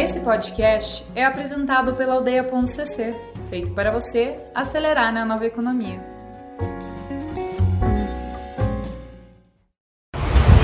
Esse 0.00 0.20
podcast 0.20 1.04
é 1.12 1.24
apresentado 1.24 1.94
pela 1.94 2.14
Aldeia.cc, 2.14 3.14
feito 3.50 3.72
para 3.72 3.90
você 3.90 4.36
acelerar 4.54 5.12
na 5.12 5.24
nova 5.24 5.44
economia. 5.44 5.98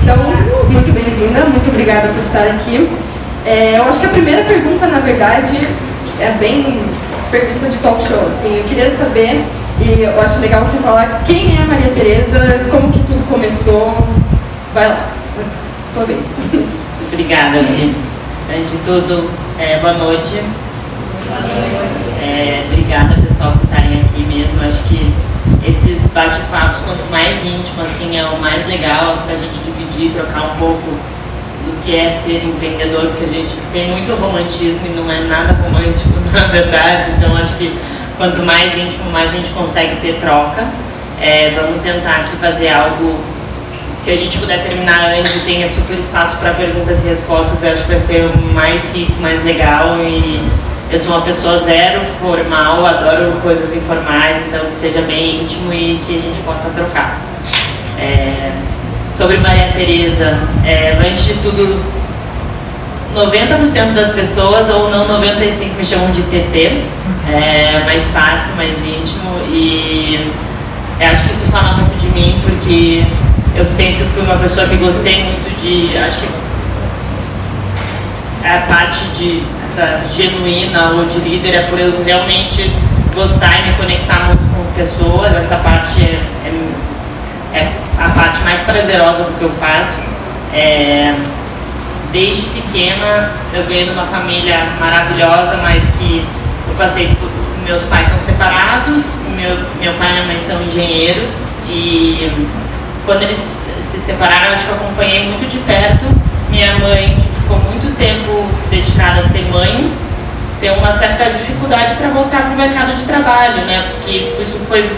Então, 0.01 0.15
muito 0.71 0.93
bem-vinda, 0.93 1.43
muito 1.49 1.67
obrigada 1.67 2.07
por 2.13 2.21
estar 2.21 2.47
aqui. 2.47 2.89
É, 3.45 3.77
eu 3.77 3.83
acho 3.83 3.99
que 3.99 4.05
a 4.05 4.09
primeira 4.09 4.45
pergunta, 4.45 4.87
na 4.87 4.99
verdade, 4.99 5.57
é 6.21 6.31
bem 6.39 6.81
pergunta 7.29 7.67
de 7.67 7.77
talk 7.79 8.01
show. 8.07 8.29
Assim, 8.29 8.59
eu 8.59 8.63
queria 8.63 8.89
saber, 8.91 9.43
e 9.81 10.01
eu 10.01 10.21
acho 10.21 10.39
legal 10.39 10.63
você 10.63 10.77
falar 10.77 11.25
quem 11.25 11.57
é 11.57 11.61
a 11.61 11.65
Maria 11.65 11.91
Tereza, 11.93 12.39
como 12.71 12.89
que 12.89 12.99
tudo 12.99 13.29
começou. 13.29 13.93
Vai 14.73 14.87
lá, 14.87 15.09
tua 15.93 16.05
vez. 16.05 16.23
Obrigada, 17.11 17.59
Lili. 17.59 18.14
Antes 18.47 18.71
de 18.71 18.77
tudo, 18.85 19.27
é, 19.59 19.79
boa 19.79 19.93
noite. 19.93 20.39
É, 22.21 22.63
obrigada, 22.67 23.15
pessoal, 23.27 23.53
por 23.53 23.63
estarem 23.63 24.01
aqui 24.01 24.21
mesmo. 24.21 24.61
Acho 24.61 24.83
que 24.83 25.11
esses 25.67 26.07
bate-papos, 26.11 26.77
quanto 26.85 27.09
mais 27.09 27.43
íntimo, 27.43 27.81
assim, 27.81 28.15
é 28.15 28.23
o 28.23 28.39
mais 28.39 28.67
legal 28.67 29.17
para 29.25 29.33
a 29.33 29.37
gente 29.37 29.57
dividir, 29.65 30.13
trocar 30.13 30.43
um 30.43 30.59
pouco 30.59 30.91
do 31.65 31.83
que 31.83 31.95
é 31.95 32.07
ser 32.07 32.45
empreendedor, 32.45 33.07
porque 33.07 33.23
a 33.23 33.33
gente 33.33 33.57
tem 33.73 33.89
muito 33.89 34.13
romantismo 34.21 34.85
e 34.85 34.89
não 34.89 35.11
é 35.11 35.21
nada 35.21 35.53
romântico, 35.53 36.13
na 36.31 36.45
verdade. 36.47 37.13
Então, 37.17 37.35
acho 37.35 37.55
que 37.55 37.75
quanto 38.15 38.43
mais 38.43 38.77
íntimo, 38.77 39.09
mais 39.11 39.31
a 39.31 39.37
gente 39.37 39.49
consegue 39.49 39.95
ter 40.01 40.19
troca. 40.19 40.67
É, 41.19 41.49
vamos 41.49 41.81
tentar 41.81 42.17
aqui 42.17 42.37
fazer 42.37 42.69
algo 42.69 43.19
se 43.95 44.11
a 44.11 44.15
gente 44.15 44.37
puder 44.37 44.61
terminar 44.63 45.13
antes 45.17 45.35
e 45.35 45.39
tenha 45.39 45.69
super 45.69 45.97
espaço 45.97 46.37
para 46.37 46.51
perguntas 46.51 47.03
e 47.03 47.07
respostas, 47.07 47.63
eu 47.63 47.73
acho 47.73 47.83
que 47.83 47.91
vai 47.91 47.99
ser 47.99 48.29
mais 48.53 48.81
rico, 48.93 49.13
mais 49.21 49.43
legal 49.43 49.97
e 49.99 50.47
eu 50.91 50.99
sou 50.99 51.15
uma 51.15 51.21
pessoa 51.21 51.59
zero 51.63 52.01
formal, 52.21 52.85
adoro 52.85 53.31
coisas 53.41 53.75
informais, 53.75 54.37
então 54.47 54.65
que 54.65 54.75
seja 54.75 55.01
bem 55.01 55.43
íntimo 55.43 55.73
e 55.73 55.99
que 56.05 56.17
a 56.17 56.21
gente 56.21 56.39
possa 56.45 56.69
trocar. 56.75 57.19
É, 57.97 58.51
sobre 59.17 59.37
Maria 59.37 59.71
Tereza, 59.73 60.37
é, 60.65 60.97
antes 60.99 61.25
de 61.25 61.33
tudo, 61.35 61.81
90% 63.15 63.93
das 63.93 64.11
pessoas, 64.11 64.69
ou 64.69 64.89
não 64.89 65.07
95%, 65.07 65.75
me 65.77 65.85
chamam 65.85 66.11
de 66.11 66.21
TT, 66.23 66.83
é 67.31 67.81
mais 67.85 68.07
fácil, 68.09 68.53
mais 68.55 68.77
íntimo 68.77 69.39
e 69.49 70.31
acho 70.99 71.23
que 71.23 71.33
isso 71.33 71.45
fala 71.51 71.73
muito 71.77 71.99
de 71.99 72.07
mim, 72.09 72.39
porque 72.43 73.03
eu 73.55 73.65
sempre 73.65 74.05
fui 74.13 74.21
uma 74.21 74.35
pessoa 74.35 74.67
que 74.67 74.75
gostei 74.75 75.23
muito 75.23 75.61
de, 75.61 75.97
acho 75.97 76.19
que 76.19 76.27
a 78.45 78.59
parte 78.67 79.05
de 79.17 79.43
essa 79.65 80.01
genuína 80.13 80.91
ou 80.91 81.05
de 81.05 81.19
líder 81.19 81.55
é 81.55 81.61
por 81.61 81.79
eu 81.79 82.03
realmente 82.03 82.69
gostar 83.13 83.59
e 83.59 83.69
me 83.69 83.77
conectar 83.77 84.25
muito 84.25 84.43
com 84.53 84.73
pessoas, 84.73 85.33
essa 85.33 85.55
parte 85.55 86.01
é, 86.01 86.21
é, 87.53 87.57
é 87.57 87.71
a 87.97 88.09
parte 88.09 88.39
mais 88.43 88.59
prazerosa 88.61 89.23
do 89.23 89.39
que 89.39 89.43
eu 89.43 89.51
faço. 89.51 90.01
É, 90.53 91.15
desde 92.11 92.43
pequena 92.43 93.31
eu 93.53 93.63
venho 93.63 93.87
de 93.87 93.91
uma 93.91 94.05
família 94.05 94.59
maravilhosa, 94.79 95.57
mas 95.61 95.81
que 95.97 96.25
eu 96.67 96.75
passei 96.75 97.07
por, 97.19 97.29
meus 97.65 97.83
pais 97.83 98.07
são 98.07 98.19
separados, 98.19 99.03
meu, 99.35 99.57
meu 99.79 99.93
pai 99.93 100.09
e 100.09 100.13
minha 100.13 100.25
mãe 100.25 100.39
são 100.45 100.61
engenheiros 100.61 101.31
e 101.67 102.31
quando 103.05 103.23
eles 103.23 103.37
se 103.91 103.99
separaram, 103.99 104.53
acho 104.53 104.65
que 104.65 104.69
eu 104.69 104.75
acompanhei 104.75 105.25
muito 105.25 105.49
de 105.49 105.57
perto. 105.59 106.05
Minha 106.49 106.73
mãe, 106.79 107.15
que 107.15 107.41
ficou 107.41 107.57
muito 107.59 107.95
tempo 107.97 108.45
dedicada 108.69 109.21
a 109.21 109.29
ser 109.29 109.45
mãe, 109.51 109.91
tem 110.59 110.71
uma 110.71 110.97
certa 110.97 111.25
dificuldade 111.29 111.95
para 111.95 112.09
voltar 112.09 112.43
para 112.43 112.53
o 112.53 112.57
mercado 112.57 112.95
de 112.95 113.03
trabalho, 113.03 113.65
né? 113.65 113.85
Porque 113.91 114.17
isso 114.41 114.59
foi. 114.67 114.89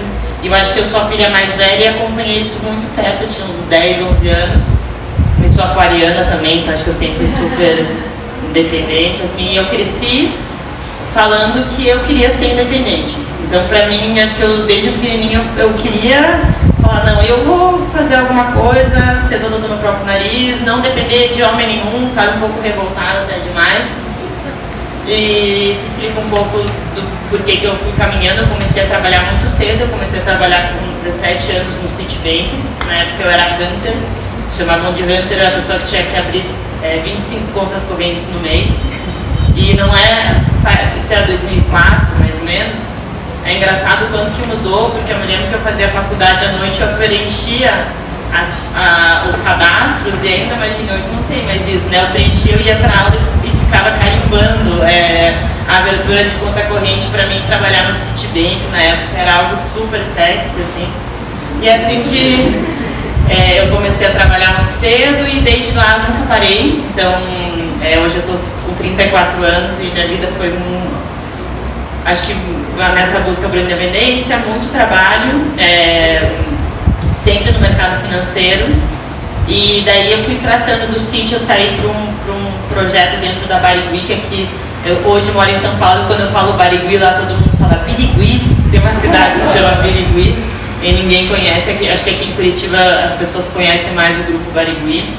Eu 0.44 0.54
acho 0.54 0.74
que 0.74 0.80
eu 0.80 0.86
sou 0.86 1.02
a 1.02 1.06
filha 1.06 1.30
mais 1.30 1.54
velha 1.56 1.84
e 1.84 1.88
acompanhei 1.88 2.40
isso 2.40 2.58
muito 2.64 2.96
perto, 2.96 3.28
tinha 3.28 3.46
uns 3.46 3.70
10, 3.70 4.02
11 4.02 4.30
anos. 4.30 4.64
E 5.44 5.50
sou 5.50 5.64
aquariana 5.66 6.26
também, 6.26 6.60
então 6.60 6.74
acho 6.74 6.84
que 6.84 6.90
eu 6.90 6.94
sempre 6.94 7.28
fui 7.28 7.50
super 7.50 7.86
independente, 8.50 9.22
assim. 9.24 9.56
Eu 9.56 9.66
cresci 9.66 10.32
falando 11.14 11.68
que 11.76 11.88
eu 11.88 12.00
queria 12.02 12.30
ser 12.30 12.54
independente. 12.54 13.18
Então, 13.44 13.66
para 13.68 13.88
mim, 13.88 14.20
acho 14.20 14.36
que 14.36 14.42
eu 14.42 14.66
desde 14.66 14.90
pequenininho 14.92 15.42
eu, 15.58 15.66
eu 15.66 15.74
queria 15.74 16.42
falar, 16.82 17.06
não, 17.06 17.22
eu 17.22 17.44
vou 17.44 17.80
fazer 17.88 18.16
alguma 18.16 18.52
coisa, 18.52 19.22
ser 19.28 19.40
dona 19.40 19.58
do 19.58 19.68
meu 19.68 19.78
próprio 19.78 20.06
nariz, 20.06 20.62
não 20.66 20.82
depender 20.82 21.30
de 21.34 21.44
homem 21.44 21.68
nenhum, 21.68 22.10
sabe, 22.10 22.38
um 22.38 22.40
pouco 22.40 22.62
revoltada 22.62 23.22
até 23.22 23.40
demais. 23.40 23.86
E 25.06 25.72
isso 25.72 25.88
explica 25.88 26.20
um 26.20 26.30
pouco 26.30 26.58
do 26.60 27.30
porquê 27.30 27.58
que 27.58 27.66
eu 27.66 27.76
fui 27.78 27.94
caminhando. 27.94 28.42
Eu 28.42 28.48
comecei 28.48 28.84
a 28.84 28.88
trabalhar 28.88 29.22
muito 29.32 29.50
cedo, 29.50 29.82
eu 29.82 29.88
comecei 29.88 30.20
a 30.20 30.24
trabalhar 30.24 30.74
com 30.74 31.10
17 31.10 31.52
anos 31.54 31.82
no 31.82 31.88
Citibank, 31.88 32.52
na 32.86 32.94
época 32.94 33.24
eu 33.24 33.32
era 33.32 33.54
Hunter, 33.54 33.96
chamavam 34.58 34.92
de 34.94 35.04
Hunter 35.04 35.48
a 35.48 35.52
pessoa 35.52 35.80
que 35.80 35.86
tinha 35.86 36.04
que 36.04 36.18
abrir 36.18 36.46
é, 36.84 37.02
25 37.04 37.54
contas 37.54 37.84
correntes 37.86 38.28
no 38.34 38.40
mês. 38.42 38.70
E 39.56 39.74
não 39.74 39.96
é, 39.96 40.42
isso 40.98 41.14
era 41.14 41.26
2004 41.26 42.20
mais 42.20 42.36
ou 42.38 42.44
menos, 42.44 42.78
é 43.48 43.56
engraçado 43.56 44.04
o 44.04 44.08
quanto 44.12 44.32
que 44.32 44.46
mudou, 44.46 44.90
porque 44.90 45.14
eu 45.14 45.18
me 45.20 45.26
lembro 45.26 45.48
que 45.48 45.54
eu 45.54 45.62
fazia 45.62 45.88
faculdade 45.88 46.46
à 46.46 46.52
noite, 46.52 46.82
eu 46.82 46.90
preenchia 46.98 47.72
as, 48.34 48.62
a, 48.76 49.26
os 49.28 49.38
cadastros, 49.38 50.16
e 50.22 50.28
ainda 50.28 50.56
imagina, 50.56 50.94
hoje 50.94 51.08
não 51.16 51.24
tem 51.24 51.44
mais 51.46 51.62
isso, 51.68 51.88
né? 51.88 52.02
Eu 52.04 52.08
preenchia, 52.08 52.56
eu 52.56 52.62
ia 52.62 52.76
para 52.76 53.00
aula 53.00 53.16
e, 53.44 53.48
ficava 53.68 53.92
carimbando 53.98 54.84
é, 54.84 55.34
a 55.68 55.80
abertura 55.80 56.24
de 56.24 56.30
conta 56.36 56.62
corrente 56.64 57.08
para 57.08 57.26
mim 57.28 57.42
trabalhar 57.48 57.88
no 57.88 57.96
Citibank 57.96 58.62
na 58.72 58.82
época, 58.82 59.18
era 59.18 59.34
algo 59.34 59.58
super 59.58 60.04
sexy, 60.04 60.52
assim. 60.60 60.90
E 61.62 61.70
assim 61.70 62.04
que 62.04 62.66
é, 63.30 63.62
eu 63.62 63.68
comecei 63.68 64.08
a 64.08 64.12
trabalhar 64.12 64.60
muito 64.60 64.80
cedo 64.80 65.28
e 65.28 65.40
desde 65.40 65.72
lá 65.72 66.06
nunca 66.08 66.28
parei. 66.28 66.84
Então, 66.92 67.14
é, 67.82 67.98
hoje 68.00 68.16
eu 68.16 68.22
estou 68.22 68.40
com 68.66 68.74
34 68.76 69.44
anos 69.44 69.80
e 69.80 69.86
minha 69.86 70.08
vida 70.08 70.30
foi 70.38 70.50
um, 70.50 70.82
acho 72.08 72.26
que 72.26 72.36
nessa 72.96 73.20
busca 73.20 73.48
por 73.50 73.58
independência, 73.58 74.38
muito 74.38 74.72
trabalho, 74.72 75.42
é, 75.58 76.32
sempre 77.22 77.52
no 77.52 77.60
mercado 77.60 78.02
financeiro. 78.02 78.68
E 79.48 79.84
daí 79.86 80.12
eu 80.12 80.24
fui 80.24 80.36
traçando 80.36 80.92
do 80.94 81.00
sítio, 81.00 81.38
eu 81.38 81.46
saí 81.46 81.78
para 81.80 81.90
um, 81.90 82.38
um 82.38 82.52
projeto 82.70 83.20
dentro 83.20 83.48
da 83.48 83.60
Barigui, 83.60 84.00
que 84.00 84.14
aqui, 84.14 84.50
eu 84.86 84.96
hoje 85.06 85.32
moro 85.32 85.50
em 85.50 85.56
São 85.56 85.76
Paulo, 85.78 86.06
quando 86.08 86.22
eu 86.22 86.32
falo 86.32 86.54
Barigui, 86.54 86.98
lá 86.98 87.12
todo 87.14 87.30
mundo 87.30 87.58
fala 87.58 87.84
Birigui, 87.86 88.42
tem 88.72 88.80
uma 88.80 89.00
cidade 89.00 89.40
que 89.40 89.48
chama 89.48 89.82
Birigui, 89.82 90.36
e 90.82 90.92
ninguém 90.92 91.28
conhece, 91.28 91.72
aqui, 91.72 91.90
acho 91.90 92.04
que 92.04 92.10
aqui 92.10 92.30
em 92.30 92.34
Curitiba 92.34 92.78
as 93.06 93.16
pessoas 93.16 93.48
conhecem 93.50 93.94
mais 93.94 94.18
o 94.20 94.24
grupo 94.24 94.52
Barigui. 94.52 95.14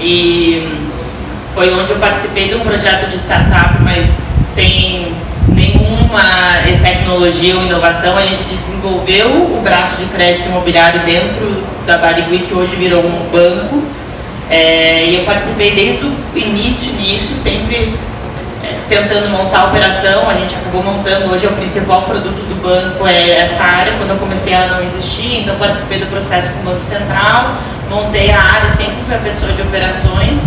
E 0.00 0.68
foi 1.54 1.72
onde 1.72 1.90
eu 1.90 1.96
participei 1.96 2.48
de 2.48 2.54
um 2.54 2.60
projeto 2.60 3.08
de 3.08 3.16
startup, 3.16 3.76
mas 3.82 4.06
sem 4.54 5.14
nenhuma 6.06 6.22
tecnologia 6.82 7.56
ou 7.56 7.64
inovação, 7.64 8.16
a 8.16 8.22
gente 8.22 8.42
desenvolveu 8.44 9.28
o 9.28 9.60
braço 9.62 9.96
de 9.96 10.04
crédito 10.06 10.46
imobiliário 10.46 11.00
dentro 11.00 11.62
da 11.86 11.98
Barigui, 11.98 12.38
que 12.38 12.54
hoje 12.54 12.76
virou 12.76 13.02
um 13.04 13.28
banco. 13.30 13.82
É, 14.48 15.06
e 15.06 15.16
eu 15.16 15.24
participei 15.24 15.74
desde 15.74 16.06
o 16.06 16.14
início 16.34 16.92
nisso, 16.92 17.34
sempre 17.34 17.94
é, 18.62 18.74
tentando 18.88 19.28
montar 19.30 19.62
a 19.62 19.64
operação. 19.66 20.30
A 20.30 20.34
gente 20.34 20.54
acabou 20.54 20.84
montando, 20.84 21.32
hoje 21.32 21.46
é 21.46 21.48
o 21.48 21.52
principal 21.52 22.02
produto 22.02 22.46
do 22.48 22.62
banco, 22.62 23.06
é 23.06 23.40
essa 23.40 23.62
área. 23.62 23.94
Quando 23.98 24.10
eu 24.10 24.16
comecei 24.16 24.52
ela 24.52 24.76
não 24.76 24.84
existia, 24.84 25.40
então 25.40 25.56
participei 25.56 25.98
do 25.98 26.06
processo 26.06 26.50
com 26.52 26.60
o 26.60 26.72
Banco 26.72 26.82
Central, 26.82 27.54
montei 27.90 28.30
a 28.30 28.40
área, 28.40 28.68
sempre 28.70 28.96
fui 29.04 29.14
a 29.14 29.18
pessoa 29.18 29.52
de 29.52 29.62
operações 29.62 30.38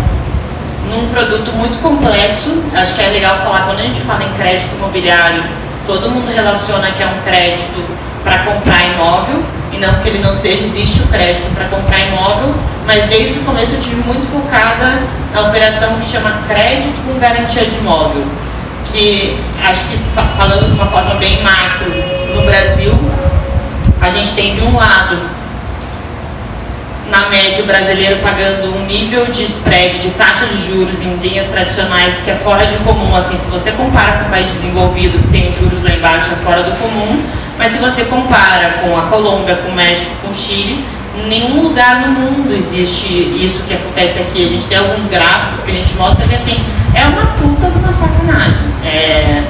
num 0.89 1.07
produto 1.09 1.51
muito 1.53 1.81
complexo. 1.81 2.63
Acho 2.73 2.95
que 2.95 3.01
é 3.01 3.09
legal 3.09 3.37
falar, 3.37 3.65
quando 3.65 3.79
a 3.79 3.83
gente 3.83 4.01
fala 4.01 4.23
em 4.23 4.33
crédito 4.33 4.75
imobiliário, 4.75 5.43
todo 5.85 6.09
mundo 6.09 6.31
relaciona 6.33 6.91
que 6.91 7.01
é 7.01 7.05
um 7.05 7.21
crédito 7.23 7.83
para 8.23 8.39
comprar 8.39 8.85
imóvel, 8.85 9.43
e 9.71 9.77
não 9.77 9.93
que 9.99 10.09
ele 10.09 10.19
não 10.19 10.35
seja, 10.35 10.63
existe 10.65 11.01
o 11.01 11.07
crédito 11.07 11.53
para 11.55 11.65
comprar 11.65 11.99
imóvel, 11.99 12.53
mas 12.85 13.05
desde 13.07 13.39
o 13.39 13.43
começo 13.43 13.73
eu 13.73 13.81
tive 13.81 13.95
muito 13.97 14.29
focada 14.31 14.99
na 15.33 15.41
operação 15.41 15.95
que 15.99 16.05
chama 16.05 16.41
crédito 16.47 16.93
com 17.05 17.19
garantia 17.19 17.65
de 17.65 17.77
imóvel, 17.77 18.25
que 18.91 19.39
acho 19.63 19.85
que 19.85 19.97
falando 20.37 20.65
de 20.65 20.73
uma 20.73 20.87
forma 20.87 21.15
bem 21.15 21.41
macro, 21.41 21.91
no 22.35 22.41
Brasil, 22.45 22.93
a 24.01 24.09
gente 24.09 24.33
tem 24.33 24.55
de 24.55 24.61
um 24.61 24.75
lado 24.75 25.17
na 27.09 27.29
média, 27.29 27.63
o 27.63 27.65
brasileiro 27.65 28.17
pagando 28.17 28.75
um 28.75 28.85
nível 28.85 29.25
de 29.25 29.43
spread, 29.43 29.99
de 29.99 30.09
taxa 30.11 30.45
de 30.45 30.67
juros 30.67 31.01
em 31.01 31.15
linhas 31.15 31.47
tradicionais 31.47 32.21
que 32.23 32.31
é 32.31 32.35
fora 32.35 32.65
de 32.65 32.77
comum. 32.77 33.15
Assim, 33.15 33.37
se 33.37 33.49
você 33.49 33.71
compara 33.71 34.19
com 34.19 34.25
um 34.25 34.29
país 34.29 34.51
desenvolvido 34.53 35.19
que 35.19 35.27
tem 35.29 35.51
juros 35.51 35.83
lá 35.83 35.91
embaixo, 35.91 36.29
é 36.31 36.43
fora 36.43 36.63
do 36.63 36.71
comum. 36.77 37.21
Mas 37.57 37.73
se 37.73 37.77
você 37.79 38.05
compara 38.05 38.75
com 38.81 38.97
a 38.97 39.03
Colômbia, 39.03 39.55
com 39.57 39.69
o 39.69 39.75
México, 39.75 40.11
com 40.21 40.31
o 40.31 40.35
Chile, 40.35 40.85
nenhum 41.27 41.63
lugar 41.63 42.01
no 42.01 42.07
mundo 42.07 42.55
existe 42.55 43.07
isso 43.11 43.61
que 43.67 43.73
acontece 43.73 44.19
aqui. 44.19 44.45
A 44.45 44.47
gente 44.47 44.65
tem 44.67 44.77
alguns 44.77 45.09
gráficos 45.09 45.61
que 45.63 45.71
a 45.71 45.73
gente 45.73 45.93
mostra 45.95 46.27
que 46.27 46.35
assim, 46.35 46.57
é 46.93 47.05
uma 47.05 47.25
puta 47.25 47.69
de 47.69 47.77
uma 47.79 47.91
sacanagem. 47.91 48.69
É, 48.85 49.43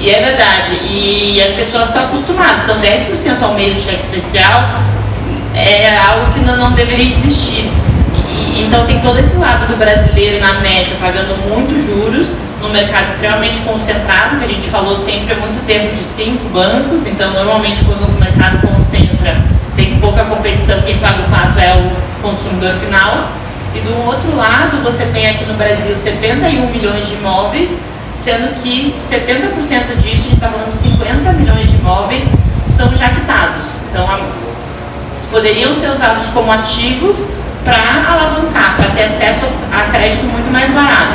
e 0.00 0.10
é 0.10 0.22
verdade. 0.22 0.74
E 0.82 1.42
as 1.42 1.52
pessoas 1.54 1.86
estão 1.86 2.04
acostumadas. 2.04 2.64
Então 2.64 2.78
10% 2.78 3.42
ao 3.42 3.54
mês 3.54 3.76
de 3.76 3.80
cheque 3.80 4.02
especial 4.02 4.80
é 5.56 5.98
algo 5.98 6.32
que 6.32 6.40
não, 6.40 6.56
não 6.56 6.72
deveria 6.72 7.16
existir. 7.16 7.70
E, 8.28 8.64
então 8.66 8.86
tem 8.86 9.00
todo 9.00 9.18
esse 9.18 9.36
lado 9.36 9.66
do 9.66 9.76
brasileiro 9.76 10.40
na 10.40 10.54
média 10.60 10.94
pagando 11.00 11.36
muitos 11.48 11.84
juros 11.86 12.28
no 12.60 12.68
mercado 12.68 13.08
extremamente 13.08 13.58
concentrado, 13.60 14.36
que 14.36 14.44
a 14.44 14.48
gente 14.48 14.68
falou 14.68 14.96
sempre 14.96 15.32
há 15.32 15.36
muito 15.36 15.64
tempo 15.66 15.94
de 15.94 16.02
cinco 16.02 16.48
bancos, 16.48 17.06
então 17.06 17.32
normalmente 17.32 17.84
quando 17.84 18.04
o 18.04 18.20
mercado 18.20 18.66
concentra 18.66 19.36
tem 19.76 19.98
pouca 20.00 20.24
competição, 20.24 20.80
quem 20.82 20.98
paga 20.98 21.22
o 21.22 21.30
pato 21.30 21.58
é 21.58 21.74
o 21.74 22.22
consumidor 22.22 22.74
final. 22.74 23.28
E 23.74 23.80
do 23.80 24.06
outro 24.06 24.34
lado, 24.34 24.82
você 24.82 25.04
tem 25.06 25.28
aqui 25.28 25.44
no 25.44 25.54
Brasil 25.54 25.94
71 25.94 26.70
milhões 26.70 27.06
de 27.06 27.14
imóveis, 27.14 27.70
sendo 28.24 28.60
que 28.62 28.94
70% 29.10 29.96
disso, 29.98 30.06
a 30.06 30.08
gente 30.08 30.34
está 30.34 30.48
falando 30.48 30.70
de 30.70 30.76
50 30.76 31.32
milhões 31.34 31.68
de 31.68 31.76
imóveis, 31.76 32.24
são 32.74 32.96
já 32.96 33.10
quitados. 33.10 33.66
Então, 33.90 34.06
poderiam 35.30 35.74
ser 35.74 35.90
usados 35.90 36.26
como 36.32 36.50
ativos 36.52 37.26
para 37.64 38.12
alavancar, 38.12 38.76
para 38.76 38.90
ter 38.90 39.04
acesso 39.04 39.46
a 39.72 39.90
crédito 39.90 40.24
muito 40.24 40.50
mais 40.52 40.70
barato. 40.70 41.14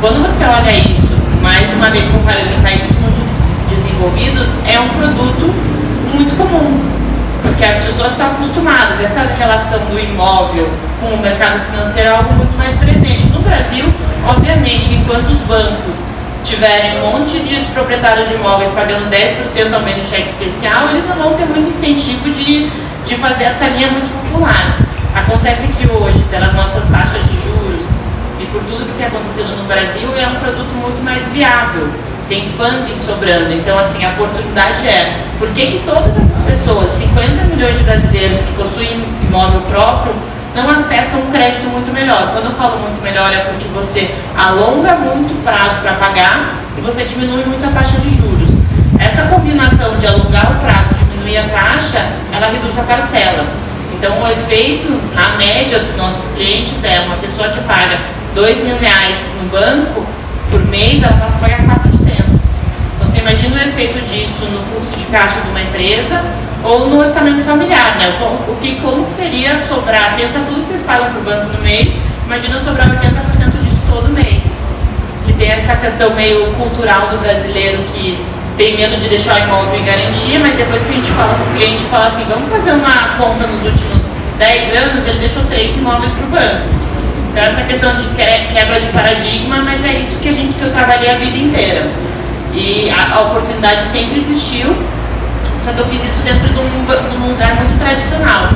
Quando 0.00 0.22
você 0.22 0.44
olha 0.44 0.76
isso, 0.76 1.14
mais 1.40 1.72
uma 1.72 1.90
vez 1.90 2.04
comparando 2.08 2.48
em 2.52 2.62
países 2.62 2.90
muito 2.98 3.22
desenvolvidos, 3.68 4.48
é 4.66 4.80
um 4.80 4.88
produto 4.88 5.54
muito 6.14 6.36
comum 6.36 6.96
porque 7.42 7.64
as 7.64 7.84
pessoas 7.84 8.12
estão 8.12 8.26
acostumadas. 8.26 9.00
Essa 9.00 9.22
relação 9.38 9.78
do 9.86 9.98
imóvel 9.98 10.68
com 11.00 11.14
o 11.14 11.20
mercado 11.20 11.60
financeiro 11.70 12.08
é 12.08 12.12
algo 12.12 12.32
muito 12.34 12.56
mais 12.58 12.74
presente. 12.74 13.28
No 13.32 13.40
Brasil, 13.40 13.84
obviamente, 14.26 14.92
enquanto 14.92 15.30
os 15.30 15.40
bancos 15.42 15.96
tiverem 16.44 17.02
um 17.02 17.10
monte 17.10 17.38
de 17.40 17.56
proprietários 17.72 18.28
de 18.28 18.34
imóveis 18.34 18.70
pagando 18.72 19.10
10% 19.10 19.72
ao 19.72 19.80
menos 19.80 20.02
de 20.02 20.08
cheque 20.08 20.28
especial, 20.28 20.90
eles 20.90 21.08
não 21.08 21.16
vão 21.16 21.34
ter 21.34 21.44
muito 21.46 21.70
incentivo 21.70 22.30
de, 22.30 22.70
de 23.06 23.14
fazer 23.16 23.44
essa 23.44 23.66
linha 23.68 23.88
muito 23.88 24.10
popular. 24.22 24.78
Acontece 25.14 25.66
que 25.68 25.86
hoje, 25.86 26.18
pelas 26.30 26.52
nossas 26.52 26.84
taxas 26.90 27.22
de 27.22 27.36
juros 27.42 27.86
e 28.40 28.46
por 28.46 28.60
tudo 28.64 28.84
que 28.84 28.98
tem 28.98 29.06
acontecido 29.06 29.56
no 29.56 29.64
Brasil, 29.64 30.08
é 30.18 30.26
um 30.26 30.34
produto 30.34 30.74
muito 30.82 31.02
mais 31.02 31.26
viável 31.28 31.88
tem 32.28 32.50
funding 32.56 32.96
sobrando. 32.98 33.52
Então, 33.52 33.78
assim, 33.78 34.04
a 34.04 34.10
oportunidade 34.10 34.86
é, 34.86 35.16
por 35.38 35.48
que, 35.50 35.66
que 35.66 35.82
todas 35.86 36.10
essas 36.16 36.42
pessoas, 36.44 36.90
50 36.98 37.44
milhões 37.44 37.78
de 37.78 37.84
brasileiros 37.84 38.38
que 38.40 38.52
possuem 38.54 39.04
imóvel 39.22 39.60
próprio, 39.62 40.12
não 40.54 40.70
acessam 40.70 41.20
um 41.20 41.30
crédito 41.30 41.68
muito 41.68 41.92
melhor? 41.92 42.32
Quando 42.32 42.46
eu 42.46 42.52
falo 42.52 42.78
muito 42.80 43.00
melhor 43.02 43.32
é 43.32 43.38
porque 43.38 43.68
você 43.68 44.14
alonga 44.36 44.96
muito 44.96 45.34
o 45.34 45.42
prazo 45.42 45.80
para 45.82 45.92
pagar 45.94 46.56
e 46.76 46.80
você 46.80 47.04
diminui 47.04 47.44
muito 47.44 47.64
a 47.64 47.70
taxa 47.70 47.98
de 47.98 48.10
juros. 48.10 48.48
Essa 48.98 49.26
combinação 49.26 49.96
de 49.98 50.06
alongar 50.06 50.52
o 50.52 50.54
prazo 50.56 50.95
diminuir 51.26 51.38
a 51.38 51.48
taxa, 51.48 52.06
ela 52.32 52.46
reduz 52.46 52.78
a 52.78 52.82
parcela. 52.82 53.44
Então, 53.92 54.12
o 54.22 54.26
efeito, 54.30 54.88
na 55.14 55.30
média 55.36 55.80
dos 55.80 55.96
nossos 55.96 56.32
clientes, 56.34 56.72
é 56.84 57.00
uma 57.00 57.16
pessoa 57.16 57.48
que 57.48 57.60
paga 57.64 57.98
2 58.34 58.64
mil 58.64 58.78
reais 58.78 59.16
no 59.40 59.48
banco, 59.48 60.06
por 60.50 60.64
mês, 60.66 61.02
ela 61.02 61.14
passa 61.14 61.34
a 61.34 61.38
pagar 61.38 61.64
4 61.64 61.96
você 63.00 63.18
imagina 63.18 63.56
o 63.56 63.68
efeito 63.68 63.98
disso 64.08 64.44
no 64.44 64.62
fluxo 64.62 64.96
de 64.96 65.04
caixa 65.06 65.40
de 65.40 65.48
uma 65.48 65.60
empresa 65.60 66.22
ou 66.62 66.88
no 66.88 67.00
orçamento 67.00 67.42
familiar, 67.42 67.96
né? 67.96 68.14
O, 68.20 68.52
o 68.52 68.56
que 68.60 68.76
como 68.76 69.06
seria 69.16 69.56
sobrar, 69.68 70.16
pensa 70.16 70.38
tudo 70.46 70.62
que 70.62 70.68
vocês 70.68 70.82
pagam 70.82 71.10
para 71.10 71.20
o 71.20 71.22
banco 71.22 71.56
no 71.56 71.62
mês, 71.62 71.92
imagina 72.26 72.58
sobrar 72.58 72.88
80% 72.90 73.00
disso 73.62 73.80
todo 73.90 74.12
mês. 74.12 74.42
Que 75.24 75.32
tem 75.32 75.50
essa 75.50 75.76
questão 75.76 76.14
meio 76.14 76.52
cultural 76.54 77.08
do 77.08 77.18
brasileiro 77.18 77.78
que 77.92 78.18
tem 78.56 78.74
medo 78.74 78.96
de 78.96 79.08
deixar 79.08 79.34
o 79.34 79.44
imóvel 79.44 79.78
em 79.78 79.84
garantia, 79.84 80.40
mas 80.40 80.56
depois 80.56 80.82
que 80.82 80.90
a 80.90 80.94
gente 80.94 81.10
fala 81.12 81.34
com 81.34 81.44
o 81.44 81.54
cliente, 81.54 81.84
fala 81.90 82.06
assim, 82.06 82.24
vamos 82.28 82.48
fazer 82.50 82.72
uma 82.72 83.16
conta 83.18 83.46
nos 83.46 83.62
últimos 83.62 84.02
10 84.38 84.76
anos, 84.76 85.06
ele 85.06 85.18
deixou 85.18 85.44
três 85.44 85.76
imóveis 85.76 86.10
para 86.12 86.24
o 86.24 86.30
banco. 86.30 86.68
Então 87.30 87.44
essa 87.44 87.62
questão 87.64 87.94
de 87.96 88.08
quebra 88.16 88.80
de 88.80 88.88
paradigma, 88.88 89.58
mas 89.58 89.84
é 89.84 90.00
isso 90.00 90.16
que 90.22 90.28
a 90.28 90.32
gente 90.32 90.54
que 90.54 90.62
eu 90.62 90.72
trabalhei 90.72 91.10
a 91.10 91.18
vida 91.18 91.36
inteira. 91.36 91.86
E 92.54 92.88
a, 92.90 93.14
a 93.14 93.20
oportunidade 93.22 93.82
sempre 93.92 94.20
existiu, 94.20 94.74
só 95.62 95.72
que 95.72 95.78
eu 95.78 95.86
fiz 95.86 96.02
isso 96.04 96.22
dentro 96.24 96.48
de 96.48 96.58
um, 96.58 97.10
de 97.10 97.16
um 97.16 97.28
lugar 97.28 97.56
muito 97.56 97.78
tradicional. 97.78 98.48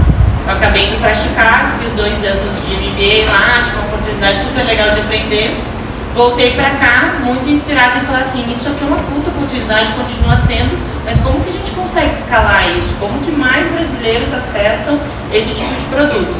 Eu 0.46 0.54
acabei 0.54 0.88
indo 0.88 1.00
para 1.00 1.14
Chicago, 1.14 1.76
fiz 1.78 1.92
dois 1.92 2.24
anos 2.24 2.56
de 2.64 2.74
MBA 2.74 3.30
lá, 3.30 3.62
tive 3.62 3.76
uma 3.76 3.86
oportunidade 3.88 4.40
super 4.40 4.64
legal 4.64 4.90
de 4.94 5.00
aprender. 5.00 5.69
Voltei 6.14 6.50
para 6.52 6.70
cá, 6.70 7.14
muito 7.22 7.48
inspirada 7.48 7.98
em 7.98 8.00
falar 8.00 8.18
assim, 8.18 8.44
isso 8.50 8.68
aqui 8.68 8.82
é 8.82 8.86
uma 8.86 8.96
puta 8.96 9.30
oportunidade, 9.30 9.92
continua 9.92 10.36
sendo, 10.36 10.76
mas 11.04 11.16
como 11.18 11.40
que 11.40 11.50
a 11.50 11.52
gente 11.52 11.70
consegue 11.70 12.10
escalar 12.10 12.68
isso? 12.76 12.88
Como 12.98 13.20
que 13.20 13.30
mais 13.30 13.64
brasileiros 13.70 14.28
acessam 14.34 14.98
esse 15.32 15.50
tipo 15.50 15.72
de 15.72 15.86
produto? 15.88 16.34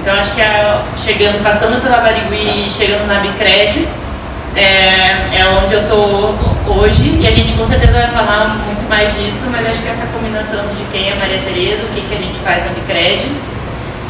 Então 0.00 0.14
acho 0.14 0.34
que 0.34 0.42
a, 0.42 0.82
chegando, 1.02 1.42
passando 1.42 1.80
pela 1.82 1.98
Barigui 2.02 2.66
e 2.66 2.70
chegando 2.70 3.06
na 3.06 3.20
Bicred, 3.20 3.88
é, 4.54 5.40
é 5.40 5.48
onde 5.48 5.72
eu 5.72 5.82
estou 5.82 6.34
hoje 6.66 7.18
e 7.18 7.26
a 7.26 7.30
gente 7.30 7.54
com 7.54 7.66
certeza 7.66 7.92
vai 7.92 8.08
falar 8.08 8.60
muito 8.66 8.86
mais 8.90 9.10
disso, 9.16 9.48
mas 9.50 9.66
acho 9.66 9.80
que 9.82 9.88
essa 9.88 10.06
combinação 10.12 10.66
de 10.76 10.84
quem 10.92 11.08
é 11.08 11.14
Maria 11.14 11.38
Tereza, 11.38 11.82
o 11.82 11.94
que, 11.94 12.02
que 12.02 12.14
a 12.14 12.18
gente 12.18 12.38
faz 12.40 12.62
na 12.62 12.72
Bicred 12.72 13.26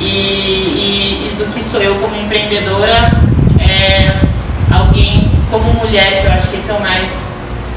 e, 0.00 0.04
e, 0.04 1.30
e 1.32 1.36
do 1.38 1.52
que 1.54 1.62
sou 1.62 1.80
eu 1.80 1.94
como 1.94 2.16
empreendedora, 2.16 3.12
é 3.60 4.33
alguém 4.74 5.30
como 5.50 5.72
mulher, 5.74 6.20
que 6.20 6.26
eu 6.26 6.32
acho 6.32 6.48
que 6.48 6.56
esse 6.56 6.70
é 6.70 6.74
o 6.74 6.80
mais 6.80 7.08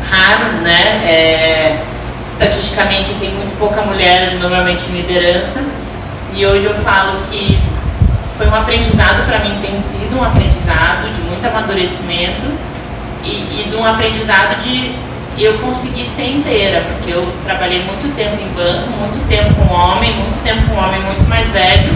raro, 0.10 0.62
né? 0.64 1.02
É, 1.06 1.78
estatisticamente 2.34 3.14
tem 3.20 3.32
muito 3.32 3.58
pouca 3.58 3.82
mulher 3.82 4.36
normalmente 4.40 4.84
em 4.90 4.98
liderança 4.98 5.64
e 6.34 6.46
hoje 6.46 6.66
eu 6.66 6.74
falo 6.76 7.22
que 7.32 7.60
foi 8.38 8.48
um 8.48 8.56
aprendizado 8.56 9.26
para 9.26 9.40
mim, 9.40 9.58
tem 9.62 9.82
sido 9.82 10.20
um 10.20 10.24
aprendizado 10.24 11.12
de 11.16 11.22
muito 11.22 11.46
amadurecimento 11.46 12.46
e, 13.24 13.30
e 13.30 13.68
de 13.70 13.76
um 13.76 13.84
aprendizado 13.84 14.62
de 14.62 14.94
eu 15.40 15.58
conseguir 15.60 16.06
ser 16.06 16.30
inteira, 16.30 16.84
porque 16.90 17.12
eu 17.12 17.28
trabalhei 17.44 17.84
muito 17.84 18.16
tempo 18.16 18.38
em 18.42 18.50
banco, 18.54 18.90
muito 19.00 19.28
tempo 19.28 19.54
com 19.56 19.74
homem, 19.74 20.14
muito 20.14 20.44
tempo 20.44 20.62
com 20.70 20.80
homem 20.80 21.00
muito 21.02 21.28
mais 21.28 21.50
velho, 21.50 21.92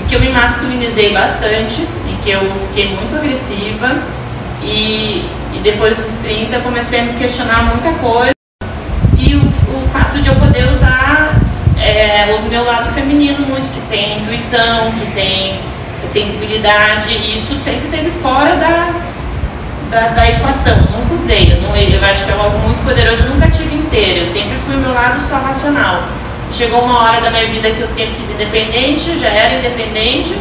em 0.00 0.06
que 0.06 0.14
eu 0.14 0.20
me 0.20 0.28
masculinizei 0.30 1.12
bastante, 1.12 1.82
em 1.82 2.16
que 2.22 2.30
eu 2.30 2.40
fiquei 2.68 2.88
muito 2.88 3.16
agressiva 3.16 4.02
e, 4.64 5.24
e 5.52 5.60
depois 5.62 5.96
dos 5.96 6.12
30 6.22 6.58
comecei 6.60 7.00
a 7.00 7.02
me 7.04 7.12
questionar 7.14 7.64
muita 7.64 7.92
coisa. 7.98 8.32
E 9.16 9.34
o, 9.34 9.40
o 9.40 9.88
fato 9.92 10.20
de 10.20 10.28
eu 10.28 10.34
poder 10.36 10.68
usar 10.70 11.34
é, 11.78 12.34
o 12.34 12.48
meu 12.48 12.64
lado 12.64 12.92
feminino 12.94 13.46
muito, 13.46 13.72
que 13.72 13.80
tem 13.88 14.18
intuição, 14.18 14.90
que 14.92 15.12
tem 15.12 15.60
sensibilidade, 16.12 17.12
e 17.12 17.38
isso 17.38 17.58
sempre 17.62 17.88
teve 17.90 18.10
fora 18.22 18.56
da, 18.56 18.90
da, 19.90 20.08
da 20.08 20.28
equação, 20.28 20.76
nunca 20.76 21.14
usei, 21.14 21.52
eu, 21.52 21.60
não, 21.62 21.76
eu 21.76 22.04
acho 22.04 22.24
que 22.24 22.30
é 22.30 22.34
algo 22.34 22.58
muito 22.58 22.84
poderoso, 22.84 23.22
eu 23.22 23.30
nunca 23.30 23.50
tive 23.50 23.74
inteiro, 23.74 24.20
eu 24.20 24.26
sempre 24.26 24.56
fui 24.64 24.76
o 24.76 24.78
meu 24.78 24.92
lado 24.92 25.20
só 25.28 25.36
racional. 25.36 26.02
Chegou 26.52 26.84
uma 26.84 27.02
hora 27.02 27.20
da 27.20 27.30
minha 27.30 27.46
vida 27.46 27.68
que 27.70 27.80
eu 27.80 27.88
sempre 27.88 28.14
quis 28.14 28.30
independente, 28.30 29.18
já 29.18 29.28
era 29.28 29.54
independente, 29.54 30.36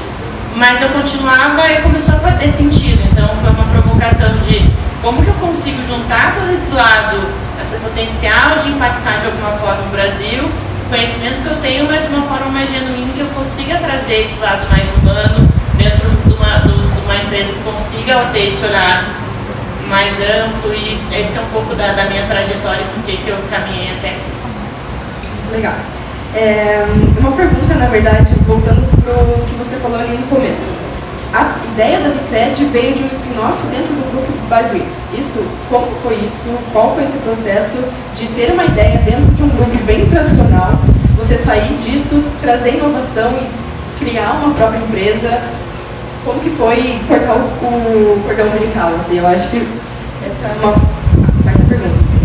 mas 0.55 0.81
eu 0.81 0.89
continuava 0.89 1.69
e 1.72 1.81
começou 1.81 2.15
a 2.15 2.19
fazer 2.19 2.51
sentido, 2.53 3.01
então 3.12 3.29
foi 3.41 3.50
uma 3.50 3.65
provocação 3.65 4.38
de 4.45 4.69
como 5.01 5.24
que 5.24 5.29
eu 5.29 5.33
consigo 5.36 5.81
juntar 5.88 6.36
todo 6.36 6.51
esse 6.51 6.72
lado, 6.72 7.17
esse 7.62 7.75
potencial 7.77 8.60
de 8.60 8.69
impactar 8.69 9.19
de 9.19 9.25
alguma 9.25 9.51
forma 9.57 9.83
o 9.83 9.91
Brasil, 9.91 10.50
conhecimento 10.89 11.41
que 11.41 11.50
eu 11.50 11.57
tenho, 11.57 11.88
mas 11.88 12.01
de 12.01 12.13
uma 12.13 12.27
forma 12.27 12.48
mais 12.51 12.69
genuína, 12.69 13.13
que 13.13 13.19
eu 13.19 13.27
consiga 13.27 13.77
trazer 13.79 14.29
esse 14.29 14.39
lado 14.39 14.69
mais 14.69 14.88
humano, 14.98 15.50
dentro 15.77 16.10
de 16.10 16.33
uma, 16.33 16.60
de 16.60 17.01
uma 17.03 17.15
empresa 17.15 17.51
que 17.51 17.63
consiga 17.63 18.29
ter 18.31 18.50
esse 18.50 18.63
olhar 18.63 19.03
mais 19.89 20.13
amplo 20.13 20.74
e 20.74 21.00
esse 21.12 21.38
é 21.38 21.41
um 21.41 21.50
pouco 21.51 21.75
da, 21.75 21.93
da 21.93 22.05
minha 22.05 22.25
trajetória 22.27 22.83
com 22.93 23.01
que, 23.01 23.17
que 23.17 23.27
eu 23.27 23.38
caminhei 23.50 23.91
até 23.98 24.10
aqui. 24.10 24.31
Legal. 25.51 25.75
É, 26.36 26.84
uma 27.20 27.32
pergunta, 27.32 27.75
na 27.75 27.88
verdade, 27.88 28.34
voltando 28.48 28.82
para 29.04 29.13
o 29.13 29.46
que 29.46 29.56
você 29.56 29.75
falou 29.78 30.00
ali 30.00 30.18
no 30.18 30.28
começo. 30.28 30.62
A 31.34 31.56
ideia 31.74 32.00
da 32.00 32.10
Bicred 32.10 32.66
veio 32.66 32.96
de 32.96 33.04
um 33.04 33.08
spin-off 33.08 33.58
dentro 33.68 33.94
do 33.94 34.12
grupo 34.12 34.48
Barbie. 34.48 34.84
Isso, 35.18 35.44
como 35.70 35.88
foi 36.02 36.16
isso? 36.16 36.58
Qual 36.72 36.96
foi 36.96 37.04
esse 37.04 37.18
processo 37.20 37.78
de 38.16 38.28
ter 38.28 38.52
uma 38.52 38.66
ideia 38.66 39.00
dentro 39.00 39.32
de 39.32 39.44
um 39.44 39.50
grupo 39.50 39.78
bem 39.86 40.08
tradicional, 40.08 40.80
você 41.18 41.38
sair 41.38 41.78
disso, 41.78 42.24
trazer 42.42 42.75
inovação 42.75 43.32
e 43.34 44.04
criar 44.04 44.34
uma 44.34 44.54
própria 44.54 44.80
empresa 44.80 45.42
como 46.25 46.40
que 46.40 46.52
foi 46.52 47.02
cortar 47.08 47.36
o, 47.36 48.22
cordão 48.24 48.48
umbilical? 48.48 48.96
Assim, 48.96 49.18
eu 49.18 49.28
acho 49.28 49.50
que 49.52 49.58
essa 49.58 50.54
é 50.54 50.56
uma 50.63 50.74
quarta 51.44 51.63
pergunta. 51.68 52.00
Assim. 52.00 52.22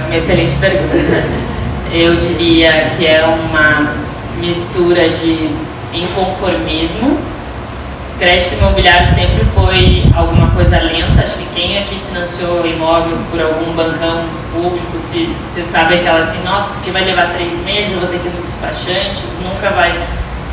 É 0.00 0.06
uma 0.06 0.16
excelente 0.16 0.54
pergunta. 0.56 1.36
Eu 1.98 2.16
diria 2.16 2.90
que 2.96 3.06
é 3.06 3.24
uma 3.24 3.94
mistura 4.38 5.08
de 5.08 5.50
inconformismo 5.94 7.18
crédito 8.18 8.54
imobiliário 8.54 9.08
sempre 9.14 9.44
foi 9.54 10.04
alguma 10.14 10.50
coisa 10.50 10.78
lenta. 10.80 11.22
Acho 11.22 11.36
que 11.36 11.46
quem 11.54 11.78
aqui 11.78 12.00
financiou 12.08 12.66
imóvel 12.66 13.16
por 13.30 13.40
algum 13.40 13.72
bancão 13.72 14.24
público, 14.52 14.98
se 15.10 15.34
você 15.52 15.64
sabe 15.64 15.96
aquela 15.96 16.20
assim, 16.20 16.42
nossa, 16.44 16.78
aqui 16.78 16.90
vai 16.90 17.04
levar 17.04 17.32
três 17.34 17.52
meses, 17.64 17.92
eu 17.92 18.00
vou 18.00 18.08
ter 18.08 18.18
que 18.18 18.28
ir 18.28 18.32
no 18.32 18.42
despachante, 18.42 19.16
isso 19.16 19.36
nunca 19.42 19.70
vai 19.70 19.92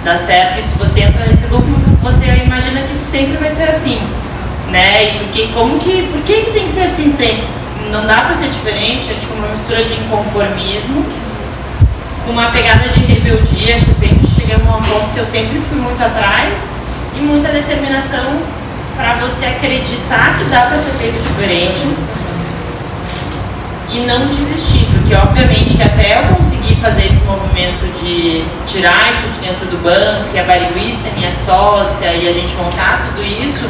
dar 0.03 0.17
certo. 0.19 0.59
E 0.59 0.63
se 0.63 0.77
você 0.77 1.01
entra 1.01 1.25
nesse 1.25 1.45
lucro, 1.47 1.73
você 2.01 2.25
imagina 2.43 2.81
que 2.81 2.93
isso 2.93 3.05
sempre 3.05 3.37
vai 3.37 3.53
ser 3.55 3.63
assim. 3.63 3.99
Né? 4.69 5.05
E 5.05 5.19
porque, 5.19 5.47
como 5.53 5.79
que, 5.79 6.07
por 6.11 6.21
que, 6.23 6.41
que 6.41 6.51
tem 6.51 6.65
que 6.65 6.73
ser 6.73 6.83
assim 6.83 7.13
sempre? 7.15 7.43
Não 7.91 8.05
dá 8.07 8.21
para 8.21 8.35
ser 8.35 8.49
diferente, 8.49 9.11
acho 9.11 9.27
que 9.27 9.33
uma 9.33 9.47
mistura 9.47 9.83
de 9.83 9.93
inconformismo, 9.93 11.05
uma 12.27 12.51
pegada 12.51 12.87
de 12.89 12.99
rebeldia, 12.99 13.75
acho 13.75 13.85
que 13.85 13.95
sempre 13.95 14.27
cheguei 14.27 14.55
a 14.55 14.57
um 14.57 14.81
ponto 14.81 15.13
que 15.13 15.19
eu 15.19 15.25
sempre 15.25 15.61
fui 15.69 15.77
muito 15.77 16.01
atrás 16.01 16.53
e 17.15 17.19
muita 17.19 17.49
determinação 17.49 18.41
para 18.95 19.15
você 19.15 19.45
acreditar 19.45 20.37
que 20.37 20.45
dá 20.45 20.61
para 20.61 20.77
ser 20.77 20.91
feito 20.99 21.21
diferente 21.21 21.87
e 23.89 23.99
não 24.05 24.25
desistir, 24.27 24.87
porque 24.91 25.13
obviamente 25.13 25.77
que 25.77 25.83
até 25.83 26.17
eu 26.17 26.35
conseguir 26.35 26.75
fazer 26.75 27.05
esse 27.05 27.23
movimento 27.25 27.85
de 28.01 28.43
tirar 28.65 29.11
isso 29.11 29.27
de 29.33 29.47
dentro 29.47 29.65
do 29.67 29.83
banco, 29.83 30.29
e 30.33 30.39
a 30.39 30.43
Barigui 30.43 30.97
ser 31.01 31.13
minha 31.15 31.31
sócia 31.45 32.11
e 32.13 32.27
a 32.27 32.31
gente 32.31 32.55
montar 32.55 33.05
tudo 33.07 33.23
isso, 33.23 33.65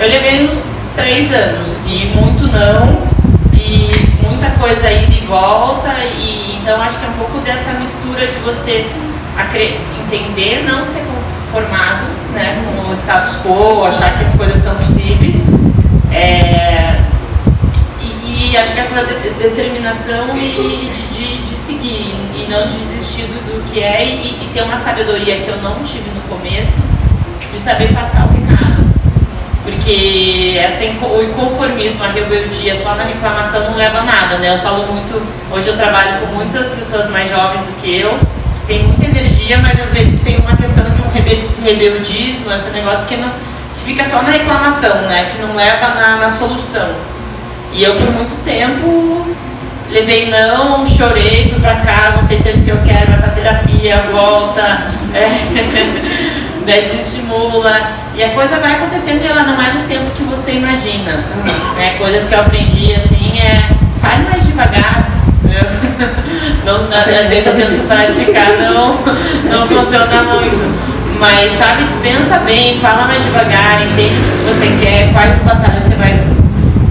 eu 0.00 0.08
levei 0.08 0.46
uns 0.46 0.56
três 0.94 1.32
anos 1.32 1.80
e 1.86 2.12
muito 2.14 2.46
não 2.52 3.02
e 3.52 4.05
muita 4.36 4.50
coisa 4.58 4.92
indo 4.92 5.16
e 5.16 5.26
volta 5.26 5.94
e 6.04 6.58
então 6.60 6.80
acho 6.82 6.98
que 6.98 7.06
é 7.06 7.08
um 7.08 7.12
pouco 7.12 7.38
dessa 7.38 7.72
mistura 7.72 8.26
de 8.26 8.36
você 8.40 8.86
entender, 10.06 10.64
não 10.64 10.84
ser 10.84 11.02
conformado 11.50 12.06
né, 12.32 12.62
com 12.64 12.90
o 12.90 12.92
status 12.92 13.36
quo, 13.42 13.84
achar 13.84 14.16
que 14.18 14.24
as 14.24 14.32
coisas 14.34 14.62
são 14.62 14.74
possíveis. 14.76 15.34
É, 16.12 17.00
e, 18.00 18.50
e, 18.52 18.56
acho 18.56 18.74
que 18.74 18.80
essa 18.80 19.04
de, 19.04 19.30
determinação 19.30 20.36
e 20.36 20.90
de, 21.12 21.38
de, 21.46 21.56
seguir 21.66 22.14
e 22.34 22.46
não 22.48 22.66
de 22.66 22.78
desistir 22.78 23.22
do, 23.22 23.72
que 23.72 23.82
é 23.82 24.04
e, 24.04 24.44
e 24.44 24.50
ter 24.52 24.62
uma 24.62 24.80
sabedoria 24.80 25.40
que 25.40 25.48
eu 25.48 25.56
não 25.58 25.82
tive 25.82 26.10
no 26.10 26.20
começo, 26.22 26.78
de 27.52 27.60
saber 27.60 27.92
passar 27.92 28.26
o. 28.26 28.35
Porque 29.66 30.56
essa, 30.56 30.84
o 30.84 31.22
inconformismo, 31.24 32.04
a 32.04 32.06
rebeldia 32.06 32.76
só 32.76 32.94
na 32.94 33.02
reclamação 33.02 33.64
não 33.64 33.76
leva 33.76 33.98
a 33.98 34.02
nada, 34.04 34.38
né? 34.38 34.54
Eu 34.54 34.58
falo 34.58 34.86
muito, 34.86 35.20
hoje 35.50 35.66
eu 35.66 35.76
trabalho 35.76 36.20
com 36.20 36.26
muitas 36.36 36.72
pessoas 36.72 37.10
mais 37.10 37.28
jovens 37.28 37.62
do 37.62 37.82
que 37.82 38.00
eu, 38.00 38.16
tem 38.68 38.84
muita 38.84 39.06
energia, 39.06 39.58
mas 39.58 39.80
às 39.80 39.92
vezes 39.92 40.20
tem 40.22 40.36
uma 40.36 40.56
questão 40.56 40.84
de 40.84 41.02
um 41.02 41.64
rebeldismo, 41.64 42.52
esse 42.52 42.70
negócio 42.70 43.08
que, 43.08 43.16
não, 43.16 43.28
que 43.28 43.86
fica 43.86 44.04
só 44.04 44.22
na 44.22 44.30
reclamação, 44.30 45.02
né? 45.02 45.32
Que 45.32 45.42
não 45.42 45.56
leva 45.56 45.88
na, 45.88 46.16
na 46.16 46.30
solução. 46.30 46.88
E 47.72 47.82
eu 47.82 47.96
por 47.96 48.08
muito 48.12 48.44
tempo 48.44 49.26
levei 49.90 50.30
não, 50.30 50.86
chorei, 50.86 51.48
fui 51.50 51.58
pra 51.58 51.74
casa, 51.76 52.18
não 52.18 52.22
sei 52.22 52.40
se 52.40 52.48
é 52.48 52.52
isso 52.52 52.62
que 52.62 52.70
eu 52.70 52.82
quero, 52.84 53.10
vai 53.10 53.18
pra 53.18 53.30
terapia, 53.30 54.04
volta, 54.12 54.86
é, 55.12 55.30
desestimula. 56.64 58.05
E 58.16 58.24
a 58.24 58.30
coisa 58.30 58.58
vai 58.60 58.76
acontecendo 58.76 59.22
e 59.22 59.26
ela 59.26 59.42
não 59.42 59.60
é 59.60 59.74
no 59.74 59.86
tempo 59.86 60.10
que 60.16 60.22
você 60.22 60.52
imagina. 60.52 61.22
Né? 61.76 61.96
Coisas 61.98 62.26
que 62.26 62.34
eu 62.34 62.40
aprendi 62.40 62.94
assim 62.94 63.38
é 63.38 63.68
faz 64.00 64.24
mais 64.24 64.42
devagar, 64.42 65.10
não, 66.64 66.84
às 66.84 67.28
vezes 67.28 67.46
eu 67.46 67.54
tento 67.54 67.86
praticar, 67.86 68.56
não, 68.56 68.94
não 69.50 69.68
funciona 69.68 70.22
muito. 70.22 70.96
Mas, 71.18 71.58
sabe, 71.58 71.84
pensa 72.02 72.38
bem, 72.38 72.78
fala 72.80 73.06
mais 73.06 73.22
devagar, 73.22 73.82
entende 73.82 74.14
o 74.14 74.22
que 74.22 74.54
você 74.54 74.66
quer, 74.82 75.12
quais 75.12 75.38
batalhas 75.42 75.84
você 75.84 75.94
vai. 75.96 76.18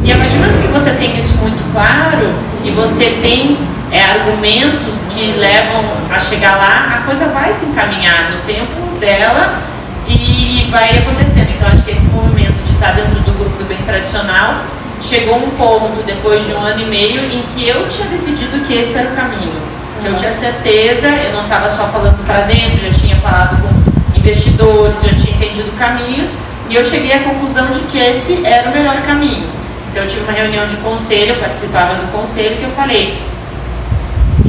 E 0.04 0.12
a 0.12 0.18
partir 0.18 0.34
do 0.34 0.42
momento 0.42 0.62
que 0.62 0.68
você 0.68 0.92
tem 0.92 1.18
isso 1.18 1.36
muito 1.38 1.74
claro 1.74 2.36
e 2.64 2.70
você 2.70 3.18
tem 3.24 3.58
é, 3.92 4.04
argumentos 4.04 5.06
que 5.12 5.34
levam 5.40 5.84
a 6.12 6.20
chegar 6.20 6.58
lá, 6.58 6.98
a 6.98 7.02
coisa 7.04 7.26
vai 7.30 7.52
se 7.52 7.66
encaminhar 7.66 8.32
no 8.32 8.38
tempo 8.46 9.00
dela 9.00 9.75
e 10.08 10.68
vai 10.70 10.98
acontecendo. 10.98 11.50
Então, 11.56 11.70
acho 11.70 11.84
que 11.84 11.92
esse 11.92 12.08
movimento 12.08 12.64
de 12.66 12.74
estar 12.74 12.92
dentro 12.92 13.20
do 13.22 13.38
grupo 13.38 13.58
do 13.58 13.68
bem 13.68 13.78
tradicional 13.86 14.62
chegou 15.02 15.36
um 15.36 15.50
ponto, 15.52 16.04
depois 16.06 16.46
de 16.46 16.54
um 16.54 16.62
ano 16.62 16.82
e 16.82 16.86
meio, 16.86 17.22
em 17.22 17.44
que 17.54 17.68
eu 17.68 17.88
tinha 17.88 18.08
decidido 18.08 18.66
que 18.66 18.74
esse 18.74 18.94
era 18.94 19.10
o 19.10 19.16
caminho. 19.16 19.54
Que 20.02 20.08
eu 20.08 20.16
tinha 20.16 20.34
certeza, 20.40 21.08
eu 21.08 21.34
não 21.34 21.44
estava 21.44 21.70
só 21.76 21.88
falando 21.88 22.26
para 22.26 22.42
dentro, 22.42 22.86
já 22.86 22.94
tinha 22.94 23.16
falado 23.18 23.62
com 23.62 24.20
investidores, 24.20 25.02
já 25.02 25.14
tinha 25.14 25.36
entendido 25.36 25.72
caminhos, 25.78 26.30
e 26.70 26.76
eu 26.76 26.84
cheguei 26.84 27.14
à 27.14 27.20
conclusão 27.20 27.68
de 27.72 27.80
que 27.82 27.98
esse 27.98 28.46
era 28.46 28.70
o 28.70 28.74
melhor 28.74 28.96
caminho. 29.06 29.48
Então 29.92 30.04
eu 30.04 30.10
tive 30.10 30.24
uma 30.24 30.34
reunião 30.34 30.68
de 30.68 30.76
conselho, 30.78 31.34
eu 31.34 31.40
participava 31.40 31.96
do 31.96 32.12
conselho, 32.12 32.58
que 32.58 32.64
eu 32.64 32.72
falei, 32.72 33.22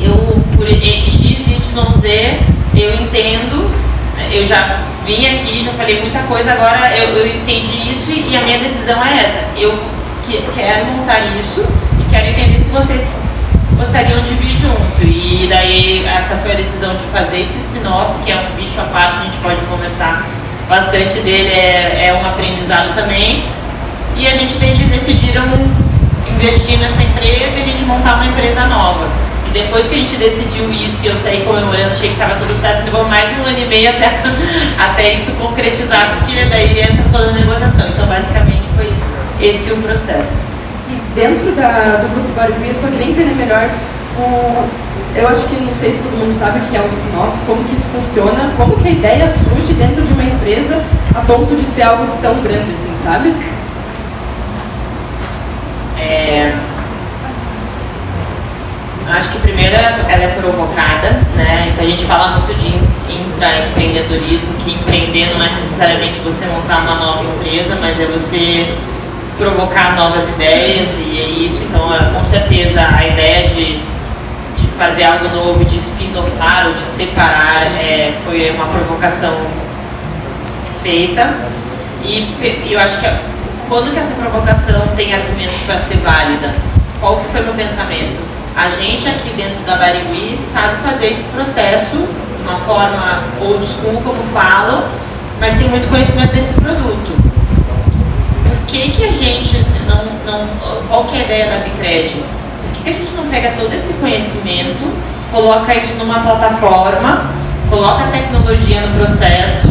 eu 0.01 0.43
por 0.57 0.67
X, 0.67 1.21
Y, 1.21 2.01
Z, 2.01 2.41
eu 2.75 2.95
entendo, 2.95 3.71
eu 4.33 4.47
já 4.47 4.81
vim 5.05 5.27
aqui, 5.27 5.65
já 5.65 5.73
falei 5.73 6.01
muita 6.01 6.21
coisa, 6.21 6.53
agora 6.53 6.97
eu, 6.97 7.17
eu 7.17 7.27
entendi 7.27 7.91
isso 7.91 8.11
e, 8.11 8.31
e 8.31 8.37
a 8.37 8.43
minha 8.43 8.59
decisão 8.59 9.05
é 9.05 9.19
essa. 9.19 9.45
Eu 9.57 9.79
que, 10.27 10.43
quero 10.55 10.87
montar 10.87 11.21
isso 11.39 11.65
e 12.01 12.11
quero 12.11 12.27
entender 12.29 12.59
se 12.59 12.71
vocês 12.71 13.03
gostariam 13.77 14.21
de 14.21 14.35
vir 14.35 14.57
junto. 14.57 15.03
E 15.03 15.47
daí 15.49 16.05
essa 16.07 16.37
foi 16.37 16.53
a 16.53 16.55
decisão 16.55 16.97
de 16.97 17.05
fazer 17.05 17.41
esse 17.41 17.59
spin-off, 17.59 18.13
que 18.25 18.33
é 18.33 18.37
um 18.37 18.57
bicho 18.57 18.81
à 18.81 18.85
parte, 18.85 19.21
a 19.21 19.25
gente 19.25 19.37
pode 19.39 19.61
conversar 19.67 20.27
bastante 20.69 21.21
dele, 21.21 21.49
é, 21.49 22.09
é 22.09 22.21
um 22.21 22.27
aprendizado 22.27 22.95
também. 22.95 23.45
E 24.17 24.27
a 24.27 24.31
gente 24.31 24.57
eles 24.65 24.89
decidiram 24.89 25.45
investir 26.29 26.79
nessa 26.79 27.03
empresa 27.03 27.59
e 27.59 27.63
a 27.63 27.65
gente 27.65 27.85
montar 27.85 28.15
uma 28.15 28.27
empresa 28.27 28.67
nova. 28.67 29.26
Depois 29.57 29.89
que 29.89 29.95
a 29.95 29.99
gente 29.99 30.17
decidiu 30.17 30.71
isso 30.71 31.03
e 31.03 31.07
eu 31.07 31.17
saí 31.17 31.43
comemorando, 31.43 31.93
achei 31.93 32.11
que 32.11 32.21
estava 32.21 32.35
tudo 32.35 32.55
certo, 32.61 32.85
levou 32.85 33.09
mais 33.09 33.27
de 33.35 33.41
um 33.41 33.45
ano 33.47 33.59
e 33.59 33.65
meio 33.65 33.89
até, 33.89 34.21
até 34.79 35.15
isso 35.15 35.33
concretizar, 35.33 36.19
porque 36.19 36.45
daí 36.45 36.79
entra 36.79 37.07
toda 37.11 37.31
a 37.31 37.33
negociação. 37.33 37.89
Então 37.89 38.07
basicamente 38.07 38.65
foi 38.77 38.93
esse 39.41 39.73
o 39.73 39.79
processo. 39.79 40.29
E 40.91 41.01
dentro 41.15 41.53
da, 41.53 42.03
do 42.03 42.09
grupo 42.13 42.39
eu 42.69 42.75
só 42.75 42.89
queria 42.89 43.13
entender 43.13 43.35
melhor 43.35 43.71
o, 44.19 44.69
eu 45.17 45.27
acho 45.27 45.49
que 45.49 45.57
não 45.57 45.75
sei 45.77 45.93
se 45.93 45.99
todo 46.03 46.19
mundo 46.19 46.39
sabe 46.39 46.59
o 46.59 46.63
que 46.63 46.77
é 46.77 46.81
um 46.83 46.89
spin-off, 46.89 47.39
como 47.47 47.65
que 47.65 47.77
isso 47.77 47.87
funciona, 47.89 48.53
como 48.59 48.77
que 48.77 48.89
a 48.89 48.91
ideia 48.91 49.31
surge 49.31 49.73
dentro 49.73 50.03
de 50.03 50.13
uma 50.13 50.23
empresa 50.23 50.85
a 51.15 51.21
ponto 51.21 51.57
de 51.57 51.65
ser 51.65 51.83
algo 51.83 52.07
tão 52.21 52.35
grande 52.43 52.73
assim, 52.73 52.95
sabe? 53.03 53.35
É, 55.99 56.53
acho 59.13 59.31
que 59.31 59.39
primeiro 59.39 59.75
ela 59.75 60.25
é 60.25 60.37
provocada, 60.41 61.11
né? 61.35 61.73
Então 61.73 61.85
a 61.85 61.89
gente 61.89 62.05
fala 62.05 62.39
muito 62.39 62.53
de 62.55 62.75
intraempreendedorismo, 63.13 64.55
que 64.65 64.73
empreender 64.73 65.33
não 65.35 65.45
é 65.45 65.51
necessariamente 65.51 66.19
você 66.21 66.45
montar 66.47 66.79
uma 66.79 66.95
nova 66.97 67.25
empresa, 67.25 67.77
mas 67.81 68.01
é 68.01 68.07
você 68.07 68.67
provocar 69.39 69.95
novas 69.95 70.29
ideias 70.29 70.89
e 70.99 71.21
é 71.21 71.29
isso. 71.47 71.63
Então, 71.63 71.95
é, 71.95 71.99
com 72.13 72.25
certeza, 72.27 72.81
a 72.81 73.07
ideia 73.07 73.49
de, 73.49 73.77
de 73.77 74.67
fazer 74.79 75.05
algo 75.05 75.29
novo, 75.29 75.65
de 75.65 75.77
spin-offar 75.77 76.67
ou 76.67 76.73
de 76.73 76.81
separar, 76.81 77.63
é, 77.63 78.15
foi 78.25 78.51
uma 78.51 78.67
provocação 78.67 79.35
feita. 80.83 81.35
E 82.03 82.37
eu 82.71 82.81
acho 82.81 83.01
que 83.01 83.07
quando 83.69 83.93
que 83.93 83.99
essa 83.99 84.15
provocação 84.15 84.87
tem 84.97 85.13
argumentos 85.13 85.57
para 85.67 85.81
ser 85.81 85.99
válida? 85.99 86.55
Qual 87.01 87.19
que 87.19 87.33
foi 87.33 87.41
o 87.43 87.45
meu 87.45 87.55
pensamento? 87.55 88.17
A 88.57 88.69
gente 88.69 89.07
aqui 89.07 89.31
dentro 89.37 89.63
da 89.67 89.77
Barigui 89.77 90.39
sabe 90.53 90.77
fazer 90.83 91.09
esse 91.09 91.25
processo 91.25 91.97
de 91.97 92.43
uma 92.43 92.59
forma 92.61 93.23
old 93.41 93.67
school, 93.67 94.01
como 94.03 94.23
falam, 94.33 94.89
mas 95.39 95.59
tem 95.59 95.69
muito 95.69 95.89
conhecimento 95.89 96.35
desse 96.35 96.55
produto 96.55 97.27
que, 98.67 98.91
que 98.91 99.05
a 99.05 99.13
gente 99.13 99.65
não, 99.87 100.05
não. 100.27 100.49
Qual 100.89 101.05
que 101.05 101.17
é 101.17 101.21
a 101.21 101.25
ideia 101.25 101.47
da 101.47 101.65
Bicred? 101.65 102.11
Por 102.11 102.73
que, 102.75 102.83
que 102.83 102.91
a 102.91 102.93
gente 102.93 103.13
não 103.17 103.27
pega 103.27 103.53
todo 103.59 103.73
esse 103.73 103.93
conhecimento, 103.95 104.93
coloca 105.33 105.75
isso 105.75 105.95
numa 105.95 106.21
plataforma, 106.21 107.31
coloca 107.71 108.05
a 108.05 108.07
tecnologia 108.09 108.81
no 108.83 108.99
processo, 108.99 109.69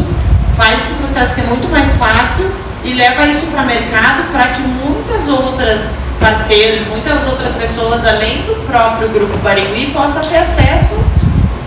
faz 0.58 0.80
esse 0.80 0.94
processo 0.94 1.36
ser 1.36 1.44
muito 1.44 1.70
mais 1.70 1.94
fácil 1.96 2.52
e 2.84 2.94
leva 2.94 3.26
isso 3.28 3.46
para 3.48 3.62
o 3.62 3.66
mercado 3.66 4.32
para 4.32 4.48
que 4.48 4.62
muitas 4.62 5.28
outras 5.28 5.82
parceiros, 6.26 6.88
muitas 6.88 7.28
outras 7.28 7.54
pessoas, 7.54 8.04
além 8.04 8.42
do 8.42 8.66
próprio 8.66 9.10
grupo 9.10 9.38
Barigui, 9.44 9.92
possam 9.94 10.24
ter 10.24 10.38
acesso 10.38 10.98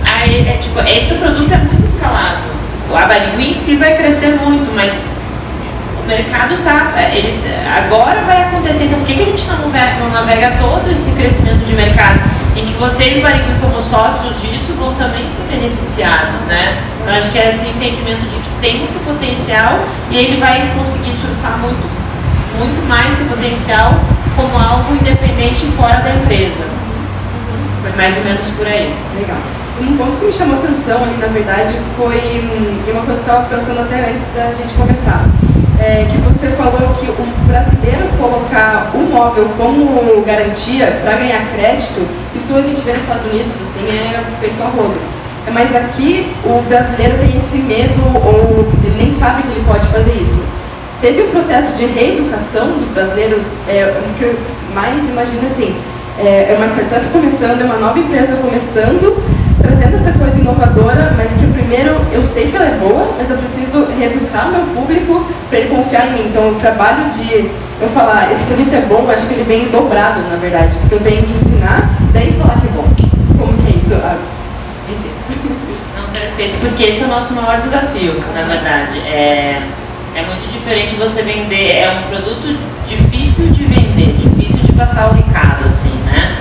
a 0.02 0.26
é, 0.26 0.58
tipo, 0.60 0.80
esse 0.80 1.14
produto 1.14 1.52
é 1.52 1.58
muito 1.58 1.86
escalável. 1.86 2.50
A 2.92 3.06
Barigui 3.06 3.50
em 3.50 3.54
si 3.54 3.76
vai 3.76 3.96
crescer 3.96 4.34
muito, 4.42 4.74
mas 4.74 4.92
mercado 6.08 6.56
tá, 6.64 6.90
ele 7.14 7.38
agora 7.68 8.22
vai 8.22 8.42
acontecer, 8.48 8.84
então 8.84 8.98
por 8.98 9.06
que, 9.06 9.14
que 9.14 9.22
a 9.22 9.26
gente 9.26 9.46
não 9.46 9.68
navega, 9.68 10.00
não 10.00 10.10
navega 10.10 10.52
todo 10.58 10.90
esse 10.90 11.10
crescimento 11.12 11.64
de 11.64 11.74
mercado 11.74 12.18
em 12.56 12.66
que 12.66 12.72
vocês, 12.80 13.22
Barigui, 13.22 13.54
como 13.60 13.80
sócios 13.88 14.40
disso, 14.42 14.74
vão 14.76 14.92
também 14.94 15.22
ser 15.22 15.54
beneficiados, 15.54 16.40
né? 16.48 16.82
Então, 17.00 17.14
acho 17.14 17.30
que 17.30 17.38
é 17.38 17.54
esse 17.54 17.68
entendimento 17.68 18.26
de 18.26 18.36
que 18.42 18.50
tem 18.60 18.78
muito 18.78 18.98
potencial 19.04 19.78
e 20.10 20.16
ele 20.16 20.40
vai 20.40 20.58
conseguir 20.74 21.12
surfar 21.12 21.58
muito, 21.58 21.86
muito 22.58 22.88
mais 22.88 23.12
esse 23.12 23.22
potencial 23.28 24.17
como 24.38 24.56
algo 24.56 24.94
independente 24.94 25.66
fora 25.76 25.98
da 25.98 26.14
empresa. 26.14 26.62
Foi 27.82 27.90
mais 27.96 28.16
ou 28.16 28.22
menos 28.22 28.46
por 28.54 28.64
aí. 28.64 28.94
Legal. 29.18 29.42
Um 29.80 29.96
ponto 29.96 30.16
que 30.18 30.26
me 30.26 30.32
chamou 30.32 30.58
atenção 30.58 31.02
ali, 31.02 31.16
na 31.18 31.26
verdade, 31.26 31.74
foi 31.96 32.16
hum, 32.16 32.78
uma 32.92 33.02
coisa 33.02 33.20
que 33.20 33.28
eu 33.28 33.34
estava 33.34 33.48
pensando 33.48 33.80
até 33.80 34.10
antes 34.10 34.26
da 34.34 34.54
gente 34.54 34.74
começar. 34.74 35.26
É, 35.80 36.06
que 36.10 36.18
você 36.18 36.50
falou 36.56 36.94
que 36.94 37.06
o 37.06 37.26
brasileiro 37.46 38.08
colocar 38.18 38.90
o 38.94 38.98
móvel 38.98 39.48
como 39.56 40.22
garantia 40.22 40.98
para 41.02 41.16
ganhar 41.18 41.44
crédito, 41.54 42.06
isso 42.34 42.54
a 42.54 42.62
gente 42.62 42.80
vê 42.82 42.92
nos 42.92 43.02
Estados 43.02 43.30
Unidos, 43.30 43.52
assim, 43.62 43.86
é 43.86 44.22
feito 44.40 44.60
a 44.62 44.66
rodo. 44.66 44.98
É, 45.46 45.50
mas 45.50 45.74
aqui 45.74 46.32
o 46.44 46.62
brasileiro 46.68 47.18
tem 47.18 47.36
esse 47.36 47.58
medo 47.58 48.02
ou 48.14 48.66
ele 48.84 48.96
nem 48.98 49.12
sabe 49.12 49.42
que 49.42 49.48
ele 49.48 49.64
pode 49.66 49.86
fazer 49.88 50.12
isso. 50.14 50.42
Teve 51.00 51.22
um 51.22 51.30
processo 51.30 51.74
de 51.74 51.86
reeducação 51.86 52.72
dos 52.72 52.88
brasileiros, 52.88 53.44
é, 53.68 54.02
o 54.02 54.18
que 54.18 54.24
eu 54.24 54.38
mais 54.74 55.08
imagino 55.08 55.46
assim, 55.46 55.72
é, 56.18 56.50
é 56.50 56.54
uma 56.56 56.66
startup 56.74 57.06
começando, 57.12 57.60
é 57.60 57.64
uma 57.64 57.76
nova 57.76 57.96
empresa 58.00 58.34
começando, 58.42 59.22
trazendo 59.62 59.94
essa 59.94 60.10
coisa 60.18 60.36
inovadora, 60.36 61.14
mas 61.16 61.30
que 61.36 61.46
primeiro 61.52 61.94
eu 62.12 62.24
sei 62.24 62.50
que 62.50 62.56
ela 62.56 62.66
é 62.66 62.76
boa, 62.80 63.14
mas 63.16 63.30
eu 63.30 63.36
preciso 63.36 63.86
reeducar 63.96 64.50
meu 64.50 64.62
público 64.74 65.24
para 65.48 65.60
ele 65.60 65.68
confiar 65.68 66.08
em 66.08 66.12
mim. 66.14 66.26
Então 66.30 66.50
o 66.50 66.54
trabalho 66.56 67.08
de 67.10 67.48
eu 67.80 67.88
falar, 67.94 68.32
esse 68.32 68.42
produto 68.42 68.74
é 68.74 68.80
bom, 68.80 69.08
acho 69.08 69.28
que 69.28 69.34
ele 69.34 69.44
vem 69.44 69.68
dobrado, 69.68 70.20
na 70.28 70.36
verdade, 70.36 70.74
porque 70.80 70.96
eu 70.96 71.00
tenho 71.00 71.22
que 71.22 71.34
ensinar, 71.34 71.90
daí 72.12 72.32
falar 72.32 72.60
que 72.60 72.66
é 72.66 72.70
bom. 72.74 72.88
Como 73.38 73.56
que 73.62 73.72
é 73.72 73.76
isso? 73.78 73.94
Ah, 74.02 74.18
enfim. 74.90 75.14
Não, 75.96 76.10
perfeito, 76.10 76.58
porque 76.58 76.82
esse 76.82 77.02
é 77.02 77.04
o 77.04 77.08
nosso 77.08 77.32
maior 77.34 77.60
desafio, 77.60 78.20
na 78.34 78.42
verdade. 78.42 78.98
É, 79.06 79.62
é 80.18 80.22
muito 80.26 80.50
diferente 80.50 80.96
você 80.96 81.22
vender, 81.22 81.76
é 81.76 81.90
um 81.90 82.10
produto 82.10 82.58
difícil 82.88 83.52
de 83.52 83.64
vender, 83.64 84.14
difícil 84.14 84.58
de 84.64 84.72
passar 84.72 85.10
o 85.10 85.14
recado, 85.14 85.64
assim, 85.68 85.94
né? 86.10 86.36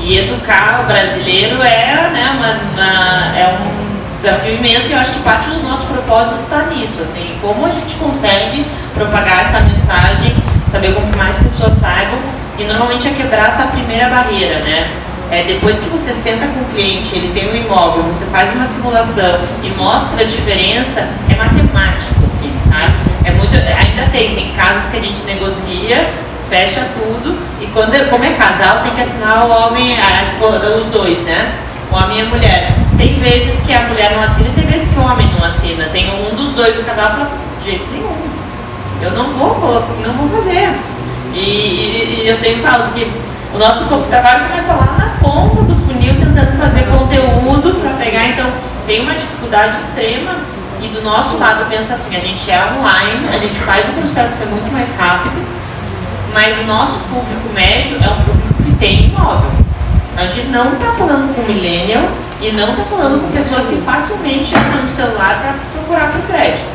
E 0.00 0.18
educar 0.18 0.82
o 0.82 0.86
brasileiro 0.86 1.62
é, 1.62 2.10
né, 2.12 2.30
uma, 2.36 2.50
uma, 2.72 3.38
é 3.38 3.58
um 3.58 4.16
desafio 4.20 4.56
imenso 4.56 4.86
e 4.88 4.92
eu 4.92 4.98
acho 4.98 5.12
que 5.12 5.20
parte 5.20 5.48
do 5.48 5.62
nosso 5.62 5.86
propósito 5.86 6.40
está 6.42 6.66
nisso, 6.66 7.02
assim, 7.02 7.34
como 7.40 7.64
a 7.64 7.70
gente 7.70 7.94
consegue 7.96 8.66
propagar 8.94 9.46
essa 9.46 9.60
mensagem, 9.60 10.34
saber 10.70 10.94
com 10.94 11.00
que 11.00 11.16
mais 11.16 11.34
pessoas 11.38 11.72
saibam 11.80 12.18
e 12.58 12.64
normalmente 12.64 13.08
é 13.08 13.12
quebrar 13.12 13.48
essa 13.48 13.66
primeira 13.68 14.10
barreira, 14.10 14.60
né? 14.66 14.90
É, 15.30 15.44
depois 15.44 15.78
que 15.80 15.88
você 15.88 16.12
senta 16.12 16.46
com 16.48 16.60
o 16.60 16.64
cliente, 16.74 17.16
ele 17.16 17.32
tem 17.32 17.50
um 17.50 17.56
imóvel, 17.56 18.02
você 18.02 18.26
faz 18.26 18.52
uma 18.52 18.66
simulação 18.66 19.40
e 19.62 19.70
mostra 19.70 20.20
a 20.20 20.24
diferença, 20.24 21.08
é 21.30 21.34
matemático, 21.34 22.26
assim, 22.26 22.52
sabe? 22.68 23.01
É 23.24 23.30
muito, 23.30 23.54
ainda 23.54 24.10
tem, 24.10 24.34
tem 24.34 24.52
casos 24.54 24.90
que 24.90 24.96
a 24.96 25.00
gente 25.00 25.22
negocia 25.24 26.06
fecha 26.52 26.86
tudo 26.92 27.38
e 27.62 27.66
quando, 27.68 28.10
como 28.10 28.24
é 28.24 28.32
casal, 28.34 28.82
tem 28.82 28.92
que 28.92 29.00
assinar 29.00 29.46
o 29.46 29.50
homem, 29.50 29.96
a, 29.98 30.24
os 30.76 30.86
dois, 30.92 31.18
né? 31.20 31.50
O 31.90 31.96
homem 31.96 32.18
e 32.18 32.20
a 32.20 32.24
mulher. 32.26 32.72
Tem 32.98 33.18
vezes 33.20 33.62
que 33.62 33.72
a 33.72 33.88
mulher 33.88 34.14
não 34.14 34.22
assina 34.22 34.50
e 34.50 34.52
tem 34.52 34.66
vezes 34.66 34.88
que 34.88 34.98
o 34.98 35.02
homem 35.02 35.26
não 35.32 35.46
assina. 35.46 35.86
Tem 35.86 36.10
um 36.10 36.36
dos 36.36 36.52
dois 36.52 36.76
do 36.76 36.84
casal 36.84 37.06
que 37.06 37.12
fala 37.12 37.22
assim, 37.24 37.36
de 37.62 37.70
jeito 37.70 37.86
nenhum. 37.90 38.14
Eu 39.00 39.12
não 39.12 39.30
vou, 39.30 39.54
não 40.04 40.12
vou 40.12 40.28
fazer. 40.28 40.68
E, 41.32 41.38
e, 41.38 42.22
e 42.22 42.28
eu 42.28 42.36
sempre 42.36 42.60
falo 42.60 42.92
que 42.92 43.10
o 43.54 43.58
nosso 43.58 43.86
trabalho 44.10 44.48
começa 44.48 44.74
lá 44.74 44.94
na 44.98 45.26
ponta 45.26 45.62
do 45.62 45.74
funil, 45.86 46.14
tentando 46.14 46.58
fazer 46.58 46.84
conteúdo 46.84 47.80
para 47.80 48.04
pegar. 48.04 48.26
Então, 48.26 48.50
tem 48.86 49.00
uma 49.00 49.14
dificuldade 49.14 49.78
extrema. 49.78 50.32
E 50.82 50.88
do 50.88 51.02
nosso 51.02 51.36
lado, 51.38 51.68
pensa 51.70 51.94
assim: 51.94 52.16
a 52.16 52.20
gente 52.20 52.50
é 52.50 52.58
online, 52.78 53.28
a 53.32 53.38
gente 53.38 53.58
faz 53.60 53.88
o 53.88 53.92
processo 53.92 54.38
ser 54.38 54.46
muito 54.46 54.72
mais 54.72 54.94
rápido 54.96 55.62
mas 56.32 56.58
o 56.60 56.64
nosso 56.64 56.98
público 57.10 57.52
médio 57.54 57.98
é 58.02 58.08
um 58.08 58.22
público 58.22 58.62
que 58.64 58.74
tem 58.76 59.06
imóvel. 59.06 59.50
A 60.16 60.26
gente 60.26 60.48
não 60.48 60.72
está 60.72 60.92
falando 60.92 61.34
com 61.34 61.42
millennial 61.42 62.08
e 62.40 62.52
não 62.52 62.70
está 62.70 62.84
falando 62.84 63.20
com 63.20 63.36
pessoas 63.36 63.66
que 63.66 63.76
facilmente 63.82 64.54
entram 64.54 64.84
no 64.84 64.90
celular 64.90 65.40
para 65.40 65.54
procurar 65.72 66.12
por 66.12 66.22
crédito. 66.22 66.66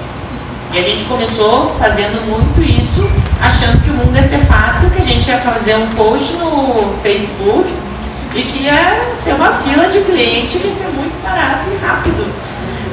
E 0.74 0.78
a 0.78 0.82
gente 0.82 1.06
começou 1.06 1.76
fazendo 1.80 2.22
muito 2.28 2.62
isso, 2.62 3.10
achando 3.42 3.82
que 3.82 3.90
o 3.90 3.94
mundo 3.94 4.16
ia 4.16 4.24
ser 4.24 4.40
fácil, 4.46 4.90
que 4.92 5.02
a 5.02 5.06
gente 5.06 5.28
ia 5.28 5.38
fazer 5.40 5.76
um 5.76 5.88
post 5.90 6.36
no 6.36 6.94
Facebook 7.02 7.74
e 8.36 8.42
que 8.44 8.64
ia 8.64 9.02
ter 9.24 9.34
uma 9.34 9.54
fila 9.54 9.88
de 9.88 10.02
cliente 10.02 10.60
que 10.60 10.68
ia 10.68 10.76
ser 10.76 10.90
muito 10.94 11.20
barato 11.24 11.68
e 11.72 11.86
rápido. 11.86 12.28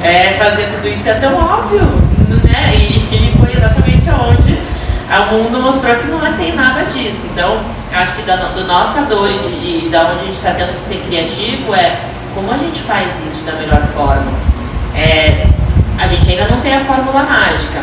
É, 0.05 0.35
fazer 0.37 0.67
tudo 0.67 0.87
isso 0.87 1.09
é 1.09 1.15
tão 1.15 1.33
óbvio, 1.33 1.81
né? 2.43 2.75
E, 2.75 2.93
e 3.11 3.33
foi 3.39 3.57
exatamente 3.57 4.07
aonde 4.07 4.55
o 4.55 5.33
mundo 5.33 5.63
mostrou 5.63 5.95
que 5.95 6.05
não 6.05 6.21
tem 6.37 6.55
nada 6.55 6.83
disso. 6.83 7.25
Então, 7.33 7.59
acho 7.91 8.13
que 8.13 8.21
da 8.21 8.35
do 8.35 8.67
nossa 8.67 9.01
dor 9.01 9.31
e, 9.31 9.87
e 9.87 9.89
da 9.91 10.03
onde 10.03 10.21
a 10.21 10.25
gente 10.25 10.37
está 10.37 10.51
tendo 10.51 10.75
que 10.75 10.81
ser 10.81 11.03
criativo 11.07 11.73
é 11.73 11.97
como 12.35 12.51
a 12.53 12.57
gente 12.57 12.81
faz 12.81 13.07
isso 13.25 13.43
da 13.45 13.53
melhor 13.53 13.81
forma. 13.95 14.31
É, 14.95 15.47
a 15.97 16.05
gente 16.05 16.29
ainda 16.29 16.53
não 16.53 16.61
tem 16.61 16.75
a 16.75 16.81
fórmula 16.81 17.23
mágica, 17.23 17.81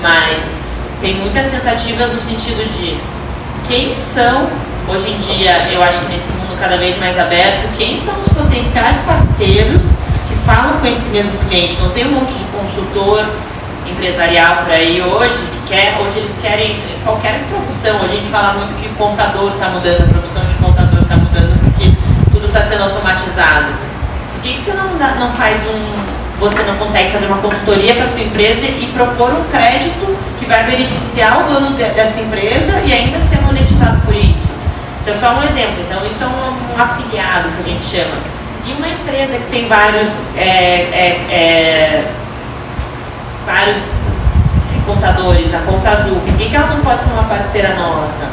mas 0.00 0.38
tem 1.02 1.16
muitas 1.16 1.50
tentativas 1.50 2.14
no 2.14 2.20
sentido 2.22 2.64
de 2.78 2.96
quem 3.68 3.94
são, 4.14 4.48
hoje 4.88 5.10
em 5.10 5.18
dia, 5.18 5.68
eu 5.70 5.82
acho 5.82 6.00
que 6.00 6.12
nesse 6.12 6.32
mundo 6.32 6.58
cada 6.58 6.78
vez 6.78 6.98
mais 6.98 7.18
aberto, 7.18 7.68
quem 7.76 7.94
são 7.94 8.18
os 8.18 8.28
potenciais 8.30 8.96
parceiros 9.04 9.82
falam 10.48 10.80
com 10.80 10.86
esse 10.86 11.10
mesmo 11.10 11.36
cliente. 11.46 11.76
Não 11.78 11.90
tem 11.90 12.06
um 12.06 12.12
monte 12.12 12.32
de 12.32 12.44
consultor 12.46 13.26
empresarial 13.86 14.64
por 14.64 14.72
aí 14.72 15.02
hoje 15.02 15.58
quer, 15.68 15.98
hoje 16.00 16.20
eles 16.20 16.32
querem 16.40 16.80
qualquer 17.04 17.38
profissão. 17.50 18.00
A 18.02 18.08
gente 18.08 18.26
fala 18.30 18.54
muito 18.54 18.80
que 18.80 18.88
o 18.88 18.94
contador 18.94 19.52
está 19.52 19.68
mudando, 19.68 20.04
a 20.04 20.08
profissão 20.08 20.42
de 20.46 20.54
contador 20.54 21.02
está 21.02 21.16
mudando 21.16 21.60
porque 21.60 21.92
tudo 22.32 22.46
está 22.46 22.62
sendo 22.62 22.84
automatizado. 22.84 23.66
Por 24.32 24.42
que, 24.42 24.54
que 24.54 24.60
você 24.64 24.72
não, 24.72 24.88
não 25.20 25.32
faz 25.32 25.60
um. 25.68 26.18
Você 26.40 26.62
não 26.62 26.76
consegue 26.76 27.10
fazer 27.10 27.26
uma 27.26 27.38
consultoria 27.38 27.96
para 27.96 28.04
a 28.04 28.08
tua 28.08 28.20
empresa 28.20 28.64
e 28.64 28.90
propor 28.94 29.32
um 29.32 29.42
crédito 29.50 30.16
que 30.38 30.46
vai 30.46 30.64
beneficiar 30.64 31.42
o 31.42 31.52
dono 31.52 31.76
de, 31.76 31.82
dessa 31.82 32.20
empresa 32.20 32.80
e 32.86 32.92
ainda 32.92 33.18
ser 33.28 33.42
monetizado 33.42 34.00
por 34.02 34.14
isso? 34.14 34.48
Isso 35.00 35.10
é 35.10 35.14
só 35.14 35.34
um 35.34 35.42
exemplo. 35.42 35.82
Então, 35.84 36.06
isso 36.06 36.22
é 36.22 36.26
um, 36.26 36.76
um 36.78 36.80
afiliado 36.80 37.48
que 37.56 37.68
a 37.68 37.72
gente 37.74 37.84
chama. 37.84 38.37
E 38.68 38.72
uma 38.74 38.86
empresa 38.86 39.38
que 39.38 39.50
tem 39.50 39.66
vários, 39.66 40.12
é, 40.36 40.44
é, 40.44 41.26
é, 41.30 42.12
vários 43.46 43.80
contadores, 44.84 45.54
a 45.54 45.60
Conta 45.60 45.88
Azul, 45.88 46.16
por 46.20 46.34
que, 46.34 46.50
que 46.50 46.54
ela 46.54 46.74
não 46.74 46.80
pode 46.82 47.02
ser 47.02 47.10
uma 47.12 47.22
parceira 47.22 47.74
nossa? 47.76 48.28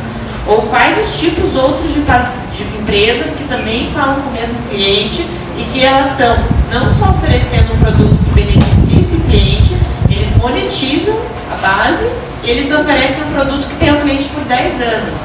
Ou 0.46 0.64
quais 0.64 0.98
os 0.98 1.18
tipos 1.18 1.56
outros 1.56 1.94
de, 1.94 2.02
de 2.02 2.78
empresas 2.78 3.32
que 3.32 3.46
também 3.46 3.90
falam 3.94 4.16
com 4.16 4.30
o 4.30 4.34
mesmo 4.34 4.58
cliente 4.70 5.26
e 5.58 5.64
que 5.72 5.82
elas 5.82 6.12
estão 6.12 6.36
não 6.70 6.92
só 6.92 7.12
oferecendo 7.12 7.74
um 7.74 7.78
produto 7.78 8.20
que 8.26 8.32
beneficie 8.32 9.00
esse 9.00 9.18
cliente, 9.30 9.78
eles 10.10 10.36
monetizam 10.36 11.18
a 11.50 11.56
base 11.66 12.10
e 12.44 12.50
eles 12.50 12.70
oferecem 12.74 13.24
um 13.24 13.32
produto 13.32 13.70
que 13.70 13.76
tem 13.76 13.94
o 13.94 14.02
cliente 14.02 14.28
por 14.28 14.44
10 14.44 14.82
anos. 14.82 15.18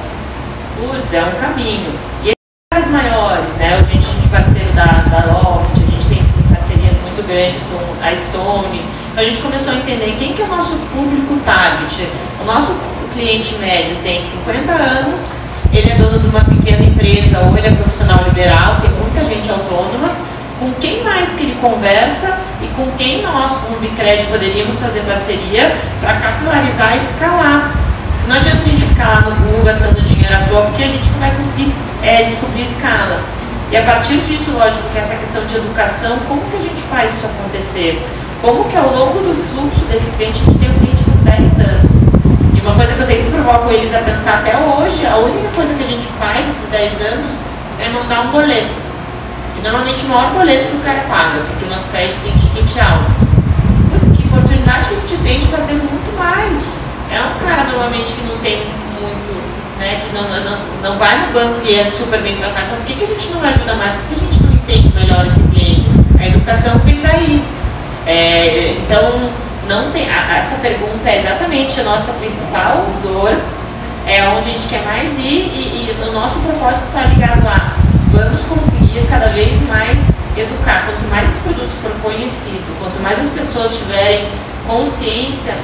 Putz, 0.77 1.12
é 1.12 1.23
um 1.25 1.40
caminho. 1.40 1.92
E 2.25 2.31
as 2.73 2.87
maiores, 2.87 3.49
né 3.59 3.85
gente, 3.90 4.07
a 4.07 4.12
gente 4.12 4.29
parceiro 4.29 4.60
da, 4.74 5.04
da 5.11 5.33
Loft, 5.33 5.72
a 5.76 5.90
gente 5.90 6.06
tem 6.09 6.22
parcerias 6.48 6.96
muito 7.02 7.26
grandes 7.26 7.61
com 7.70 7.80
a 8.04 8.14
Stone, 8.14 8.83
a 9.16 9.24
gente 9.24 9.40
começou 9.40 9.72
a 9.72 9.76
entender 9.76 10.16
quem 10.18 10.33
que 10.33 10.42
é 10.42 10.44
o 10.44 10.48
nosso 10.48 10.76
público 10.94 11.38
target. 11.44 12.09
O 12.40 12.44
nosso 12.44 12.74
cliente 13.12 13.54
médio 13.56 13.96
tem 14.02 14.22
50 14.22 14.72
anos, 14.72 15.20
ele 15.72 15.90
é 15.90 15.94
dono 15.96 16.18
de 16.18 16.26
uma 16.28 16.44
pequena 16.44 16.83
empresa 16.85 17.40
ou 17.40 17.56
ele 17.59 17.68
é 17.68 17.70
profissional 17.72 18.24
liberal, 18.24 18.80
tem 18.80 18.90
muita 18.90 19.24
gente 19.24 19.50
autônoma. 19.50 20.14
Com 20.59 20.72
quem 20.80 21.02
mais 21.02 21.28
que 21.30 21.42
ele 21.42 21.56
conversa 21.61 22.38
e 22.62 22.66
com 22.76 22.90
quem 22.96 23.22
nós, 23.22 23.52
como 23.62 23.78
Bicred, 23.80 24.24
poderíamos 24.26 24.78
fazer 24.78 25.00
parceria 25.00 25.76
para 26.00 26.14
capitalizar 26.14 26.96
e 26.96 27.04
escalar. 27.04 27.72
Não 28.28 28.37
adianta 28.37 28.59
a 28.59 28.68
gente 28.68 28.83
ficar 28.83 29.09
lá 29.09 29.20
no 29.22 29.37
Google 29.37 29.64
gastando 29.64 30.02
dinheiro 30.02 30.35
à 30.35 30.40
toa, 30.48 30.62
porque 30.62 30.83
a 30.83 30.88
gente 30.88 31.11
não 31.11 31.18
vai 31.18 31.30
conseguir 31.35 31.72
é, 32.02 32.24
descobrir 32.24 32.62
escala. 32.62 33.20
E 33.70 33.76
a 33.76 33.83
partir 33.83 34.18
disso, 34.22 34.50
lógico, 34.52 34.83
que 34.92 34.98
essa 34.98 35.14
questão 35.14 35.44
de 35.46 35.56
educação, 35.56 36.18
como 36.26 36.40
que 36.50 36.56
a 36.56 36.61
gente 36.61 36.83
faz 36.90 37.14
isso 37.14 37.26
acontecer? 37.26 38.02
como 38.40 38.64
que 38.64 38.76
ao 38.76 38.88
longo 38.88 39.20
do 39.20 39.37
fluxo 39.52 39.85
desse 39.92 40.09
cliente 40.16 40.40
a 40.40 40.44
gente 40.44 40.59
tem 40.59 40.70
um 40.70 40.78
cliente 40.80 41.04
por 41.04 41.16
10 41.28 41.40
anos. 41.61 41.92
E 42.56 42.61
uma 42.61 42.74
coisa 42.74 42.92
que 42.94 43.00
eu 43.00 43.06
sempre 43.06 43.30
provoco 43.30 43.70
eles 43.70 43.94
a 43.94 43.98
pensar 43.98 44.40
até 44.40 44.56
hoje, 44.56 45.06
a 45.06 45.16
única 45.16 45.48
coisa 45.54 45.74
que 45.74 45.85
a 45.85 45.87
gente 45.87 46.06
faz 46.18 46.46
nesses 46.46 46.68
10 46.70 47.12
anos 47.12 47.33
é 47.78 47.88
mandar 47.90 48.22
um 48.22 48.30
boleto. 48.33 48.72
E 49.59 49.61
normalmente 49.62 50.04
o 50.04 50.09
maior 50.09 50.33
boleto 50.33 50.68
que 50.68 50.76
o 50.76 50.80
cara 50.80 51.04
paga, 51.09 51.44
porque 51.44 51.64
o 51.66 51.68
nosso 51.68 51.87
crédito 51.88 52.16
tem 52.24 52.33
ticket 52.33 52.80
alto. 52.80 53.12
Putz, 53.92 54.16
que 54.16 54.24
oportunidade 54.24 54.88
que 54.88 54.94
a 54.94 55.00
gente 55.00 55.16
tem 55.22 55.40
de 55.40 55.46
fazer 55.48 55.74
muito 55.76 56.11
mais. 56.16 56.56
É 57.12 57.20
um 57.20 57.37
cara 57.44 57.64
normalmente 57.68 58.12
que 58.12 58.24
não 58.24 58.38
tem 58.38 58.64
né, 59.80 59.98
que 59.98 60.14
não, 60.14 60.22
não, 60.28 60.58
não 60.82 60.98
vai 60.98 61.26
no 61.26 61.32
banco 61.32 61.60
e 61.64 61.74
é 61.74 61.84
super 61.86 62.20
bem 62.20 62.36
tratado. 62.36 62.66
Então 62.66 62.76
por 62.76 62.86
que, 62.86 62.94
que 62.94 63.04
a 63.04 63.06
gente 63.06 63.28
não 63.32 63.42
ajuda 63.42 63.74
mais? 63.74 63.92
Por 63.94 64.02
que 64.08 64.14
a 64.14 64.18
gente 64.18 64.42
não 64.42 64.52
entende 64.52 64.94
melhor 64.94 65.26
esse 65.26 65.40
cliente? 65.40 65.88
A 66.20 66.26
educação 66.26 66.78
vem 66.80 67.00
daí. 67.00 67.42
É, 68.06 68.76
então, 68.78 69.30
não 69.66 69.90
tem, 69.90 70.08
a, 70.10 70.38
essa 70.38 70.56
pergunta 70.56 71.08
é 71.08 71.20
exatamente 71.20 71.80
a 71.80 71.84
nossa 71.84 72.12
principal 72.14 72.86
dor, 73.02 73.34
é 74.06 74.22
onde 74.28 74.50
a 74.50 74.52
gente 74.52 74.68
quer 74.68 74.84
mais 74.84 75.08
ir 75.18 75.48
e, 75.48 75.88
e 75.88 76.08
o 76.08 76.12
nosso 76.12 76.38
propósito 76.40 76.86
está 76.88 77.04
ligado 77.06 77.46
a 77.46 77.76
vamos 78.12 78.40
conseguir 78.42 79.06
cada 79.08 79.28
vez 79.28 79.52
mais 79.68 79.96
educar. 80.36 80.86
Quanto 80.86 81.08
mais 81.08 81.28
esse 81.28 81.40
produto 81.40 81.70
for 81.82 81.92
conhecido, 82.02 82.78
quanto 82.80 83.00
mais 83.02 83.18
as 83.18 83.30
pessoas 83.30 83.72
tiverem 83.72 84.26
consciência, 84.66 85.54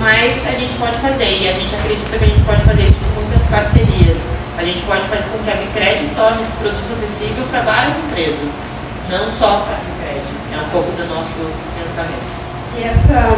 mais 0.00 0.34
a 0.46 0.52
gente 0.52 0.74
pode 0.78 0.96
fazer. 0.98 1.38
E 1.38 1.48
a 1.48 1.52
gente 1.52 1.74
acredita 1.74 2.18
que 2.18 2.24
a 2.24 2.28
gente 2.28 2.42
pode 2.42 2.62
fazer 2.62 2.82
isso 2.88 2.98
com 3.14 3.20
muitas 3.20 3.46
parcerias. 3.46 4.16
A 4.56 4.62
gente 4.64 4.82
pode 4.82 5.02
fazer 5.08 5.24
com 5.32 5.38
que 5.44 5.50
a 5.50 5.56
Micred 5.56 6.08
torne 6.16 6.42
esse 6.42 6.52
produto 6.56 6.92
acessível 6.92 7.44
para 7.50 7.62
várias 7.62 7.96
empresas, 7.96 8.48
não 9.08 9.30
só 9.38 9.64
para 9.64 9.76
a 9.76 9.82
Micred. 9.84 10.24
É 10.52 10.58
um 10.60 10.68
pouco 10.70 10.90
do 10.92 11.04
nosso 11.08 11.38
pensamento. 11.76 12.28
E 12.76 12.84
essa, 12.84 13.36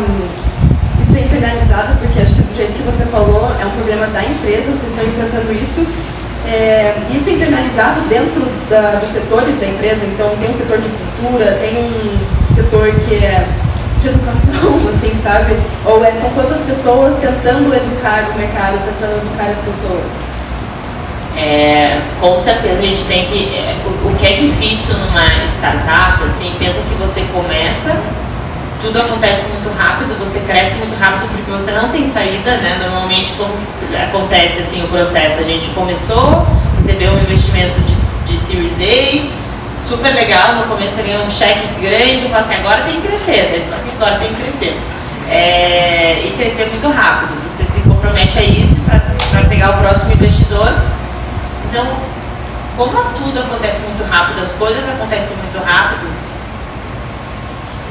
isso 1.01 1.17
é 1.17 1.21
internalizado, 1.21 1.99
porque 1.99 2.19
acho 2.21 2.35
que 2.35 2.43
do 2.43 2.57
jeito 2.57 2.73
que 2.73 2.83
você 2.83 3.05
falou, 3.07 3.51
é 3.61 3.67
um 3.67 3.71
problema 3.71 4.07
da 4.09 4.23
empresa, 4.23 4.73
vocês 4.73 4.91
estão 4.91 5.05
enfrentando 5.05 5.53
isso. 5.53 5.87
É, 6.47 6.95
isso 7.11 7.31
é 7.31 7.33
internalizado 7.35 8.01
dentro 8.09 8.43
da, 8.69 8.99
dos 8.99 9.11
setores 9.11 9.59
da 9.61 9.67
empresa, 9.67 10.05
então 10.05 10.35
tem 10.41 10.51
um 10.51 10.59
setor 10.59 10.79
de 10.79 10.89
cultura, 10.89 11.59
tem 11.61 11.77
um 11.79 12.55
setor 12.55 12.91
que 13.07 13.15
é 13.15 13.47
de 14.03 14.09
educação, 14.09 14.75
assim, 14.91 15.15
sabe? 15.23 15.57
Ou 15.87 16.05
é, 16.05 16.12
são 16.12 16.31
todas 16.31 16.61
as 16.61 16.67
pessoas 16.67 17.15
tentando 17.21 17.73
educar 17.75 18.29
o 18.35 18.38
mercado, 18.38 18.79
tentando 18.85 19.19
educar 19.25 19.51
as 19.51 19.59
pessoas? 19.59 20.11
É, 21.37 21.99
com 22.21 22.38
certeza 22.38 22.79
a 22.79 22.83
gente 22.83 23.05
tem 23.05 23.27
que. 23.27 23.55
É, 23.55 23.77
o, 23.87 24.09
o, 24.09 24.17
que 24.17 24.27
é 24.27 24.37
difícil 24.37 24.95
numa 24.99 25.27
startup, 25.57 26.23
assim, 26.25 26.53
pensa 26.59 26.79
que 26.81 26.95
você 26.97 27.25
começa, 27.33 27.97
tudo 28.83 29.01
acontece 29.01 29.43
muito 29.47 29.75
rápido, 29.79 30.19
você 30.19 30.41
cresce 30.41 30.75
muito 30.77 30.99
rápido 31.01 31.29
porque 31.31 31.51
você 31.51 31.71
não 31.71 31.88
tem 31.88 32.12
saída, 32.12 32.59
né? 32.59 32.79
Normalmente 32.83 33.33
como 33.38 33.55
acontece 33.97 34.61
assim 34.61 34.83
o 34.83 34.88
processo? 34.88 35.41
A 35.41 35.45
gente 35.45 35.69
começou, 35.71 36.47
recebeu 36.77 37.12
um 37.12 37.19
investimento 37.19 37.81
de, 37.81 37.95
de 38.27 38.38
Series 38.45 38.73
A, 38.73 39.41
super 39.92 40.14
legal, 40.14 40.55
no 40.55 40.62
começo 40.64 40.96
você 40.96 41.02
ganhou 41.02 41.24
um 41.24 41.31
cheque 41.31 41.68
grande, 41.78 42.24
e 42.24 42.28
fala 42.31 42.40
assim, 42.40 42.55
agora 42.55 42.83
tem 42.85 42.98
que 42.98 43.09
crescer, 43.09 43.48
daí 43.52 43.61
fala 43.61 43.76
assim, 43.76 43.90
agora 43.94 44.18
tem 44.18 44.35
que 44.35 44.42
crescer. 44.42 44.81
É, 45.28 46.22
e 46.24 46.31
crescer 46.37 46.66
muito 46.70 46.88
rápido, 46.88 47.33
você 47.52 47.64
se 47.64 47.81
compromete 47.87 48.38
a 48.38 48.42
isso 48.42 48.74
para 48.87 49.44
pegar 49.48 49.70
o 49.70 49.78
próximo 49.83 50.12
investidor. 50.12 50.72
Então, 51.68 51.87
como 52.76 53.05
tudo 53.18 53.38
acontece 53.38 53.81
muito 53.81 54.02
rápido, 54.11 54.42
as 54.42 54.52
coisas 54.52 54.88
acontecem 54.88 55.37
muito 55.37 55.62
rápido, 55.62 56.11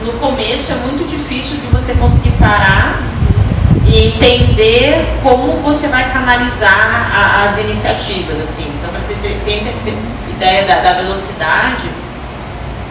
no 0.03 0.13
começo 0.13 0.71
é 0.71 0.75
muito 0.75 1.07
difícil 1.07 1.57
de 1.57 1.67
você 1.67 1.93
conseguir 1.93 2.31
parar 2.31 2.97
e 3.85 4.07
entender 4.07 5.05
como 5.21 5.61
você 5.61 5.87
vai 5.87 6.11
canalizar 6.11 7.11
a, 7.13 7.49
as 7.49 7.59
iniciativas, 7.59 8.37
assim. 8.41 8.65
Então, 8.77 8.89
para 8.91 9.01
vocês 9.01 9.19
terem 9.19 9.67
ideia 10.29 10.65
da, 10.65 10.81
da, 10.81 10.93
velocidade, 10.93 11.89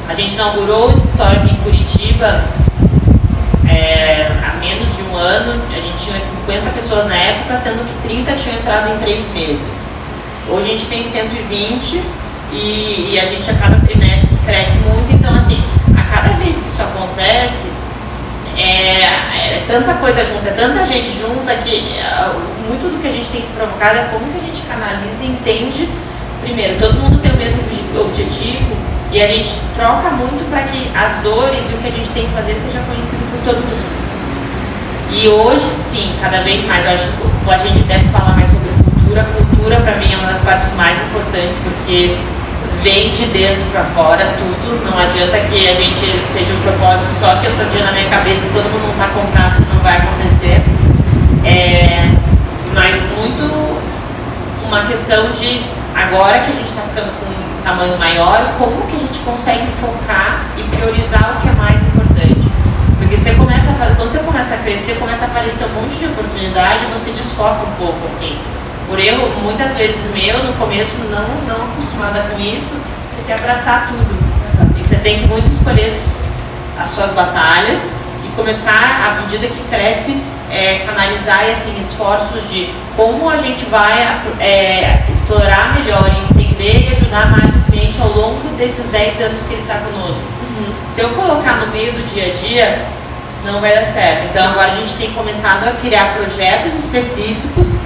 a 0.08 0.14
gente 0.14 0.34
inaugurou 0.34 0.88
o 0.88 0.92
escritório 0.92 1.40
aqui 1.42 1.52
em 1.52 1.56
Curitiba 1.56 2.44
é, 3.68 4.26
há 4.44 4.56
menos 4.58 4.96
de 4.96 5.02
um 5.10 5.16
ano. 5.16 5.62
A 5.70 5.80
gente 5.80 6.04
tinha 6.04 6.20
50 6.20 6.70
pessoas 6.70 7.06
na 7.08 7.16
época, 7.16 7.60
sendo 7.62 7.84
que 7.86 8.08
30 8.08 8.32
tinham 8.34 8.56
entrado 8.56 8.92
em 8.92 8.98
três 8.98 9.26
meses. 9.32 9.80
Hoje 10.48 10.66
a 10.66 10.72
gente 10.72 10.86
tem 10.86 11.04
120 11.04 12.02
e, 12.52 13.12
e 13.12 13.20
a 13.20 13.24
gente 13.26 13.48
a 13.48 13.54
cada 13.54 13.76
trimestre 13.80 14.28
cresce 14.44 14.76
muito. 14.78 15.12
Então, 15.14 15.34
assim, 15.34 15.62
a 15.96 16.02
cada 16.02 16.34
vez 16.34 16.56
que 16.56 16.68
isso 16.68 16.82
acontece, 16.82 17.69
é, 18.60 19.56
é, 19.56 19.64
tanta 19.66 19.94
coisa 19.94 20.24
junta, 20.24 20.48
é 20.48 20.52
tanta 20.52 20.84
gente 20.86 21.18
junta 21.20 21.54
que 21.56 21.96
uh, 22.00 22.34
muito 22.68 22.92
do 22.92 23.00
que 23.00 23.08
a 23.08 23.12
gente 23.12 23.28
tem 23.30 23.40
se 23.40 23.48
provocado 23.56 23.98
é 23.98 24.04
como 24.12 24.26
que 24.32 24.38
a 24.38 24.46
gente 24.46 24.62
canaliza 24.68 25.22
e 25.22 25.26
entende, 25.26 25.88
primeiro, 26.42 26.78
todo 26.78 27.00
mundo 27.00 27.20
tem 27.22 27.32
o 27.32 27.36
mesmo 27.36 27.60
objetivo 28.00 28.76
e 29.12 29.22
a 29.22 29.26
gente 29.26 29.50
troca 29.74 30.10
muito 30.10 30.48
para 30.50 30.62
que 30.62 30.90
as 30.94 31.22
dores 31.22 31.64
e 31.70 31.74
o 31.74 31.78
que 31.78 31.88
a 31.88 31.90
gente 31.90 32.10
tem 32.10 32.26
que 32.26 32.32
fazer 32.32 32.54
seja 32.64 32.80
conhecido 32.86 33.24
por 33.32 33.40
todo 33.44 33.64
mundo. 33.64 34.00
E 35.10 35.28
hoje 35.28 35.66
sim, 35.74 36.14
cada 36.20 36.42
vez 36.42 36.64
mais, 36.66 36.84
eu 36.84 36.92
acho 36.92 37.06
que 37.08 37.50
a 37.50 37.58
gente 37.58 37.82
deve 37.88 38.08
falar 38.10 38.36
mais 38.36 38.48
sobre 38.48 38.70
cultura. 38.84 39.26
Cultura 39.34 39.80
para 39.80 39.96
mim 39.96 40.12
é 40.12 40.16
uma 40.16 40.30
das 40.30 40.40
partes 40.42 40.72
mais 40.74 40.94
importantes 41.02 41.56
porque 41.64 42.14
vem 42.82 43.10
de 43.10 43.26
dentro 43.26 43.62
para 43.72 43.84
fora 43.96 44.24
tudo. 44.38 44.84
Não 44.84 44.98
adianta 44.98 45.38
que 45.48 45.68
a 45.68 45.74
gente 45.74 46.26
seja 46.26 46.52
um 46.52 46.60
propósito 46.60 47.08
só 47.20 47.36
que 47.36 47.46
eu 47.46 47.52
estou 47.52 47.66
dia 47.66 47.84
na 47.84 47.92
minha 47.92 48.08
cabeça 48.08 48.40
e 48.44 48.50
todo 48.52 48.64
mundo 48.70 48.90
está 48.90 49.08
comprado, 49.08 49.60
não 49.72 49.82
vai 49.82 49.96
acontecer. 49.96 50.62
É, 51.44 52.08
mas 52.74 53.00
muito 53.16 53.80
uma 54.64 54.84
questão 54.84 55.32
de 55.32 55.62
agora 55.94 56.40
que 56.40 56.52
a 56.52 56.56
gente 56.56 56.68
está 56.68 56.82
ficando 56.82 57.12
com 57.20 57.26
um 57.26 57.62
tamanho 57.62 57.98
maior, 57.98 58.42
como 58.58 58.82
que 58.86 58.96
a 58.96 59.00
gente 59.00 59.18
consegue 59.20 59.66
focar 59.80 60.46
e 60.56 60.62
priorizar 60.64 61.36
o 61.36 61.40
que 61.40 61.48
é 61.48 61.52
mais 61.52 61.80
importante. 61.82 62.48
Porque 62.98 63.16
você 63.16 63.32
começa 63.34 63.70
a 63.70 63.94
quando 63.96 64.12
você 64.12 64.18
começa 64.20 64.54
a 64.54 64.58
crescer, 64.58 64.96
começa 64.98 65.24
a 65.24 65.28
aparecer 65.28 65.64
um 65.64 65.82
monte 65.82 65.98
de 65.98 66.06
oportunidade, 66.06 66.86
você 66.92 67.10
desfoca 67.10 67.62
um 67.64 67.72
pouco 67.78 68.06
assim 68.06 68.38
por 68.90 68.98
erro, 68.98 69.30
muitas 69.40 69.72
vezes 69.76 69.96
meu, 70.12 70.42
no 70.42 70.52
começo, 70.54 70.90
não, 71.08 71.24
não 71.46 71.64
acostumada 71.64 72.22
com 72.28 72.40
isso, 72.40 72.74
você 73.14 73.22
quer 73.24 73.34
abraçar 73.34 73.86
tudo. 73.86 74.18
E 74.76 74.82
você 74.82 74.96
tem 74.96 75.20
que 75.20 75.28
muito 75.28 75.46
escolher 75.46 75.96
as 76.76 76.90
suas 76.90 77.12
batalhas 77.12 77.78
e 78.24 78.28
começar, 78.34 79.06
à 79.06 79.20
medida 79.20 79.46
que 79.46 79.62
cresce, 79.70 80.20
é, 80.50 80.80
canalizar 80.84 81.44
assim, 81.44 81.80
esforços 81.80 82.42
de 82.50 82.68
como 82.96 83.30
a 83.30 83.36
gente 83.36 83.64
vai 83.66 84.02
é, 84.40 85.04
explorar 85.08 85.78
melhor, 85.78 86.10
entender 86.28 86.88
e 86.88 86.92
ajudar 86.92 87.30
mais 87.30 87.54
o 87.54 87.70
cliente 87.70 88.00
ao 88.02 88.08
longo 88.08 88.40
desses 88.58 88.86
10 88.86 89.20
anos 89.20 89.40
que 89.42 89.54
ele 89.54 89.62
está 89.62 89.76
conosco. 89.76 90.20
Uhum. 90.58 90.74
Se 90.92 91.00
eu 91.00 91.10
colocar 91.10 91.58
no 91.58 91.68
meio 91.68 91.92
do 91.92 92.12
dia 92.12 92.32
a 92.32 92.44
dia, 92.44 92.82
não 93.44 93.60
vai 93.60 93.72
dar 93.72 93.92
certo. 93.92 94.24
Então 94.30 94.50
agora 94.50 94.72
a 94.72 94.74
gente 94.74 94.94
tem 94.94 95.12
começado 95.12 95.68
a 95.68 95.72
criar 95.80 96.14
projetos 96.16 96.74
específicos 96.74 97.79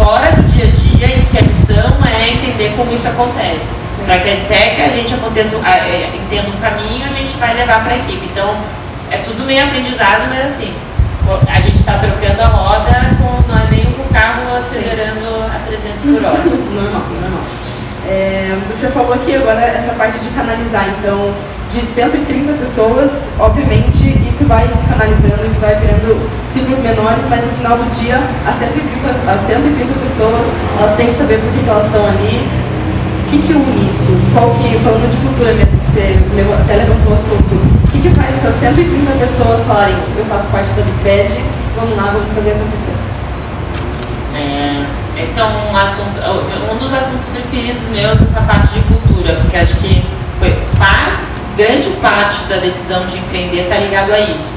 fora 0.00 0.32
do 0.32 0.42
dia 0.48 0.64
a 0.64 0.70
dia 0.70 1.18
em 1.18 1.24
que 1.26 1.38
a 1.38 1.42
missão 1.42 1.92
é 2.08 2.30
entender 2.30 2.72
como 2.74 2.90
isso 2.94 3.06
acontece. 3.06 3.68
Para 4.06 4.18
que 4.18 4.30
até 4.32 4.74
que 4.74 4.82
a 4.82 4.88
gente 4.88 5.12
aconteça, 5.12 5.56
é, 5.56 6.10
entenda 6.16 6.48
um 6.48 6.60
caminho, 6.60 7.04
a 7.04 7.12
gente 7.12 7.36
vai 7.36 7.54
levar 7.54 7.84
para 7.84 7.92
a 7.92 7.96
equipe. 7.98 8.26
Então, 8.32 8.56
é 9.10 9.18
tudo 9.18 9.44
meio 9.44 9.62
aprendizado, 9.62 10.26
mas 10.30 10.52
assim, 10.52 10.72
a 11.46 11.60
gente 11.60 11.76
está 11.76 11.98
trocando 11.98 12.40
a 12.40 12.46
roda, 12.46 12.90
com, 13.20 13.52
não 13.52 13.58
é 13.60 13.70
nem 13.70 13.84
com 13.84 14.02
o 14.02 14.08
carro 14.08 14.56
acelerando 14.56 15.44
a 15.44 15.60
300 15.66 16.02
por 16.02 16.24
hora. 16.24 16.44
Normal, 16.48 17.02
normal. 17.20 17.44
É, 18.08 18.56
você 18.68 18.88
falou 18.88 19.12
aqui 19.12 19.36
agora 19.36 19.60
essa 19.60 19.92
parte 19.92 20.18
de 20.18 20.30
canalizar, 20.30 20.88
então 20.98 21.32
de 21.70 21.80
130 21.86 22.52
pessoas, 22.54 23.12
obviamente 23.38 24.02
isso 24.26 24.44
vai 24.46 24.66
se 24.66 24.84
canalizando, 24.90 25.46
isso 25.46 25.60
vai 25.60 25.78
virando 25.78 26.18
ciclos 26.52 26.78
menores, 26.80 27.22
mas 27.30 27.46
no 27.46 27.52
final 27.62 27.78
do 27.78 27.86
dia 27.94 28.18
as 28.44 28.58
130, 28.58 29.30
as 29.30 29.40
130 29.46 29.86
pessoas 30.02 30.42
elas 30.78 30.96
têm 30.96 31.14
que 31.14 31.18
saber 31.18 31.38
por 31.38 31.52
que, 31.54 31.62
que 31.62 31.70
elas 31.70 31.86
estão 31.86 32.06
ali, 32.06 32.42
o 32.42 33.30
que, 33.30 33.38
que 33.38 33.52
une 33.54 33.86
isso, 33.86 34.10
qual 34.34 34.50
que, 34.58 34.74
falando 34.82 35.06
de 35.06 35.16
cultura 35.22 35.54
mesmo, 35.54 35.78
que 35.78 35.90
você 35.94 36.18
levou, 36.34 36.54
até 36.58 36.74
levantou 36.74 37.12
o 37.12 37.14
assunto, 37.14 37.54
o 37.54 37.90
que, 37.92 37.98
que 38.02 38.10
faz 38.18 38.34
essas 38.34 38.58
130 38.58 38.90
pessoas 39.22 39.62
falarem, 39.66 39.94
eu 40.18 40.24
faço 40.26 40.50
parte 40.50 40.70
da 40.74 40.82
Biped, 40.82 41.38
vamos 41.78 41.94
lá, 41.94 42.10
vamos 42.10 42.34
fazer 42.34 42.50
acontecer? 42.50 42.98
É, 44.34 45.22
esse 45.22 45.38
é 45.38 45.44
um 45.44 45.76
assunto, 45.76 46.18
um 46.18 46.76
dos 46.78 46.92
assuntos 46.92 47.26
preferidos 47.30 47.82
meus, 47.94 48.18
essa 48.26 48.42
parte 48.42 48.74
de 48.74 48.80
cultura, 48.90 49.38
porque 49.38 49.56
acho 49.56 49.76
que 49.76 50.02
foi 50.40 50.50
parte 50.76 51.29
grande 51.60 51.90
parte 52.00 52.42
da 52.44 52.56
decisão 52.56 53.04
de 53.04 53.18
empreender 53.18 53.64
está 53.64 53.76
ligado 53.76 54.10
a 54.14 54.20
isso. 54.20 54.54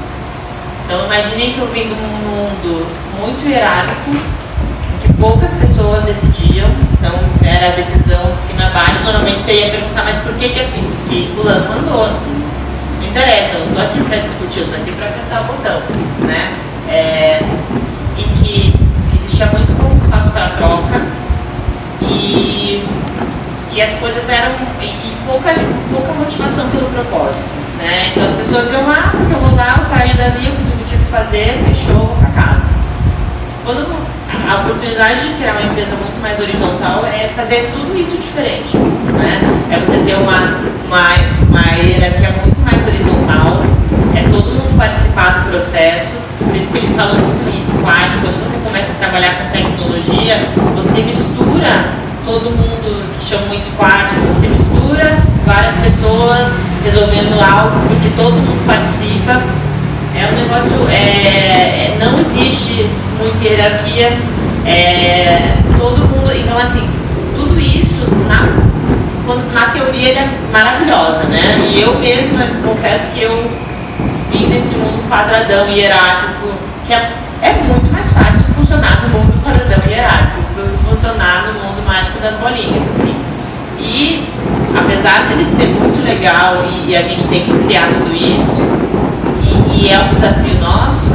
Então 0.84 1.04
imaginem 1.04 1.52
que 1.52 1.58
eu 1.58 1.66
vim 1.66 1.82
de 1.82 1.92
um 1.92 2.06
mundo 2.24 2.86
muito 3.20 3.46
hierárquico, 3.46 4.10
em 4.10 5.06
que 5.06 5.12
poucas 5.20 5.52
pessoas 5.52 6.02
decidiam, 6.04 6.70
então 6.94 7.12
era 7.42 7.68
a 7.68 7.70
decisão 7.72 8.32
de 8.32 8.38
cima 8.38 8.68
a 8.68 8.70
baixo, 8.70 9.04
normalmente 9.04 9.42
você 9.42 9.52
ia 9.52 9.70
perguntar, 9.70 10.04
mas 10.04 10.16
por 10.20 10.32
que 10.36 10.48
que 10.48 10.60
assim? 10.60 10.90
Porque 10.96 11.28
fulano 11.36 11.68
mandou. 11.68 12.08
Não 12.08 13.06
interessa, 13.06 13.52
eu 13.52 13.60
não 13.60 13.68
estou 13.68 13.84
aqui 13.84 14.00
para 14.08 14.18
discutir, 14.18 14.60
eu 14.60 14.64
estou 14.64 14.80
aqui 14.80 14.92
para 14.92 15.06
apertar 15.06 15.42
o 15.42 15.44
botão. 15.44 15.82
Né? 16.20 16.54
É, 16.88 17.40
que 18.40 18.74
existia 19.20 19.46
muito 19.46 19.76
pouco 19.78 19.96
espaço 19.96 20.30
para 20.30 20.48
troca 20.48 21.02
e 22.00 22.82
e 23.74 23.82
as 23.82 23.90
coisas 23.98 24.22
eram. 24.28 24.52
E, 24.80 24.84
e 24.84 25.16
pouca, 25.26 25.52
pouca 25.90 26.12
motivação 26.12 26.68
pelo 26.70 26.83
propósito. 26.94 27.44
Né? 27.78 28.10
Então 28.10 28.24
as 28.24 28.34
pessoas 28.34 28.72
iam 28.72 28.86
lá, 28.86 29.10
porque 29.10 29.34
eu 29.34 29.40
vou 29.40 29.54
lá, 29.56 29.74
eu 29.78 29.84
saio 29.84 30.14
dali, 30.14 30.46
eu 30.46 30.52
fiz 30.54 30.68
o 30.68 30.76
que 30.78 30.84
tinha 30.84 31.00
que 31.00 31.10
fazer, 31.10 31.58
fechou, 31.66 32.14
para 32.20 32.30
casa. 32.30 32.62
Quando 33.64 33.82
a 34.48 34.60
oportunidade 34.60 35.20
de 35.20 35.34
criar 35.34 35.52
uma 35.52 35.62
empresa 35.62 35.90
muito 35.90 36.20
mais 36.22 36.38
horizontal 36.38 37.04
é 37.06 37.28
fazer 37.34 37.72
tudo 37.74 37.98
isso 37.98 38.16
diferente. 38.16 38.76
Né? 38.76 39.40
É 39.70 39.78
você 39.80 39.98
ter 40.06 40.14
uma, 40.14 40.60
uma, 40.86 41.04
uma 41.50 41.74
hierarquia 41.74 42.30
muito 42.30 42.60
mais 42.62 42.80
horizontal, 42.86 43.62
é 44.14 44.22
todo 44.30 44.46
mundo 44.54 44.78
participar 44.78 45.40
do 45.40 45.50
processo, 45.50 46.16
por 46.38 46.54
isso 46.54 46.70
que 46.72 46.78
eles 46.78 46.94
falam 46.94 47.16
muito 47.16 47.42
em 47.50 47.60
squad, 47.62 48.14
quando 48.22 48.38
você 48.44 48.56
começa 48.64 48.92
a 48.92 48.94
trabalhar 48.94 49.34
com 49.34 49.50
tecnologia, 49.50 50.46
você 50.76 51.02
mistura 51.02 52.04
todo 52.24 52.50
mundo 52.50 53.02
que 53.18 53.24
chama 53.24 53.52
um 53.52 53.58
squad, 53.58 54.14
você 54.28 54.46
mistura 54.46 55.18
várias 55.44 55.74
pessoas 55.76 56.52
resolvendo 56.84 57.40
algo 57.40 57.80
e 57.90 57.96
que 57.96 58.14
todo 58.14 58.34
mundo 58.34 58.66
participa. 58.66 59.42
É 60.14 60.26
um 60.26 60.36
negócio, 60.36 60.88
é, 60.88 60.94
é, 60.94 61.96
não 61.98 62.20
existe 62.20 62.88
muita 63.18 63.42
hierarquia, 63.42 64.12
é, 64.64 65.54
todo 65.76 65.98
mundo, 65.98 66.30
então 66.32 66.56
assim, 66.56 66.88
tudo 67.34 67.58
isso 67.58 68.06
na, 68.28 68.46
quando, 69.26 69.52
na 69.52 69.70
teoria 69.70 70.12
é 70.12 70.28
maravilhosa, 70.52 71.24
né? 71.24 71.68
E 71.68 71.80
eu 71.80 71.98
mesma 71.98 72.46
confesso 72.64 73.08
que 73.12 73.22
eu 73.22 73.50
vim 74.30 74.48
desse 74.48 74.76
mundo 74.76 75.08
quadradão 75.08 75.68
hierárquico, 75.68 76.48
que 76.86 76.92
é, 76.92 77.10
é 77.42 77.52
muito 77.54 77.92
mais 77.92 78.12
fácil 78.12 78.44
funcionar 78.54 79.02
no 79.02 79.18
mundo 79.18 79.42
quadradão 79.42 79.80
hierárquico 79.90 80.44
funcionar 80.94 81.46
no 81.48 81.54
mundo 81.54 81.84
mágico 81.86 82.20
das 82.20 82.36
bolinhas, 82.36 82.82
assim. 82.94 83.14
E 83.80 84.28
apesar 84.76 85.28
dele 85.28 85.44
ser 85.44 85.68
muito 85.68 86.04
legal 86.04 86.64
e, 86.64 86.90
e 86.90 86.96
a 86.96 87.02
gente 87.02 87.24
tem 87.24 87.42
que 87.44 87.52
criar 87.64 87.86
tudo 87.88 88.14
isso, 88.14 88.60
e, 89.42 89.86
e 89.86 89.88
é 89.88 89.98
um 89.98 90.08
desafio 90.08 90.58
nosso, 90.60 91.06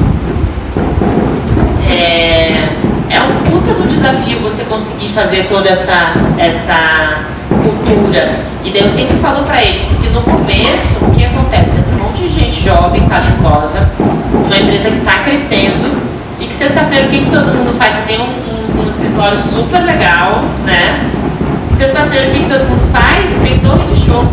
é, 1.88 2.70
é 3.10 3.22
um 3.22 3.52
puta 3.52 3.74
do 3.74 3.88
desafio 3.88 4.40
você 4.40 4.64
conseguir 4.64 5.10
fazer 5.10 5.48
toda 5.50 5.70
essa, 5.70 6.14
essa 6.38 7.20
cultura. 7.50 8.40
E 8.64 8.72
daí 8.72 8.84
eu 8.84 8.90
sempre 8.90 9.18
falo 9.18 9.44
para 9.44 9.64
eles, 9.64 9.84
porque 9.84 10.10
no 10.10 10.22
começo, 10.22 10.98
o 11.02 11.12
que 11.12 11.26
acontece? 11.26 11.70
Entra 11.78 11.96
um 11.96 12.08
monte 12.08 12.22
de 12.22 12.28
gente 12.30 12.64
jovem, 12.64 13.02
talentosa, 13.08 13.90
uma 14.46 14.58
empresa 14.58 14.90
que 14.90 14.98
está 14.98 15.20
crescendo, 15.20 15.98
e 16.40 16.46
que 16.46 16.54
sexta-feira 16.54 17.08
o 17.08 17.10
que, 17.10 17.26
que 17.26 17.32
todo 17.32 17.48
mundo 17.48 17.78
faz? 17.78 17.96
Você 17.96 18.02
tem 18.04 18.20
um, 18.20 18.24
um, 18.24 18.86
um 18.86 18.90
escritório 18.90 19.38
super 19.38 19.84
legal, 19.84 20.44
né? 20.66 21.10
Sexta-feira 21.80 22.28
o 22.28 22.32
que, 22.34 22.50
todo 22.50 22.68
mundo 22.68 22.92
faz? 22.92 23.32
Tem 23.42 23.58
torre 23.60 23.86
de 23.86 24.06
show. 24.06 24.26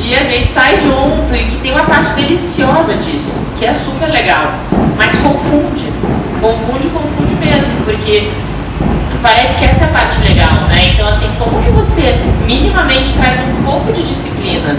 E 0.00 0.14
a 0.14 0.22
gente 0.22 0.46
sai 0.52 0.78
junto 0.78 1.34
e 1.34 1.44
que 1.46 1.56
tem 1.56 1.72
uma 1.72 1.82
parte 1.82 2.12
deliciosa 2.14 2.94
disso, 2.94 3.34
que 3.58 3.64
é 3.64 3.72
super 3.72 4.08
legal, 4.08 4.52
mas 4.96 5.12
confunde. 5.16 5.92
Confunde, 6.40 6.88
confunde 6.90 7.34
mesmo, 7.44 7.84
porque 7.84 8.30
parece 9.20 9.58
que 9.58 9.64
essa 9.64 9.82
é 9.82 9.88
a 9.88 9.90
parte 9.90 10.20
legal, 10.20 10.68
né? 10.68 10.92
Então 10.94 11.08
assim, 11.08 11.28
como 11.40 11.60
que 11.60 11.70
você 11.70 12.14
minimamente 12.46 13.12
traz 13.14 13.40
um 13.40 13.64
pouco 13.64 13.92
de 13.92 14.02
disciplina? 14.02 14.76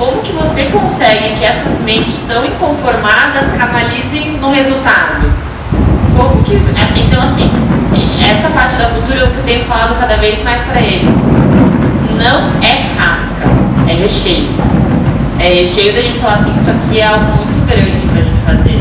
como 0.00 0.22
que 0.22 0.32
você 0.32 0.64
consegue 0.72 1.34
que 1.38 1.44
essas 1.44 1.78
mentes 1.80 2.24
tão 2.26 2.42
inconformadas 2.42 3.52
canalizem 3.58 4.38
no 4.40 4.50
resultado? 4.50 5.30
Como 6.16 6.42
que. 6.42 6.54
É, 6.54 6.98
então, 6.98 7.22
assim, 7.22 7.50
essa 8.22 8.50
parte 8.50 8.76
da 8.76 8.86
cultura 8.86 9.20
é 9.20 9.24
o 9.24 9.30
que 9.30 9.38
eu 9.38 9.44
tenho 9.44 9.64
falado 9.64 9.98
cada 9.98 10.16
vez 10.16 10.42
mais 10.42 10.62
para 10.62 10.80
eles. 10.80 11.14
Não 12.16 12.50
é 12.62 12.88
casca, 12.96 13.46
é 13.88 13.94
recheio. 13.94 14.48
É 15.38 15.48
recheio 15.54 15.94
da 15.94 16.02
gente 16.02 16.18
falar 16.18 16.34
assim, 16.34 16.54
isso 16.56 16.70
aqui 16.70 17.00
é 17.00 17.06
algo 17.06 17.36
muito 17.36 17.66
grande 17.66 18.06
para 18.06 18.20
a 18.20 18.24
gente 18.24 18.40
fazer. 18.40 18.80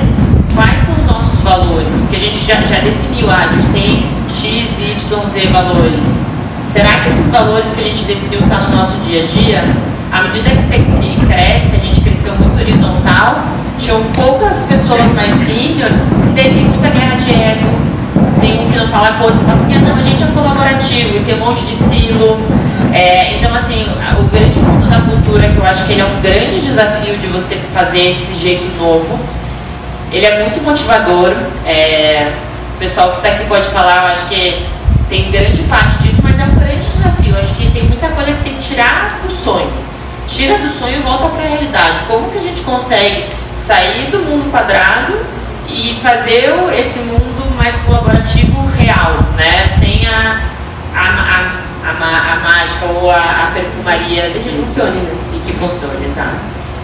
Quais 0.53 0.79
são 0.85 0.95
os 0.95 1.05
nossos 1.05 1.39
valores? 1.41 1.93
Porque 2.01 2.15
a 2.15 2.19
gente 2.19 2.45
já, 2.45 2.55
já 2.61 2.79
definiu, 2.79 3.29
ah, 3.29 3.47
a 3.49 3.55
gente 3.55 3.67
tem 3.71 4.05
X, 4.29 4.77
Y, 4.77 5.29
Z 5.29 5.47
valores. 5.47 6.03
Será 6.67 6.99
que 6.99 7.09
esses 7.09 7.31
valores 7.31 7.69
que 7.71 7.81
a 7.81 7.83
gente 7.83 8.03
definiu 8.03 8.39
estão 8.41 8.59
tá 8.59 8.67
no 8.67 8.75
nosso 8.75 8.97
dia 9.05 9.23
a 9.23 9.25
dia? 9.25 9.63
à 10.11 10.23
medida 10.23 10.49
que 10.49 10.61
você 10.61 10.79
cresce, 11.27 11.75
a 11.75 11.79
gente 11.79 12.01
cresceu 12.01 12.33
muito 12.35 12.59
horizontal, 12.59 13.43
tinham 13.77 14.01
poucas 14.15 14.63
pessoas 14.63 15.03
mais 15.13 15.33
seniors, 15.45 16.01
e 16.31 16.33
daí 16.35 16.53
tem 16.53 16.63
muita 16.65 16.89
guerra 16.89 17.15
de 17.15 17.31
ego, 17.31 17.67
tem 18.39 18.59
um 18.59 18.71
que 18.71 18.77
não 18.77 18.87
fala 18.87 19.13
com 19.13 19.25
outro, 19.25 19.39
fala 19.39 19.61
assim, 19.61 19.75
ah, 19.75 19.79
não, 19.79 19.95
a 19.95 20.01
gente 20.01 20.23
é 20.23 20.27
colaborativo, 20.27 21.17
e 21.17 21.23
tem 21.25 21.35
um 21.35 21.45
monte 21.45 21.61
de 21.65 21.75
silo. 21.75 22.39
É, 22.93 23.37
então, 23.37 23.53
assim, 23.53 23.87
o 24.19 24.23
grande 24.23 24.59
ponto 24.59 24.87
da 24.87 25.01
cultura, 25.01 25.49
que 25.49 25.57
eu 25.57 25.65
acho 25.65 25.85
que 25.85 25.93
ele 25.93 26.01
é 26.01 26.05
um 26.05 26.21
grande 26.21 26.61
desafio 26.61 27.17
de 27.17 27.27
você 27.27 27.55
fazer 27.73 28.11
esse 28.11 28.35
jeito 28.35 28.65
novo, 28.77 29.19
ele 30.11 30.25
é 30.25 30.39
muito 30.39 30.63
motivador. 30.63 31.33
É, 31.65 32.31
o 32.75 32.79
pessoal 32.79 33.11
que 33.11 33.17
está 33.17 33.29
aqui 33.29 33.45
pode 33.45 33.67
falar, 33.69 34.03
eu 34.03 34.07
acho 34.11 34.27
que 34.27 34.65
tem 35.09 35.29
grande 35.29 35.61
parte 35.63 35.97
disso, 35.99 36.17
mas 36.23 36.39
é 36.39 36.43
um 36.43 36.55
grande 36.55 36.85
desafio. 36.95 37.33
Eu 37.33 37.39
acho 37.39 37.53
que 37.53 37.69
tem 37.71 37.83
muita 37.83 38.07
coisa 38.09 38.31
que 38.31 38.37
você 38.37 38.43
tem 38.43 38.53
que 38.53 38.67
tirar 38.67 39.19
do 39.21 39.31
sonho 39.31 39.89
tira 40.29 40.57
do 40.59 40.69
sonho 40.69 40.99
e 40.99 41.01
volta 41.01 41.27
para 41.29 41.43
a 41.43 41.47
realidade. 41.47 41.99
Como 42.07 42.29
que 42.29 42.37
a 42.37 42.41
gente 42.41 42.61
consegue 42.61 43.25
sair 43.57 44.09
do 44.11 44.19
mundo 44.19 44.49
quadrado 44.51 45.13
e 45.67 45.99
fazer 46.01 46.53
esse 46.77 46.99
mundo 46.99 47.48
mais 47.59 47.75
colaborativo 47.85 48.65
real, 48.77 49.19
né? 49.35 49.67
Sem 49.79 50.07
a, 50.07 50.41
a, 50.95 50.99
a, 50.99 51.91
a, 51.91 52.33
a 52.33 52.39
mágica 52.39 52.85
ou 52.85 53.11
a, 53.11 53.17
a 53.19 53.51
perfumaria. 53.53 54.29
E 54.29 54.39
que 54.39 54.49
funcione, 54.49 54.97
né? 54.97 55.13
E 55.35 55.39
que 55.45 55.51
funcione, 55.51 56.05
exato. 56.05 56.39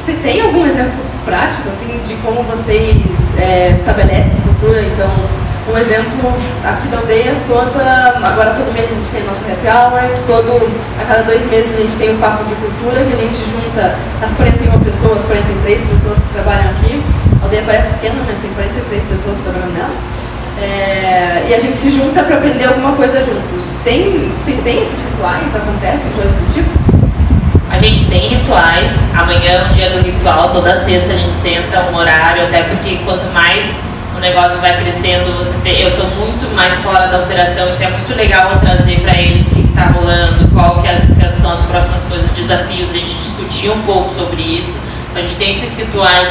Você 0.06 0.14
tem 0.22 0.42
algum 0.42 0.66
exemplo 0.66 1.04
prático, 1.24 1.70
assim, 1.70 2.00
de 2.06 2.14
como 2.16 2.44
vocês 2.44 3.02
é, 3.40 3.72
estabelecem 3.72 4.36
cultura, 4.42 4.84
então 4.84 5.10
um 5.68 5.78
exemplo 5.78 6.30
aqui 6.64 6.88
da 6.90 6.98
aldeia 7.00 7.34
toda, 7.48 7.82
agora 8.22 8.54
todo 8.54 8.72
mês 8.72 8.86
a 8.86 8.94
gente 8.94 9.10
tem 9.10 9.24
nosso 9.26 9.42
happy 9.50 9.66
hour, 9.66 9.98
todo, 10.28 10.62
a 11.02 11.06
cada 11.06 11.24
dois 11.24 11.42
meses 11.50 11.74
a 11.74 11.82
gente 11.82 11.98
tem 11.98 12.14
um 12.14 12.20
papo 12.20 12.44
de 12.44 12.54
cultura 12.54 13.02
que 13.02 13.14
a 13.14 13.22
gente 13.26 13.42
junta 13.50 13.96
as 14.22 14.32
41 14.34 14.80
pessoas, 14.82 15.24
43 15.24 15.82
pessoas 15.82 16.20
que 16.20 16.34
trabalham 16.34 16.70
aqui. 16.70 17.02
A 17.42 17.46
aldeia 17.46 17.64
parece 17.66 17.90
pequena, 17.98 18.22
mas 18.28 18.38
tem 18.38 18.54
43 18.54 19.04
pessoas 19.06 19.38
trabalhando 19.42 19.74
nela. 19.74 20.15
É, 20.62 21.48
e 21.50 21.54
a 21.54 21.60
gente 21.60 21.76
se 21.76 21.92
junta 21.92 22.24
para 22.24 22.38
aprender 22.38 22.66
alguma 22.66 22.94
coisa 22.94 23.20
juntos. 23.24 23.70
Tem, 23.84 24.32
vocês 24.44 24.60
têm 24.62 24.82
esses 24.82 25.06
rituais? 25.12 25.56
Acontecem 25.56 26.10
coisas 26.16 26.34
do 26.34 26.54
tipo? 26.54 26.70
A 27.70 27.78
gente 27.78 28.06
tem 28.06 28.30
rituais. 28.30 28.92
Amanhã 29.14 29.52
é 29.52 29.66
um 29.66 29.74
dia 29.74 29.90
do 29.90 30.02
ritual, 30.02 30.50
toda 30.52 30.82
sexta 30.84 31.14
a 31.14 31.16
gente 31.18 31.34
senta 31.34 31.82
um 31.92 31.96
horário, 31.96 32.44
até 32.44 32.64
porque 32.64 33.00
quanto 33.04 33.26
mais 33.34 33.66
o 34.16 34.20
negócio 34.20 34.58
vai 34.60 34.78
crescendo, 34.82 35.38
você 35.38 35.54
tem, 35.62 35.82
eu 35.82 35.90
estou 35.90 36.08
muito 36.12 36.54
mais 36.56 36.74
fora 36.76 37.08
da 37.08 37.20
operação, 37.20 37.68
então 37.74 37.88
é 37.88 37.92
muito 37.92 38.16
legal 38.16 38.52
eu 38.52 38.60
trazer 38.60 39.02
para 39.02 39.20
eles 39.20 39.46
o 39.48 39.50
que 39.50 39.62
está 39.62 39.88
rolando, 39.88 40.48
qual 40.54 40.82
que, 40.82 40.88
as, 40.88 41.02
que 41.02 41.42
são 41.42 41.52
as 41.52 41.66
próximas 41.66 42.02
coisas, 42.04 42.30
desafios, 42.32 42.90
a 42.92 42.94
gente 42.94 43.14
discutir 43.14 43.70
um 43.72 43.82
pouco 43.82 44.14
sobre 44.16 44.42
isso. 44.42 44.78
Então, 45.12 45.22
a 45.22 45.28
gente 45.28 45.36
tem 45.36 45.52
esses 45.52 45.78
rituais, 45.78 46.28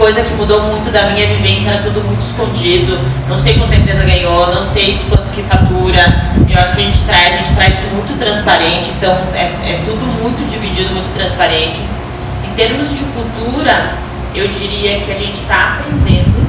coisa 0.00 0.22
que 0.22 0.32
mudou 0.32 0.62
muito 0.62 0.90
da 0.90 1.10
minha 1.10 1.26
vivência, 1.26 1.68
era 1.68 1.82
tudo 1.82 2.00
muito 2.00 2.22
escondido, 2.22 2.98
não 3.28 3.36
sei 3.36 3.58
quanto 3.58 3.74
a 3.74 3.76
empresa 3.76 4.02
ganhou, 4.02 4.46
não 4.46 4.64
sei 4.64 4.98
quanto 5.10 5.30
que 5.30 5.42
fatura, 5.42 6.24
eu 6.48 6.58
acho 6.58 6.74
que 6.74 6.80
a 6.80 6.84
gente 6.86 7.00
traz, 7.00 7.34
a 7.34 7.36
gente 7.36 7.54
traz 7.54 7.74
isso 7.74 7.94
muito 7.94 8.18
transparente, 8.18 8.88
então 8.96 9.12
é, 9.34 9.52
é 9.62 9.82
tudo 9.84 10.00
muito 10.22 10.40
dividido, 10.50 10.94
muito 10.94 11.12
transparente. 11.12 11.80
Em 12.48 12.54
termos 12.54 12.88
de 12.88 13.04
cultura, 13.12 13.92
eu 14.34 14.48
diria 14.48 15.00
que 15.00 15.12
a 15.12 15.16
gente 15.16 15.38
está 15.38 15.80
aprendendo 15.80 16.48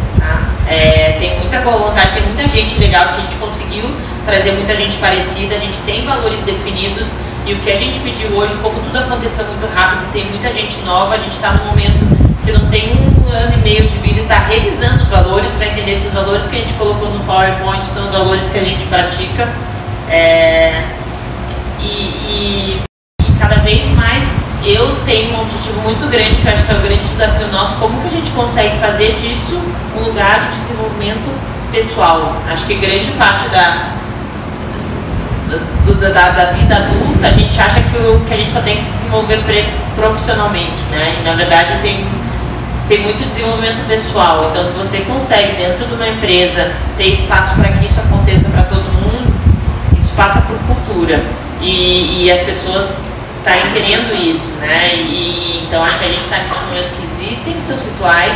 é, 0.71 1.17
tem 1.19 1.37
muita 1.37 1.59
boa 1.59 1.89
vontade, 1.89 2.13
tem 2.13 2.23
muita 2.23 2.47
gente 2.47 2.79
legal 2.79 3.05
que 3.09 3.15
a 3.15 3.23
gente 3.25 3.35
conseguiu 3.35 3.83
trazer 4.25 4.53
muita 4.53 4.77
gente 4.77 4.95
parecida, 4.95 5.55
a 5.55 5.59
gente 5.59 5.77
tem 5.79 6.05
valores 6.05 6.39
definidos 6.43 7.09
e 7.45 7.51
o 7.51 7.57
que 7.57 7.69
a 7.69 7.75
gente 7.75 7.99
pediu 7.99 8.29
hoje, 8.29 8.55
como 8.61 8.79
tudo 8.79 8.97
aconteceu 8.97 9.43
muito 9.43 9.67
rápido, 9.75 10.09
tem 10.13 10.23
muita 10.27 10.53
gente 10.53 10.79
nova, 10.85 11.15
a 11.15 11.17
gente 11.17 11.33
está 11.33 11.51
num 11.51 11.65
momento 11.65 11.99
que 12.45 12.51
não 12.53 12.69
tem 12.69 12.93
um 12.93 13.10
ano 13.31 13.53
e 13.53 13.57
meio 13.57 13.87
de 13.87 13.97
vida 13.97 14.19
e 14.19 14.23
está 14.23 14.39
revisando 14.39 15.03
os 15.03 15.09
valores 15.09 15.51
para 15.53 15.67
entender 15.67 15.97
se 15.97 16.07
os 16.07 16.13
valores 16.13 16.47
que 16.47 16.55
a 16.55 16.59
gente 16.59 16.73
colocou 16.73 17.09
no 17.09 17.19
PowerPoint 17.25 17.85
são 17.87 18.05
os 18.05 18.11
valores 18.11 18.49
que 18.49 18.59
a 18.59 18.63
gente 18.63 18.85
pratica. 18.87 19.47
É, 20.09 20.83
e, 21.79 21.83
e, 21.83 22.81
e 23.21 23.31
cada 23.39 23.55
vez 23.55 23.89
mais 23.95 24.23
eu 24.63 24.95
tenho 25.05 25.35
um 25.35 25.41
objetivo 25.41 25.81
muito 25.81 26.09
grande, 26.09 26.35
que 26.41 26.47
acho 26.47 26.63
que 26.63 26.71
é 26.71 26.75
o 26.75 26.81
grande 26.81 27.03
desafio 27.07 27.47
nosso, 27.47 27.75
como 27.75 27.99
que 28.01 28.07
a 28.07 28.11
gente 28.11 28.29
consegue 28.31 28.77
fazer 28.79 29.15
disso 29.15 29.59
um 29.97 30.03
lugar 30.03 30.39
de 30.41 30.59
desenvolvimento 30.61 31.31
pessoal. 31.71 32.35
Acho 32.51 32.65
que 32.65 32.75
grande 32.75 33.11
parte 33.11 33.47
da, 33.49 33.89
da, 35.49 36.09
da, 36.09 36.29
da 36.29 36.51
vida 36.51 36.75
adulta, 36.75 37.27
a 37.27 37.31
gente 37.31 37.59
acha 37.59 37.81
que, 37.81 37.97
o, 37.97 38.19
que 38.27 38.33
a 38.33 38.37
gente 38.37 38.51
só 38.51 38.61
tem 38.61 38.75
que 38.75 38.83
se 38.83 38.89
desenvolver 38.91 39.39
profissionalmente, 39.95 40.83
né? 40.91 41.17
E 41.19 41.23
na 41.23 41.33
verdade 41.33 41.79
tem, 41.81 42.05
tem 42.87 43.01
muito 43.01 43.27
desenvolvimento 43.27 43.87
pessoal. 43.87 44.49
Então 44.51 44.65
se 44.65 44.73
você 44.73 44.99
consegue 45.01 45.53
dentro 45.53 45.85
de 45.85 45.93
uma 45.93 46.07
empresa 46.07 46.71
ter 46.97 47.07
espaço 47.07 47.55
para 47.55 47.69
que 47.69 47.85
isso 47.85 47.99
aconteça 47.99 48.49
para 48.49 48.63
todo 48.63 48.83
mundo, 48.83 49.33
isso 49.97 50.11
passa 50.15 50.41
por 50.41 50.57
cultura. 50.59 51.21
E, 51.61 52.25
e 52.25 52.31
as 52.31 52.41
pessoas 52.41 52.89
estarem 53.37 53.61
querendo 53.73 54.13
isso, 54.13 54.53
né? 54.59 54.95
E, 54.95 55.65
então 55.67 55.83
acho 55.83 55.97
que 55.99 56.05
a 56.05 56.07
gente 56.07 56.21
está 56.21 56.37
nesse 56.37 56.59
momento 56.65 56.89
que 56.95 57.23
existem 57.23 57.55
os 57.55 57.63
seus 57.63 57.81
rituais, 57.83 58.33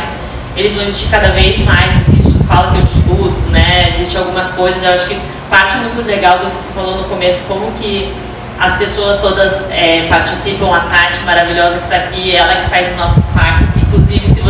eles 0.56 0.74
vão 0.74 0.84
existir 0.84 1.08
cada 1.10 1.28
vez 1.28 1.58
mais, 1.60 2.08
existe 2.08 2.38
o 2.40 2.44
fala 2.44 2.72
que 2.72 2.78
eu 2.78 2.82
discuto, 2.82 3.50
né? 3.50 3.94
Existem 3.94 4.18
algumas 4.18 4.48
coisas, 4.50 4.82
eu 4.82 4.90
acho 4.90 5.06
que 5.06 5.18
parte 5.50 5.76
muito 5.78 6.04
legal 6.06 6.38
do 6.38 6.46
que 6.46 6.56
você 6.56 6.72
falou 6.74 6.96
no 6.96 7.04
começo, 7.04 7.40
como 7.46 7.70
que 7.72 8.12
as 8.58 8.76
pessoas 8.78 9.20
todas 9.20 9.70
é, 9.70 10.06
participam, 10.08 10.74
a 10.74 10.80
Tati 10.80 11.20
maravilhosa 11.24 11.78
que 11.78 11.84
está 11.84 11.96
aqui, 11.96 12.34
ela 12.34 12.54
que 12.56 12.70
faz 12.70 12.92
o 12.92 12.96
nosso 12.96 13.20
se 13.20 13.65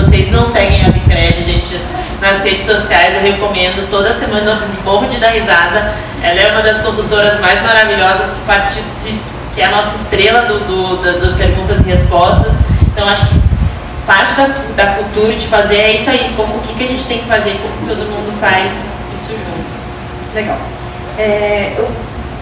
vocês 0.07 0.31
não 0.31 0.47
seguem 0.47 0.87
a 0.87 0.91
Bicred, 0.91 1.43
gente, 1.43 1.81
nas 2.21 2.43
redes 2.45 2.65
sociais, 2.65 3.15
eu 3.17 3.23
recomendo, 3.23 3.91
toda 3.91 4.15
semana 4.15 4.63
eu 4.63 4.85
morro 4.85 5.09
de 5.09 5.19
dar 5.19 5.31
risada, 5.31 5.95
ela 6.23 6.41
é 6.41 6.53
uma 6.53 6.63
das 6.63 6.81
consultoras 6.81 7.41
mais 7.41 7.61
maravilhosas 7.61 8.31
que 8.31 8.41
participa, 8.47 9.19
que 9.55 9.61
é 9.61 9.65
a 9.65 9.71
nossa 9.71 9.97
estrela 9.97 10.43
do, 10.43 10.61
do, 10.61 10.97
do, 10.97 11.27
do 11.27 11.37
Perguntas 11.37 11.81
e 11.81 11.91
Respostas, 11.91 12.53
então 12.93 13.09
acho 13.09 13.27
que 13.27 13.35
parte 14.07 14.33
da, 14.35 14.47
da 14.77 14.93
cultura 14.93 15.35
de 15.35 15.47
fazer 15.49 15.77
é 15.77 15.95
isso 15.97 16.09
aí, 16.09 16.33
como 16.37 16.55
o 16.55 16.61
que, 16.61 16.75
que 16.75 16.85
a 16.85 16.87
gente 16.87 17.05
tem 17.05 17.19
que 17.19 17.27
fazer, 17.27 17.59
como 17.61 17.89
todo 17.89 18.09
mundo 18.09 18.33
faz 18.39 18.71
isso 19.13 19.33
junto. 19.33 20.35
Legal. 20.35 20.59
É, 21.19 21.75
eu 21.77 21.91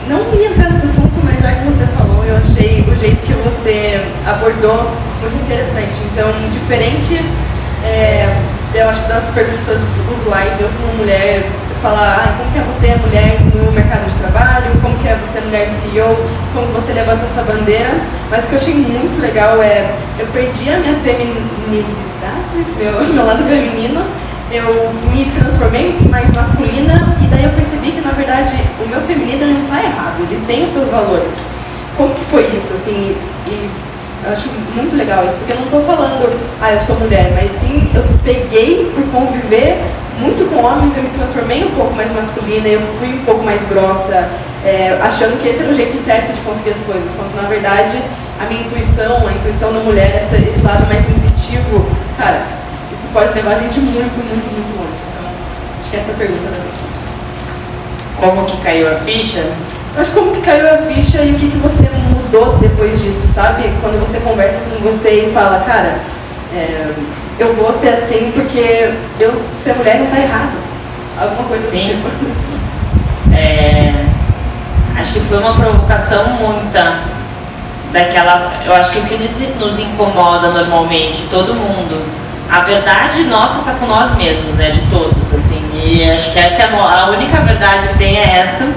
não 0.06 0.18
ia 0.38 0.48
entrar 0.48 0.70
nesse 0.70 0.86
assunto, 0.88 1.18
mas 1.24 1.40
já 1.40 1.52
que 1.52 1.64
você 1.64 1.86
falou, 1.96 2.22
eu 2.26 2.36
achei 2.36 2.84
o 2.86 2.94
jeito 3.00 3.22
que 3.22 3.32
você 3.32 4.04
abordou 4.26 4.90
muito 5.20 5.44
interessante. 5.44 6.02
Então, 6.12 6.28
diferente, 6.52 7.24
é, 7.84 8.26
eu 8.74 8.88
acho 8.88 9.02
que 9.02 9.08
das 9.08 9.24
perguntas 9.34 9.78
usuais, 10.10 10.52
eu 10.60 10.68
como 10.68 10.98
mulher, 10.98 11.44
falar 11.84 12.16
ah, 12.16 12.34
como 12.38 12.50
que 12.50 12.58
é 12.58 12.62
você 12.62 12.96
mulher 12.96 13.38
no 13.54 13.70
mercado 13.70 14.08
de 14.08 14.16
trabalho, 14.16 14.72
como 14.80 14.96
que 14.98 15.06
é 15.06 15.16
você 15.16 15.38
mulher 15.40 15.68
CEO, 15.68 16.16
como 16.54 16.72
você 16.72 16.94
levanta 16.94 17.24
essa 17.24 17.42
bandeira. 17.42 17.90
Mas 18.30 18.44
o 18.44 18.48
que 18.48 18.54
eu 18.54 18.58
achei 18.58 18.74
muito 18.74 19.20
legal 19.20 19.62
é, 19.62 19.94
eu 20.18 20.26
perdi 20.28 20.70
a 20.70 20.78
minha 20.78 20.94
feminilidade, 21.04 22.56
meu, 22.78 23.04
meu 23.12 23.26
lado 23.26 23.44
feminino, 23.44 24.02
eu 24.50 24.90
me 25.12 25.26
transformei 25.38 25.94
mais 26.08 26.30
masculina 26.32 27.16
e 27.20 27.26
daí 27.26 27.44
eu 27.44 27.50
percebi 27.50 27.92
que 27.92 28.00
na 28.00 28.12
verdade 28.12 28.56
o 28.82 28.88
meu 28.88 29.02
feminino 29.02 29.46
não 29.46 29.62
está 29.62 29.82
errado, 29.84 30.22
ele 30.22 30.42
tem 30.46 30.64
os 30.64 30.72
seus 30.72 30.88
valores. 30.88 31.32
Como 31.98 32.14
que 32.14 32.24
foi 32.24 32.44
isso, 32.56 32.72
assim, 32.72 33.14
e 33.46 33.70
eu 34.24 34.32
acho 34.32 34.48
muito 34.74 34.96
legal 34.96 35.26
isso, 35.26 35.36
porque 35.36 35.52
eu 35.52 35.56
não 35.56 35.64
estou 35.64 35.84
falando, 35.84 36.32
ah, 36.60 36.72
eu 36.72 36.80
sou 36.80 36.96
mulher, 36.96 37.30
mas 37.34 37.50
sim, 37.60 37.90
eu 37.94 38.02
peguei 38.24 38.90
por 38.94 39.04
conviver 39.12 39.78
muito 40.18 40.48
com 40.48 40.64
homens, 40.64 40.96
eu 40.96 41.02
me 41.02 41.10
transformei 41.10 41.64
um 41.64 41.70
pouco 41.72 41.92
mais 41.94 42.10
masculina, 42.10 42.66
eu 42.68 42.80
fui 42.98 43.08
um 43.12 43.24
pouco 43.24 43.44
mais 43.44 43.60
grossa, 43.68 44.28
é, 44.64 44.96
achando 45.02 45.40
que 45.42 45.48
esse 45.48 45.60
era 45.60 45.70
o 45.70 45.74
jeito 45.74 45.98
certo 45.98 46.32
de 46.32 46.40
conseguir 46.40 46.70
as 46.70 46.80
coisas, 46.86 47.10
quando 47.16 47.36
na 47.36 47.48
verdade 47.48 47.98
a 48.40 48.46
minha 48.46 48.62
intuição, 48.62 49.28
a 49.28 49.32
intuição 49.32 49.72
da 49.72 49.80
mulher, 49.80 50.24
essa, 50.24 50.36
esse 50.40 50.60
lado 50.62 50.86
mais 50.86 51.04
sensitivo, 51.04 51.84
cara, 52.16 52.46
isso 52.92 53.06
pode 53.12 53.34
levar 53.34 53.56
a 53.56 53.58
gente 53.60 53.78
muito, 53.78 54.16
muito, 54.24 54.48
muito 54.48 54.72
longe. 54.78 54.98
Então, 55.12 55.28
acho 55.80 55.90
que 55.90 55.96
essa 55.96 56.10
é 56.10 56.14
a 56.14 56.16
pergunta 56.16 56.48
da 56.48 56.56
vez. 56.64 56.98
Como 58.16 58.46
que 58.46 58.56
caiu 58.62 58.88
a 58.88 58.94
ficha? 59.00 59.44
Eu 59.94 60.00
acho 60.00 60.12
como 60.12 60.32
que 60.32 60.40
caiu 60.40 60.66
a 60.66 60.78
ficha 60.78 61.22
e 61.22 61.32
o 61.32 61.34
que, 61.34 61.50
que 61.50 61.58
você 61.58 61.84
mudou 62.34 62.58
depois 62.58 63.00
disso, 63.00 63.22
sabe? 63.32 63.72
Quando 63.80 64.00
você 64.00 64.18
conversa 64.18 64.58
com 64.60 64.82
você 64.82 65.26
e 65.28 65.32
fala, 65.32 65.60
cara, 65.60 66.00
é, 66.52 66.92
eu 67.38 67.54
vou 67.54 67.72
ser 67.72 67.90
assim 67.90 68.32
porque 68.34 68.92
eu 69.20 69.40
ser 69.56 69.74
mulher 69.74 69.98
não 69.98 70.06
está 70.06 70.18
errado. 70.18 70.52
Alguma 71.20 71.44
coisa 71.44 71.70
Sim. 71.70 71.78
do 71.78 71.82
tipo. 71.82 72.34
É, 73.36 73.92
acho 74.96 75.14
que 75.14 75.20
foi 75.20 75.38
uma 75.38 75.54
provocação 75.54 76.24
muita 76.34 77.00
daquela. 77.92 78.52
Eu 78.64 78.72
acho 78.72 78.92
que 78.92 78.98
o 79.00 79.04
que 79.06 79.16
nos 79.58 79.76
incomoda 79.76 80.52
normalmente, 80.52 81.26
todo 81.32 81.52
mundo, 81.52 82.00
a 82.48 82.60
verdade 82.60 83.24
nossa 83.24 83.58
está 83.58 83.72
com 83.72 83.86
nós 83.86 84.16
mesmos, 84.16 84.54
né? 84.54 84.70
De 84.70 84.82
todos, 84.82 85.34
assim. 85.34 85.60
E 85.74 86.08
acho 86.08 86.32
que 86.32 86.38
essa 86.38 86.62
é 86.62 86.66
a, 86.66 87.06
a 87.06 87.10
única 87.10 87.40
verdade 87.40 87.88
que 87.88 87.98
tem 87.98 88.18
é 88.18 88.38
essa. 88.38 88.68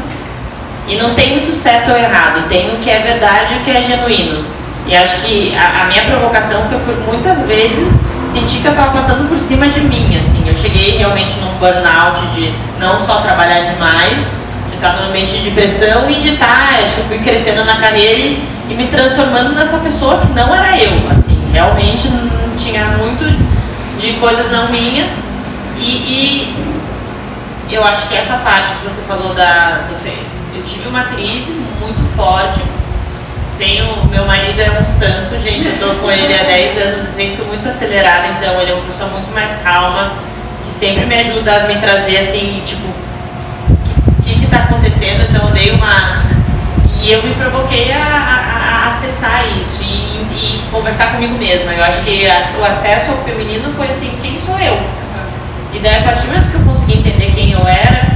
E 0.87 0.95
não 0.95 1.13
tem 1.13 1.31
muito 1.31 1.53
certo 1.53 1.91
ou 1.91 1.97
errado, 1.97 2.47
tem 2.47 2.73
o 2.73 2.77
que 2.77 2.89
é 2.89 2.99
verdade 2.99 3.53
e 3.53 3.57
o 3.57 3.59
que 3.61 3.71
é 3.71 3.81
genuíno. 3.81 4.45
E 4.87 4.95
acho 4.95 5.21
que 5.21 5.53
a, 5.55 5.83
a 5.83 5.85
minha 5.87 6.03
provocação 6.03 6.63
foi 6.69 6.79
por 6.79 6.95
muitas 7.05 7.45
vezes 7.45 7.93
senti 8.31 8.59
que 8.59 8.67
eu 8.67 8.71
estava 8.71 8.91
passando 8.91 9.27
por 9.27 9.39
cima 9.39 9.67
de 9.67 9.81
mim, 9.81 10.17
assim. 10.17 10.43
Eu 10.47 10.55
cheguei 10.55 10.97
realmente 10.97 11.33
num 11.39 11.57
burnout 11.57 12.25
de 12.35 12.53
não 12.79 13.05
só 13.05 13.21
trabalhar 13.21 13.61
demais, 13.61 14.17
de 14.69 14.75
estar 14.75 14.93
no 14.93 15.09
ambiente 15.09 15.39
de 15.39 15.51
pressão 15.51 16.09
e 16.09 16.15
de 16.15 16.33
estar, 16.33 16.79
acho 16.83 16.93
que 16.93 16.99
eu 16.99 17.05
fui 17.05 17.19
crescendo 17.19 17.65
na 17.65 17.77
carreira 17.77 18.19
e, 18.19 18.47
e 18.69 18.73
me 18.75 18.87
transformando 18.87 19.53
nessa 19.53 19.79
pessoa 19.79 20.19
que 20.19 20.27
não 20.33 20.53
era 20.53 20.77
eu, 20.77 20.93
assim. 21.11 21.37
Realmente 21.51 22.07
não 22.09 22.57
tinha 22.57 22.85
muito 22.97 23.25
de 23.99 24.13
coisas 24.13 24.51
não 24.51 24.69
minhas. 24.69 25.09
E, 25.79 26.53
e 27.69 27.73
eu 27.73 27.83
acho 27.83 28.07
que 28.07 28.15
essa 28.15 28.37
parte 28.37 28.71
que 28.75 28.89
você 28.89 29.01
falou 29.07 29.33
da. 29.33 29.81
Do, 29.89 29.97
tive 30.67 30.87
uma 30.87 31.03
crise 31.05 31.51
muito 31.79 32.15
forte 32.15 32.61
tenho, 33.57 34.05
meu 34.09 34.25
marido 34.25 34.59
é 34.59 34.69
um 34.69 34.85
santo, 34.85 35.37
gente, 35.39 35.67
eu 35.67 35.79
tô 35.79 35.95
com 35.95 36.11
ele 36.11 36.33
há 36.33 36.43
10 36.43 36.81
anos 36.81 37.03
e 37.03 37.15
sempre 37.15 37.37
fui 37.37 37.45
muito 37.47 37.67
acelerada, 37.67 38.27
então 38.27 38.61
ele 38.61 38.71
é 38.71 38.73
uma 38.75 38.85
pessoa 38.85 39.09
muito 39.09 39.33
mais 39.33 39.49
calma, 39.63 40.13
que 40.65 40.73
sempre 40.73 41.05
me 41.05 41.15
ajuda 41.15 41.55
a 41.55 41.59
me 41.67 41.75
trazer 41.75 42.17
assim, 42.17 42.61
tipo, 42.65 42.87
o 42.87 44.23
que, 44.23 44.39
que, 44.39 44.47
tá 44.47 44.59
acontecendo, 44.59 45.25
então 45.29 45.47
eu 45.47 45.53
dei 45.53 45.71
uma. 45.71 46.25
E 47.01 47.11
eu 47.11 47.23
me 47.23 47.33
provoquei 47.35 47.91
a, 47.91 47.97
a, 47.97 48.87
a 48.87 48.97
acessar 48.97 49.45
isso 49.59 49.81
e, 49.81 49.85
e, 49.85 50.61
conversar 50.71 51.13
comigo 51.13 51.37
mesma. 51.37 51.71
Eu 51.73 51.83
acho 51.83 52.01
que 52.01 52.27
a, 52.27 52.43
o 52.59 52.65
acesso 52.65 53.11
ao 53.11 53.17
feminino 53.19 53.71
foi 53.75 53.87
assim, 53.87 54.11
quem 54.21 54.37
sou 54.37 54.59
eu? 54.59 54.77
E 55.73 55.79
daí 55.79 55.95
a 55.95 56.01
partir 56.01 56.27
do 56.27 56.33
momento 56.33 56.51
que 56.51 56.55
eu 56.55 56.61
consegui 56.61 56.99
entender 56.99 57.31
quem 57.33 57.51
eu 57.51 57.65
era, 57.67 58.06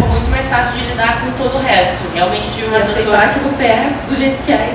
fácil 0.52 0.74
de 0.78 0.86
lidar 0.86 1.22
com 1.22 1.32
todo 1.42 1.58
o 1.58 1.64
resto. 1.64 1.96
Realmente 2.14 2.50
tive 2.54 2.68
uma 2.68 2.80
aceitar 2.80 3.34
que 3.34 3.40
você 3.40 3.64
é 3.64 3.90
do 4.10 4.18
jeito 4.18 4.44
que 4.46 4.52
é. 4.52 4.74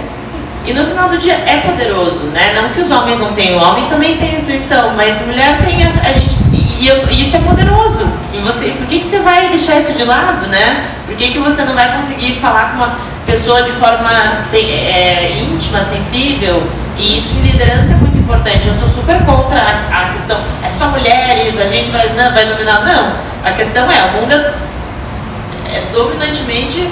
E 0.65 0.73
no 0.73 0.87
final 0.87 1.09
do 1.11 1.19
dia 1.19 1.35
é 1.35 1.59
poderoso, 1.59 2.25
né? 2.33 2.55
Não 2.55 2.71
que 2.71 2.81
os 2.81 2.91
homens 2.91 3.21
não 3.21 3.33
tenham, 3.35 3.61
o 3.61 3.63
homem 3.63 3.87
também 3.89 4.17
tem 4.17 4.41
intuição, 4.41 4.95
mas 4.97 5.21
mulher 5.25 5.59
tem 5.63 5.85
a, 5.85 5.89
a 5.89 6.13
gente 6.15 6.35
e, 6.53 6.89
e, 6.89 7.23
isso 7.23 7.37
é 7.37 7.41
poderoso. 7.41 8.07
E 8.33 8.39
você, 8.39 8.71
por 8.71 8.87
que, 8.87 9.01
que 9.01 9.07
você 9.09 9.19
vai 9.21 9.49
deixar 9.49 9.79
isso 9.79 9.93
de 9.93 10.05
lado, 10.05 10.47
né? 10.47 10.85
Por 11.07 11.15
que, 11.15 11.29
que 11.29 11.39
você 11.39 11.63
não 11.63 11.75
vai 11.75 11.97
conseguir 11.97 12.33
falar 12.41 12.71
com 12.71 12.77
uma 12.77 12.97
pessoa 13.27 13.63
de 13.63 13.73
forma 13.73 14.11
é, 14.53 15.39
íntima, 15.39 15.85
sensível? 15.85 16.63
E 16.99 17.17
isso 17.17 17.33
em 17.37 17.43
liderança 17.43 17.93
é 17.93 17.97
muito 17.97 18.19
importante. 18.19 18.67
Eu 18.67 18.75
sou 18.75 18.89
super 18.89 19.19
contra 19.25 19.61
a, 19.61 20.03
a 20.03 20.13
questão, 20.13 20.39
é 20.65 20.69
só 20.69 20.89
mulheres, 20.89 21.61
a 21.61 21.67
gente 21.67 21.91
vai, 21.91 22.09
não, 22.15 22.33
vai 22.33 22.47
dominar. 22.47 22.85
Não, 22.85 23.13
a 23.45 23.53
questão 23.53 23.91
é, 23.91 24.03
o 24.07 24.21
mundo 24.21 24.35
é, 25.73 25.83
dominantemente 25.93 26.89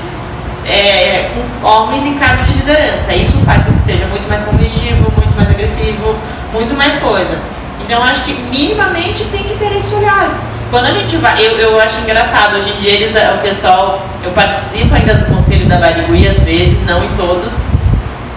é, 0.67 1.31
com 1.35 1.67
homens 1.67 2.05
em 2.07 2.15
cargo 2.15 2.43
de 2.45 2.53
liderança. 2.53 3.15
Isso 3.15 3.33
faz 3.45 3.65
com 3.65 3.73
que 3.73 3.83
seja 3.83 4.07
muito 4.07 4.29
mais 4.29 4.43
competitivo, 4.43 5.13
muito 5.17 5.37
mais 5.37 5.51
agressivo, 5.51 6.17
muito 6.53 6.75
mais 6.77 6.95
coisa. 6.99 7.39
Então 7.85 8.03
acho 8.03 8.25
que 8.25 8.33
minimamente 8.33 9.25
tem 9.25 9.43
que 9.43 9.55
ter 9.55 9.77
esse 9.77 9.95
olhar. 9.95 10.31
Quando 10.71 10.87
a 10.87 10.93
gente 10.93 11.17
vai, 11.19 11.45
eu, 11.45 11.53
eu 11.59 11.81
acho 11.81 12.01
engraçado, 12.01 12.57
hoje 12.57 12.71
em 12.71 12.81
dia 12.81 12.93
eles, 12.95 13.13
o 13.15 13.39
pessoal, 13.43 14.03
eu 14.25 14.31
participo 14.31 14.95
ainda 14.95 15.15
do 15.15 15.27
conselho 15.27 15.67
da 15.67 15.77
Barigui 15.77 16.27
às 16.27 16.41
vezes, 16.43 16.85
não 16.87 17.05
em 17.05 17.09
todos, 17.17 17.53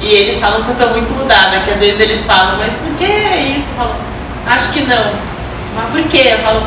e 0.02 0.08
eles 0.08 0.40
falam 0.40 0.62
que 0.62 0.70
eu 0.70 0.74
estou 0.74 0.90
muito 0.90 1.12
mudada, 1.18 1.60
que 1.62 1.72
às 1.72 1.80
vezes 1.80 2.00
eles 2.00 2.24
falam, 2.26 2.58
mas 2.58 2.74
por 2.74 2.96
que 2.98 3.06
isso? 3.06 3.66
Eu 3.72 3.78
falo, 3.78 3.96
acho 4.46 4.72
que 4.74 4.82
não. 4.82 5.14
Mas 5.76 5.90
por 5.92 6.04
quê? 6.10 6.34
Eu 6.34 6.40
falo, 6.40 6.62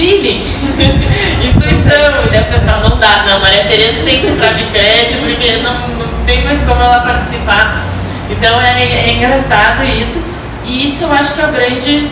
feeling, 0.00 0.40
intuição. 1.44 2.24
E 2.24 2.30
daí 2.30 2.40
o 2.40 2.44
pessoal 2.46 2.80
não 2.80 2.96
dá, 2.96 3.24
não, 3.28 3.40
Maria 3.40 3.64
Tereza 3.64 4.02
tem 4.02 4.20
que 4.20 4.28
ir 4.28 4.36
para 4.38 4.52
Bicred 4.52 5.14
porque 5.16 5.56
não, 5.58 5.74
não 5.74 6.24
tem 6.24 6.42
mais 6.42 6.58
como 6.60 6.82
ela 6.82 7.00
participar. 7.00 7.82
Então 8.30 8.58
é, 8.60 8.82
é, 8.82 9.12
engraçado 9.12 9.84
isso. 9.84 10.22
E 10.64 10.86
isso 10.86 11.04
eu 11.04 11.12
acho 11.12 11.34
que 11.34 11.42
é 11.42 11.44
o 11.44 11.52
grande, 11.52 12.10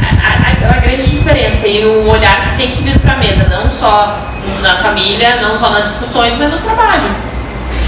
a, 0.00 0.74
a, 0.74 0.76
a 0.76 0.80
grande 0.80 1.08
diferença. 1.08 1.68
E 1.68 1.84
o 1.84 2.08
olhar 2.08 2.42
que 2.42 2.56
tem 2.56 2.70
que 2.72 2.82
vir 2.82 2.98
para 2.98 3.12
a 3.12 3.16
mesa, 3.18 3.46
não 3.48 3.70
só 3.70 4.18
na 4.60 4.76
família, 4.78 5.36
não 5.36 5.56
só 5.58 5.70
nas 5.70 5.90
discussões, 5.90 6.34
mas 6.36 6.50
no 6.50 6.58
trabalho. 6.58 7.08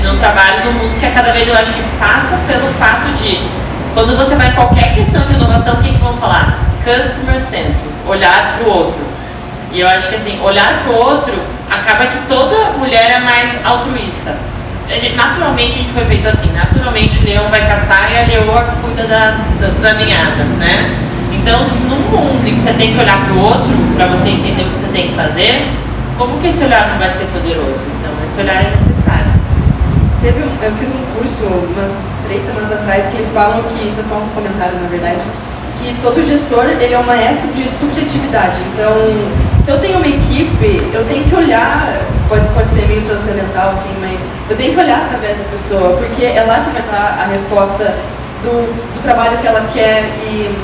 No 0.04 0.18
trabalho, 0.18 0.66
no 0.66 0.72
mundo 0.72 1.00
que 1.00 1.06
a 1.06 1.10
cada 1.10 1.32
vez 1.32 1.48
eu 1.48 1.54
acho 1.54 1.72
que 1.72 1.82
passa 1.98 2.38
pelo 2.46 2.68
fato 2.74 3.08
de 3.16 3.40
quando 3.94 4.16
você 4.16 4.36
vai 4.36 4.48
em 4.48 4.52
qualquer 4.52 4.94
questão 4.94 5.24
de 5.26 5.34
inovação, 5.34 5.74
o 5.74 5.82
que, 5.82 5.92
que 5.92 5.98
vão 5.98 6.16
falar? 6.18 6.58
Customer 6.84 7.40
centric, 7.40 7.78
olhar 8.06 8.58
para 8.58 8.68
o 8.68 8.70
outro. 8.70 9.13
E 9.74 9.80
eu 9.80 9.88
acho 9.88 10.08
que 10.08 10.14
assim, 10.14 10.40
olhar 10.40 10.84
para 10.84 10.92
o 10.92 10.96
outro 10.96 11.34
acaba 11.68 12.06
que 12.06 12.18
toda 12.28 12.78
mulher 12.78 13.10
é 13.10 13.18
mais 13.18 13.50
altruísta. 13.66 14.36
A 14.88 14.94
gente, 14.96 15.16
naturalmente 15.16 15.72
a 15.72 15.76
gente 15.78 15.92
foi 15.92 16.04
feito 16.04 16.28
assim, 16.28 16.48
naturalmente 16.54 17.18
o 17.18 17.24
leão 17.24 17.48
vai 17.50 17.66
caçar 17.66 18.12
e 18.12 18.16
a 18.16 18.26
leoa 18.26 18.62
cuida 18.80 19.02
da, 19.08 19.34
da, 19.60 19.68
da 19.82 19.94
ninhada, 19.94 20.44
né? 20.60 20.94
Então, 21.32 21.58
num 21.90 21.98
mundo 22.08 22.46
em 22.46 22.54
que 22.54 22.60
você 22.60 22.72
tem 22.74 22.94
que 22.94 23.00
olhar 23.00 23.18
para 23.24 23.34
o 23.34 23.40
outro 23.42 23.74
para 23.96 24.06
você 24.06 24.28
entender 24.28 24.62
o 24.62 24.70
que 24.70 24.78
você 24.78 24.92
tem 24.92 25.08
que 25.08 25.14
fazer, 25.16 25.66
como 26.16 26.38
que 26.38 26.46
esse 26.46 26.62
olhar 26.62 26.90
não 26.90 26.98
vai 26.98 27.10
ser 27.10 27.26
poderoso? 27.34 27.82
Então, 27.98 28.14
esse 28.24 28.40
olhar 28.40 28.62
é 28.62 28.70
necessário. 28.70 29.26
Teve 30.22 30.38
um, 30.38 30.54
eu 30.62 30.72
fiz 30.78 30.88
um 30.88 31.04
curso 31.18 31.44
umas 31.44 31.98
três 32.28 32.44
semanas 32.46 32.70
atrás 32.70 33.08
que 33.08 33.16
eles 33.16 33.32
falam 33.32 33.60
que, 33.64 33.88
isso 33.88 33.98
é 33.98 34.04
só 34.04 34.14
um 34.14 34.28
comentário 34.28 34.78
na 34.78 34.88
verdade, 34.88 35.20
que 35.82 35.96
todo 36.00 36.22
gestor 36.22 36.64
ele 36.78 36.94
é 36.94 36.98
um 36.98 37.02
maestro 37.02 37.48
de 37.52 37.68
subjetividade. 37.68 38.56
Então, 38.72 38.94
se 39.64 39.70
eu 39.70 39.80
tenho 39.80 39.96
uma 39.96 40.06
equipe, 40.06 40.90
eu 40.92 41.04
tenho 41.06 41.24
que 41.24 41.34
olhar, 41.34 41.98
pode, 42.28 42.46
pode 42.48 42.68
ser 42.70 42.86
meio 42.86 43.00
transcendental, 43.02 43.70
assim, 43.70 43.94
mas 43.98 44.20
eu 44.50 44.56
tenho 44.56 44.74
que 44.74 44.80
olhar 44.80 45.06
através 45.06 45.38
da 45.38 45.44
pessoa, 45.44 45.96
porque 45.96 46.22
é 46.24 46.44
lá 46.46 46.60
que 46.60 46.70
vai 46.70 46.82
estar 46.82 47.22
a 47.22 47.26
resposta 47.32 47.96
do, 48.42 48.68
do 48.68 49.02
trabalho 49.02 49.38
que 49.38 49.46
ela 49.46 49.66
quer 49.72 50.04
e 50.22 50.54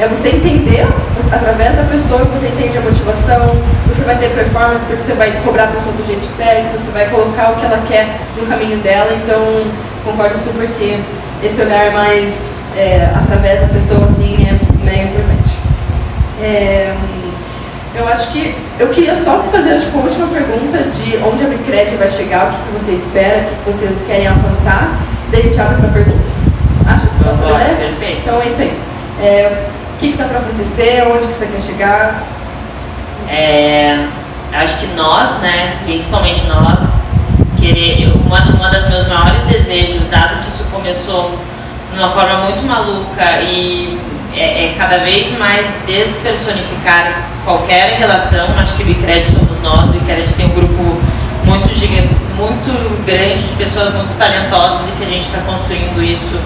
é 0.00 0.08
você 0.08 0.30
entender 0.30 0.86
através 1.30 1.76
da 1.76 1.84
pessoa 1.84 2.20
que 2.20 2.38
você 2.38 2.48
entende 2.48 2.78
a 2.78 2.80
motivação, 2.80 3.56
você 3.86 4.02
vai 4.02 4.16
ter 4.16 4.30
performance 4.30 4.84
porque 4.86 5.02
você 5.02 5.14
vai 5.14 5.30
cobrar 5.44 5.64
a 5.64 5.68
pessoa 5.68 5.94
do 5.94 6.04
jeito 6.04 6.26
certo, 6.36 6.78
você 6.78 6.90
vai 6.90 7.08
colocar 7.08 7.52
o 7.52 7.56
que 7.56 7.64
ela 7.64 7.80
quer 7.86 8.08
no 8.36 8.46
caminho 8.46 8.78
dela, 8.78 9.12
então 9.22 9.70
concordo 10.04 10.36
super 10.44 10.68
que 10.78 11.00
esse 11.44 11.60
olhar 11.62 11.92
mais 11.92 12.50
é, 12.76 13.08
através 13.14 13.60
da 13.60 13.68
pessoa 13.68 14.04
assim 14.06 14.34
é 14.46 14.84
mega 14.84 15.02
importante. 15.02 15.58
É, 16.40 16.94
eu 17.98 18.08
acho 18.08 18.30
que 18.30 18.54
eu 18.78 18.88
queria 18.88 19.14
só 19.16 19.42
fazer 19.50 19.80
tipo, 19.80 19.98
a 19.98 20.02
última 20.02 20.28
pergunta 20.28 20.78
de 20.78 21.16
onde 21.16 21.44
a 21.44 21.48
Bicred 21.48 21.96
vai 21.96 22.08
chegar, 22.08 22.46
o 22.46 22.50
que, 22.50 22.56
que 22.56 22.84
você 22.84 22.92
espera, 22.92 23.48
o 23.50 23.64
que 23.64 23.72
vocês 23.72 24.02
querem 24.06 24.28
alcançar, 24.28 24.96
daí 25.30 25.40
a 25.40 25.44
gente 25.44 25.60
abre 25.60 25.80
para 25.80 25.88
pergunta. 25.90 26.24
Acho 26.86 27.06
que 27.08 27.24
posso 27.24 27.42
Perfeito. 27.42 28.20
Então 28.22 28.40
é 28.40 28.46
isso 28.46 28.62
aí. 28.62 28.78
É, 29.20 29.66
o 29.94 29.98
que 29.98 30.06
está 30.10 30.24
para 30.24 30.38
acontecer, 30.38 31.04
onde 31.12 31.26
que 31.26 31.34
você 31.34 31.46
quer 31.46 31.60
chegar? 31.60 32.22
É, 33.28 34.06
acho 34.52 34.78
que 34.78 34.86
nós, 34.94 35.30
né, 35.40 35.78
principalmente 35.84 36.46
nós, 36.46 36.78
querer, 37.58 38.12
uma, 38.24 38.40
uma 38.44 38.70
das 38.70 38.88
meus 38.88 39.08
maiores 39.08 39.42
desejos, 39.42 40.08
dado 40.08 40.42
que 40.44 40.50
isso 40.50 40.64
começou 40.70 41.36
de 41.92 41.98
uma 41.98 42.10
forma 42.10 42.44
muito 42.44 42.64
maluca 42.64 43.42
e 43.42 43.98
é, 44.34 44.66
é 44.66 44.74
cada 44.76 44.98
vez 44.98 45.36
mais 45.38 45.66
despersonificar 45.86 47.22
qualquer 47.44 47.98
relação, 47.98 48.48
acho 48.58 48.74
que 48.74 48.82
o 48.82 48.86
Bicred 48.86 49.24
somos 49.26 49.62
nós, 49.62 49.84
o 49.84 49.92
Bicred 49.92 50.32
tem 50.34 50.46
um 50.46 50.54
grupo 50.54 51.00
muito 51.44 51.68
muito 52.36 53.04
grande 53.04 53.42
de 53.42 53.54
pessoas 53.54 53.92
muito 53.94 54.16
talentosas 54.16 54.88
e 54.88 54.92
que 54.98 55.04
a 55.04 55.08
gente 55.08 55.26
está 55.26 55.38
construindo 55.40 56.02
isso 56.02 56.38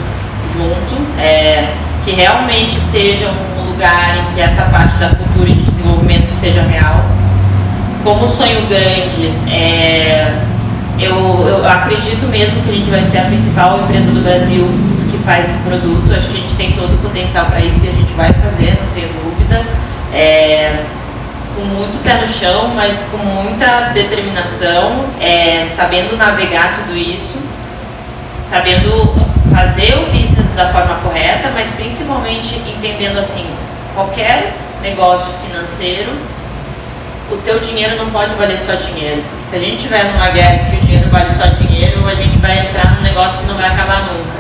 junto. 0.55 1.21
É, 1.21 1.75
que 2.05 2.13
realmente 2.13 2.79
seja 2.91 3.31
um 3.59 3.71
lugar 3.71 4.17
em 4.19 4.35
que 4.35 4.41
essa 4.41 4.63
parte 4.65 4.97
da 4.97 5.11
cultura 5.11 5.49
e 5.49 5.55
de 5.55 5.71
desenvolvimento 5.71 6.31
seja 6.33 6.63
real. 6.63 7.05
Como 8.03 8.27
sonho 8.27 8.67
grande, 8.67 9.33
é, 9.49 10.35
eu, 10.99 11.15
eu, 11.47 11.67
acredito 11.67 12.27
mesmo 12.29 12.61
que 12.63 12.71
a 12.71 12.75
gente 12.75 12.91
vai 12.91 13.03
ser 13.05 13.19
a 13.19 13.23
principal 13.23 13.81
empresa 13.85 14.11
do 14.11 14.23
Brasil 14.23 14.67
faz 15.25 15.49
esse 15.49 15.59
produto. 15.59 16.13
Acho 16.13 16.29
que 16.29 16.37
a 16.37 16.41
gente 16.41 16.55
tem 16.55 16.73
todo 16.73 16.95
o 16.95 16.99
potencial 16.99 17.47
para 17.47 17.61
isso 17.61 17.79
e 17.83 17.89
a 17.89 17.93
gente 17.93 18.13
vai 18.15 18.33
fazer, 18.33 18.79
não 18.81 18.93
tenho 18.95 19.09
dúvida. 19.23 19.65
É, 20.13 20.85
com 21.55 21.63
muito 21.63 22.03
pé 22.03 22.15
no 22.15 22.29
chão, 22.29 22.73
mas 22.75 23.03
com 23.11 23.19
muita 23.19 23.91
determinação, 23.93 25.05
é, 25.21 25.67
sabendo 25.77 26.17
navegar 26.17 26.77
tudo 26.77 26.97
isso, 26.97 27.39
sabendo 28.49 29.15
fazer 29.53 29.95
o 29.99 30.07
business 30.07 30.49
da 30.57 30.73
forma 30.73 30.95
correta, 30.97 31.51
mas 31.55 31.71
principalmente 31.73 32.57
entendendo 32.57 33.19
assim, 33.19 33.47
qualquer 33.95 34.55
negócio 34.83 35.33
financeiro, 35.47 36.11
o 37.31 37.37
teu 37.39 37.59
dinheiro 37.61 37.97
não 37.97 38.11
pode 38.11 38.35
valer 38.35 38.59
só 38.59 38.75
dinheiro. 38.75 39.23
Porque 39.31 39.45
se 39.45 39.57
a 39.57 39.59
gente 39.59 39.83
tiver 39.83 40.05
numa 40.13 40.31
guerra 40.31 40.71
que 40.71 40.77
o 40.77 40.81
dinheiro 40.81 41.09
vale 41.11 41.31
só 41.31 41.47
dinheiro, 41.47 42.07
a 42.07 42.15
gente 42.15 42.39
vai 42.39 42.59
entrar 42.59 42.95
num 42.95 43.03
negócio 43.03 43.39
que 43.39 43.47
não 43.47 43.57
vai 43.57 43.67
acabar 43.67 44.01
nunca. 44.07 44.32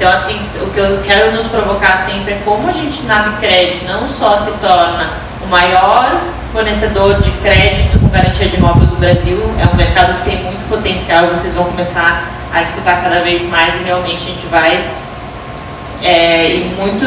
Então, 0.00 0.10
assim, 0.14 0.40
o 0.62 0.70
que 0.70 0.78
eu 0.78 0.98
quero 1.04 1.30
nos 1.32 1.46
provocar 1.48 2.06
sempre 2.10 2.32
é 2.32 2.40
como 2.42 2.66
a 2.70 2.72
gente 2.72 3.02
na 3.02 3.36
Crédito 3.38 3.84
não 3.84 4.08
só 4.08 4.38
se 4.38 4.50
torna 4.52 5.10
o 5.44 5.46
maior 5.46 6.22
fornecedor 6.54 7.20
de 7.20 7.30
crédito 7.42 7.98
com 7.98 8.08
garantia 8.08 8.48
de 8.48 8.56
imóvel 8.56 8.86
do 8.86 8.96
Brasil, 8.96 9.38
é 9.60 9.70
um 9.70 9.76
mercado 9.76 10.22
que 10.22 10.30
tem 10.30 10.42
muito 10.42 10.66
potencial 10.70 11.26
e 11.26 11.28
vocês 11.36 11.52
vão 11.52 11.64
começar 11.64 12.24
a 12.50 12.62
escutar 12.62 13.02
cada 13.02 13.20
vez 13.20 13.46
mais 13.50 13.78
e 13.78 13.84
realmente 13.84 14.22
a 14.22 14.26
gente 14.26 14.46
vai 14.46 14.82
é, 16.02 16.50
ir 16.50 16.74
muito 16.78 17.04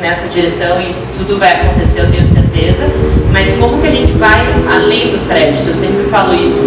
nessa 0.00 0.28
direção 0.28 0.80
e 0.80 0.94
tudo 1.18 1.36
vai 1.40 1.50
acontecer, 1.50 1.98
eu 1.98 2.12
tenho 2.12 2.28
certeza. 2.28 2.86
Mas 3.32 3.52
como 3.58 3.82
que 3.82 3.88
a 3.88 3.90
gente 3.90 4.12
vai 4.12 4.38
além 4.72 5.08
do 5.08 5.28
crédito? 5.28 5.66
Eu 5.66 5.74
sempre 5.74 6.04
falo 6.04 6.32
isso. 6.32 6.62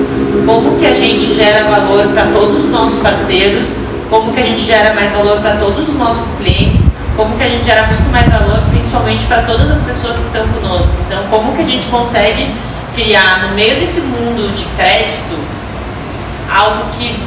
Como 0.45 0.77
que 0.77 0.85
a 0.85 0.93
gente 0.93 1.33
gera 1.35 1.69
valor 1.69 2.05
para 2.09 2.25
todos 2.33 2.65
os 2.65 2.69
nossos 2.69 2.99
parceiros? 2.99 3.86
Como 4.09 4.33
que 4.33 4.39
a 4.39 4.43
gente 4.43 4.65
gera 4.65 4.93
mais 4.93 5.11
valor 5.11 5.41
para 5.41 5.57
todos 5.57 5.89
os 5.89 5.95
nossos 5.95 6.37
clientes? 6.37 6.81
Como 7.15 7.35
que 7.37 7.43
a 7.43 7.49
gente 7.49 7.65
gera 7.65 7.87
muito 7.87 8.09
mais 8.09 8.29
valor, 8.29 8.61
principalmente 8.69 9.25
para 9.25 9.41
todas 9.41 9.69
as 9.69 9.81
pessoas 9.83 10.15
que 10.17 10.25
estão 10.27 10.47
conosco? 10.47 10.91
Então, 11.05 11.23
como 11.29 11.55
que 11.55 11.61
a 11.61 11.65
gente 11.65 11.85
consegue 11.87 12.53
criar 12.95 13.43
no 13.43 13.55
meio 13.55 13.79
desse 13.79 13.99
mundo 13.99 14.55
de 14.55 14.65
crédito 14.75 15.37
algo 16.49 16.85
que 16.97 17.19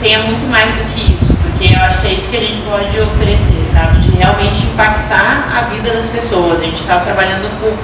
tenha 0.00 0.20
muito 0.20 0.48
mais 0.48 0.66
do 0.66 0.94
que 0.94 1.12
isso, 1.12 1.34
porque 1.42 1.74
eu 1.74 1.82
acho 1.82 2.00
que 2.00 2.06
é 2.06 2.12
isso 2.12 2.28
que 2.28 2.36
a 2.36 2.40
gente 2.40 2.62
pode 2.62 3.00
oferecer, 3.00 3.68
sabe? 3.74 3.98
De 3.98 4.10
realmente 4.16 4.62
impactar 4.62 5.48
a 5.52 5.60
vida 5.68 5.90
das 5.90 6.06
pessoas. 6.06 6.60
A 6.60 6.64
gente 6.64 6.80
está 6.80 7.00
trabalhando 7.00 7.50
com. 7.60 7.76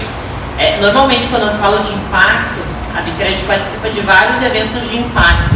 É, 0.58 0.78
normalmente, 0.80 1.26
quando 1.28 1.42
eu 1.42 1.58
falo 1.58 1.82
de 1.82 1.92
impacto, 1.92 2.60
a 2.96 3.02
Bicred 3.02 3.38
participa 3.44 3.90
de 3.90 4.00
vários 4.00 4.42
eventos 4.42 4.88
de 4.88 4.96
impacto. 4.96 5.54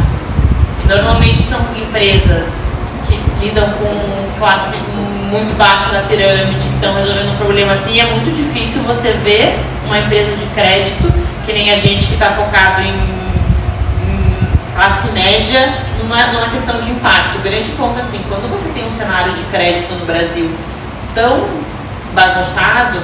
E 0.83 0.87
normalmente 0.87 1.41
são 1.49 1.59
empresas 1.75 2.45
que 2.45 2.60
lidam 3.41 3.67
com 3.73 4.39
classe 4.39 4.77
muito 5.31 5.57
baixa 5.57 5.89
da 5.91 6.01
pirâmide, 6.01 6.59
que 6.59 6.75
estão 6.75 6.93
resolvendo 6.93 7.31
um 7.31 7.37
problema 7.37 7.73
assim. 7.73 7.99
É 7.99 8.05
muito 8.05 8.29
difícil 8.35 8.81
você 8.83 9.11
ver 9.23 9.57
uma 9.85 9.97
empresa 9.99 10.35
de 10.35 10.45
crédito, 10.53 11.11
que 11.45 11.53
nem 11.53 11.71
a 11.71 11.77
gente 11.77 12.05
que 12.07 12.13
está 12.13 12.31
focado 12.31 12.81
em, 12.81 12.93
em 14.03 14.37
classe 14.75 15.07
média, 15.11 15.73
numa, 15.99 16.27
numa 16.27 16.49
questão 16.49 16.79
de 16.79 16.91
impacto. 16.91 17.37
O 17.37 17.41
grande 17.41 17.69
ponto 17.71 17.99
assim, 17.99 18.21
quando 18.29 18.49
você 18.51 18.69
tem 18.69 18.85
um 18.85 18.91
cenário 18.91 19.33
de 19.33 19.43
crédito 19.43 19.93
no 19.93 20.05
Brasil 20.05 20.51
tão 21.15 21.47
bagunçado, 22.13 23.01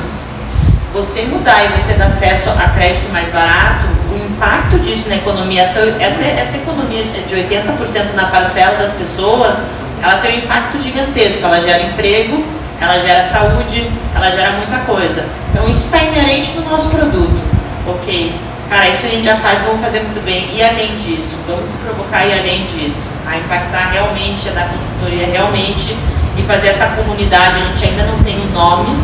você 0.94 1.24
mudar 1.24 1.66
e 1.66 1.68
você 1.70 1.94
dar 1.94 2.08
acesso 2.08 2.50
a 2.50 2.70
crédito 2.70 3.12
mais 3.12 3.32
barato, 3.32 3.86
o 4.12 4.16
impacto 4.16 4.80
disso 4.80 5.08
na 5.08 5.16
economia, 5.16 5.64
essa, 5.64 5.80
essa 5.80 6.58
economia 6.58 7.04
de 7.04 7.36
80% 7.36 8.14
na 8.16 8.26
parcela 8.26 8.78
das 8.78 8.94
pessoas, 8.94 9.56
ela 10.02 10.18
tem 10.18 10.36
um 10.36 10.38
impacto 10.40 10.82
gigantesco. 10.82 11.46
Ela 11.46 11.62
gera 11.62 11.84
emprego, 11.84 12.44
ela 12.80 13.00
gera 13.00 13.24
saúde, 13.30 13.90
ela 14.16 14.32
gera 14.32 14.52
muita 14.52 14.78
coisa. 14.80 15.26
Então 15.52 15.68
isso 15.68 15.86
está 15.86 16.04
inerente 16.04 16.52
no 16.56 16.70
nosso 16.70 16.90
produto. 16.90 17.42
Ok, 17.88 18.36
cara, 18.70 18.90
isso 18.90 19.06
a 19.06 19.10
gente 19.10 19.24
já 19.24 19.38
faz, 19.38 19.62
vamos 19.62 19.82
fazer 19.82 20.02
muito 20.02 20.24
bem. 20.24 20.50
E 20.54 20.62
além 20.62 20.96
disso, 20.98 21.36
vamos 21.48 21.66
se 21.66 21.78
provocar 21.78 22.26
e 22.26 22.34
além 22.34 22.66
disso, 22.66 23.02
a 23.26 23.38
impactar 23.38 23.92
realmente, 23.92 24.50
a 24.50 24.52
dar 24.52 24.70
consultoria 24.70 25.28
realmente 25.28 25.96
e 26.38 26.42
fazer 26.44 26.68
essa 26.68 26.86
comunidade. 26.88 27.62
A 27.62 27.66
gente 27.66 27.86
ainda 27.86 28.04
não 28.04 28.20
tem 28.24 28.40
um 28.40 28.52
nome, 28.52 28.96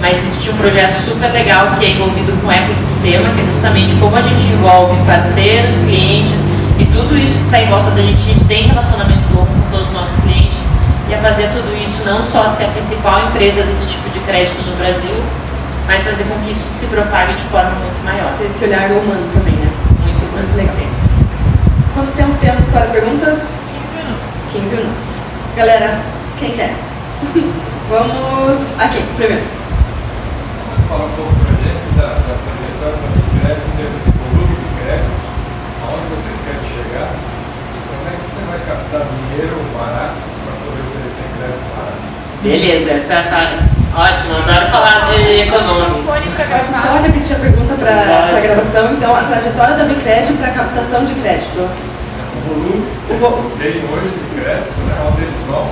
mas 0.00 0.16
existe 0.26 0.50
um 0.50 0.56
projeto 0.56 0.94
super 1.04 1.30
legal 1.32 1.72
que 1.78 1.84
é 1.84 1.90
envolvido 1.90 2.32
com 2.40 2.48
o 2.48 2.52
ecossistema, 2.52 3.28
que 3.34 3.40
é 3.40 3.44
justamente 3.52 3.94
como 4.00 4.16
a 4.16 4.22
gente 4.22 4.42
envolve 4.46 4.96
parceiros, 5.04 5.74
clientes 5.84 6.32
e 6.78 6.84
tudo 6.86 7.16
isso 7.18 7.36
que 7.36 7.44
está 7.44 7.60
em 7.60 7.68
volta 7.68 7.90
da 7.90 8.00
gente. 8.00 8.22
A 8.22 8.32
gente 8.32 8.44
tem 8.44 8.66
relacionamento 8.68 9.34
louco 9.34 9.52
com 9.52 9.70
todos 9.70 9.86
os 9.88 9.92
nossos 9.92 10.16
clientes 10.22 10.58
e 11.10 11.14
a 11.14 11.18
fazer 11.18 11.50
tudo 11.50 11.74
isso 11.74 12.04
não 12.04 12.22
só 12.30 12.54
ser 12.54 12.64
a 12.64 12.68
principal 12.68 13.26
empresa 13.26 13.62
desse 13.64 13.84
tipo 13.86 14.08
de 14.10 14.20
crédito 14.20 14.62
no 14.62 14.76
Brasil, 14.76 15.18
mas 15.86 16.04
fazer 16.04 16.22
com 16.22 16.38
que 16.44 16.52
isso 16.52 16.62
se 16.78 16.86
propague 16.86 17.34
de 17.34 17.42
forma 17.50 17.72
muito 17.82 18.04
maior. 18.04 18.32
Esse 18.40 18.64
olhar 18.64 18.88
humano 18.92 19.28
também, 19.34 19.54
né? 19.54 19.70
Muito 20.06 20.22
humano. 20.22 20.46
Legal. 20.54 20.76
Sim. 20.76 20.88
Quanto 21.94 22.12
tempo 22.12 22.38
temos 22.40 22.64
para 22.66 22.86
perguntas? 22.86 23.50
15 23.90 24.06
minutos. 24.06 24.30
15 24.52 24.76
minutos. 24.76 25.06
Galera, 25.56 26.00
quem 26.38 26.52
quer? 26.52 26.74
Vamos 27.90 28.62
aqui, 28.78 29.02
primeiro. 29.18 29.42
Você 29.42 30.62
pode 30.70 30.82
falar 30.86 31.06
um 31.06 31.14
pouco 31.18 31.34
para 31.42 31.50
a 31.50 31.58
gente 31.58 31.90
da, 31.98 32.22
da 32.22 32.34
trajetória 32.38 32.96
da 33.02 33.08
Bicred, 33.18 33.58
em 33.58 33.74
termos 33.74 34.00
de 34.06 34.10
volume 34.14 34.54
de 34.62 34.68
crédito, 34.78 35.18
aonde 35.82 36.06
vocês 36.14 36.38
querem 36.46 36.64
chegar 36.70 37.10
e 37.10 37.78
como 37.90 38.06
é 38.06 38.12
que 38.14 38.30
você 38.30 38.42
vai 38.46 38.60
captar 38.62 39.02
dinheiro 39.10 39.58
barato 39.74 40.22
para 40.46 40.54
poder 40.62 40.82
oferecer 40.86 41.26
crédito 41.34 41.66
barato? 41.74 42.29
Beleza, 42.42 42.92
essa 42.92 43.12
é 43.12 43.16
a 43.18 44.00
Ótimo, 44.00 44.38
adoro 44.38 44.66
falar 44.70 45.12
de 45.12 45.42
econômico. 45.42 46.04
Fone 46.06 46.26
pra 46.34 46.46
Posso 46.46 46.72
só 46.72 47.02
repetir 47.02 47.36
a 47.36 47.38
pergunta 47.38 47.74
para 47.74 48.34
a 48.34 48.40
gravação? 48.40 48.94
Então, 48.94 49.14
a 49.14 49.24
trajetória 49.24 49.76
da 49.76 49.84
Bicred 49.84 50.32
para 50.34 50.50
captação 50.52 51.04
de 51.04 51.12
crédito. 51.16 51.68
O 52.48 53.14
volume 53.18 53.50
que 53.50 53.58
têm 53.58 53.84
hoje 53.84 54.08
de 54.08 54.40
crédito, 54.40 54.80
né, 54.86 54.94
onde 55.06 55.22
eles 55.22 55.46
vão, 55.46 55.68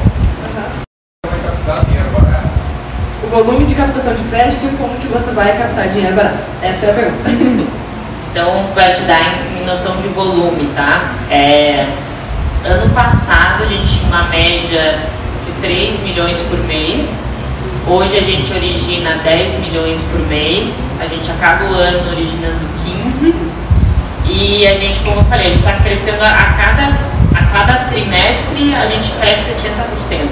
vai 1.25 1.39
captar 1.41 1.87
dinheiro 1.87 2.11
barato. 2.11 2.49
O 3.25 3.27
volume 3.29 3.65
de 3.65 3.75
captação 3.75 4.15
de 4.15 4.25
crédito 4.25 4.67
e 4.67 4.77
como 4.77 4.95
que 4.97 5.07
você 5.07 5.31
vai 5.31 5.57
captar 5.57 5.89
dinheiro 5.89 6.17
barato? 6.17 6.45
Essa 6.61 6.85
é 6.85 6.91
a 6.91 6.95
pergunta. 6.95 7.31
Então, 8.31 8.67
para 8.75 8.93
te 8.93 9.01
dar 9.03 9.21
em, 9.23 9.63
em 9.63 9.65
noção 9.65 9.97
de 10.03 10.09
volume, 10.09 10.69
tá? 10.77 11.13
É, 11.31 11.87
ano 12.63 12.93
passado 12.93 13.63
a 13.63 13.67
gente 13.67 13.89
tinha 13.89 14.07
uma 14.09 14.25
média 14.25 14.99
3 15.61 16.01
milhões 16.03 16.39
por 16.49 16.59
mês. 16.67 17.21
Hoje 17.87 18.17
a 18.17 18.23
gente 18.23 18.53
origina 18.53 19.17
10 19.25 19.61
milhões 19.61 19.99
por 20.13 20.21
mês 20.29 20.75
A 21.01 21.07
gente 21.07 21.31
acaba 21.31 21.65
o 21.65 21.75
ano 21.75 22.11
originando 22.11 22.69
15 22.85 23.35
e 24.31 24.67
a 24.67 24.75
gente, 24.75 25.01
como 25.01 25.21
eu 25.21 25.25
falei, 25.25 25.47
a 25.47 25.51
gente 25.51 25.61
está 25.61 25.73
crescendo 25.83 26.23
a 26.23 26.53
cada, 26.53 26.93
a 27.35 27.45
cada 27.51 27.85
trimestre, 27.89 28.75
a 28.75 28.87
gente 28.87 29.11
cresce 29.13 29.57
60%. 30.11 30.29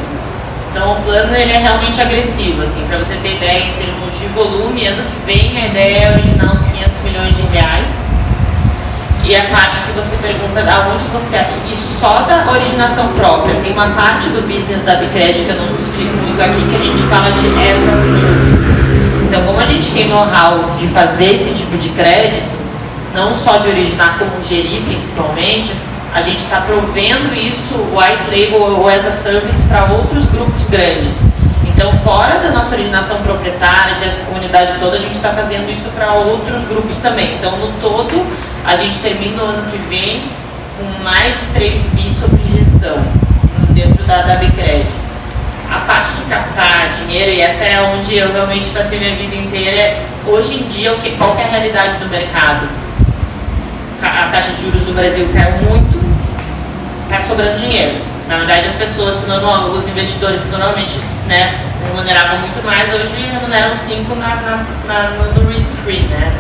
Então 0.71 0.93
o 0.93 1.03
plano 1.03 1.35
ele 1.35 1.53
é 1.53 1.59
realmente 1.59 1.99
agressivo, 1.99 2.63
assim, 2.63 2.85
para 2.87 2.99
você 2.99 3.15
ter 3.23 3.37
ideia 3.37 3.65
em 3.65 3.73
termos 3.73 4.13
de 4.19 4.27
volume, 4.35 4.87
ano 4.87 5.03
que 5.03 5.25
vem 5.25 5.57
a 5.57 5.67
ideia 5.69 5.99
é 5.99 6.13
originar 6.13 6.53
uns 6.53 6.63
500 6.63 7.01
milhões 7.05 7.37
de 7.37 7.43
reais. 7.57 7.89
E 9.29 9.35
a 9.35 9.43
parte 9.51 9.79
que 9.79 9.91
você 9.91 10.17
pergunta 10.23 10.63
da 10.63 10.87
onde 10.87 11.03
você 11.11 11.45
isso 11.69 11.99
só 11.99 12.21
da 12.21 12.49
originação 12.49 13.09
própria. 13.15 13.57
Tem 13.57 13.73
uma 13.73 13.89
parte 13.89 14.29
do 14.29 14.47
business 14.47 14.85
da 14.85 14.95
Bicred 14.95 15.43
que 15.43 15.49
eu 15.49 15.57
não 15.57 15.67
explico 15.75 16.17
muito 16.23 16.41
aqui 16.41 16.63
que 16.71 16.77
a 16.77 16.79
gente 16.79 17.03
fala 17.11 17.33
de 17.33 17.47
as 17.49 17.89
a 17.91 17.97
service. 18.07 19.27
Então, 19.27 19.43
como 19.43 19.59
a 19.59 19.65
gente 19.65 19.91
tem 19.91 20.07
know-how 20.07 20.77
de 20.79 20.87
fazer 20.87 21.35
esse 21.35 21.51
tipo 21.55 21.77
de 21.77 21.89
crédito, 21.89 22.55
não 23.17 23.35
só 23.35 23.57
de 23.57 23.69
originar, 23.69 24.17
como 24.17 24.31
gerir 24.49 24.83
principalmente, 24.83 25.73
a 26.15 26.23
gente 26.23 26.45
está 26.45 26.61
provendo 26.61 27.35
isso, 27.35 27.75
white 27.91 28.31
label 28.31 28.79
ou 28.79 28.89
as 28.89 29.05
a 29.05 29.11
service, 29.11 29.61
para 29.65 29.87
outros 29.91 30.25
grupos 30.27 30.67
grandes. 30.71 31.11
Então, 31.67 31.93
fora 32.05 32.39
da 32.39 32.51
nossa 32.51 32.77
originação 32.77 33.19
proprietária, 33.19 33.97
de 33.97 34.25
comunidade 34.25 34.79
toda, 34.79 34.97
a 34.97 35.01
gente 35.01 35.17
está 35.17 35.31
fazendo 35.31 35.69
isso 35.69 35.91
para 35.97 36.13
outros 36.13 36.63
grupos 36.69 36.97
também. 36.99 37.35
Então, 37.35 37.51
no 37.59 37.73
todo, 37.81 38.25
a 38.67 38.77
gente 38.77 38.99
termina 38.99 39.45
o 39.45 39.47
ano 39.47 39.71
que 39.71 39.79
vem 39.89 40.25
com 40.77 41.05
mais 41.05 41.35
de 41.39 41.47
3 41.55 41.83
bi 41.93 42.11
sobre 42.11 42.43
gestão 42.53 42.99
dentro 43.71 44.03
da, 44.05 44.35
Bicred. 44.35 44.87
A 45.71 45.79
parte 45.81 46.11
de 46.13 46.23
captar 46.23 46.91
dinheiro, 46.95 47.31
e 47.31 47.41
essa 47.41 47.65
é 47.65 47.81
onde 47.81 48.17
eu 48.17 48.33
realmente 48.33 48.71
passei 48.71 48.99
minha 48.99 49.15
vida 49.15 49.37
inteira, 49.37 49.99
hoje 50.27 50.55
em 50.55 50.69
dia, 50.69 50.93
o 50.93 50.99
que, 50.99 51.11
qual 51.13 51.37
que 51.37 51.43
é 51.43 51.45
a 51.45 51.49
realidade 51.49 51.97
do 51.99 52.11
mercado? 52.11 52.69
A 54.03 54.29
taxa 54.33 54.51
de 54.51 54.63
juros 54.63 54.83
do 54.83 54.95
Brasil 54.95 55.29
caiu 55.33 55.53
muito, 55.69 56.01
está 57.05 57.23
sobrando 57.23 57.59
dinheiro. 57.59 58.01
Na 58.29 58.39
verdade, 58.39 58.67
as 58.67 58.75
pessoas 58.75 59.17
que 59.17 59.27
normalmente, 59.29 59.79
os 59.79 59.89
investidores 59.89 60.41
que 60.41 60.49
normalmente 60.49 60.99
né, 61.29 61.55
remuneravam 61.85 62.41
muito 62.41 62.65
mais, 62.65 62.93
hoje 62.93 63.31
remuneram 63.31 63.77
5 63.77 64.15
na, 64.17 64.37
na, 64.37 64.67
na, 64.87 65.11
no 65.35 65.49
risk 65.49 65.69
free. 65.85 66.01
Né? 66.01 66.33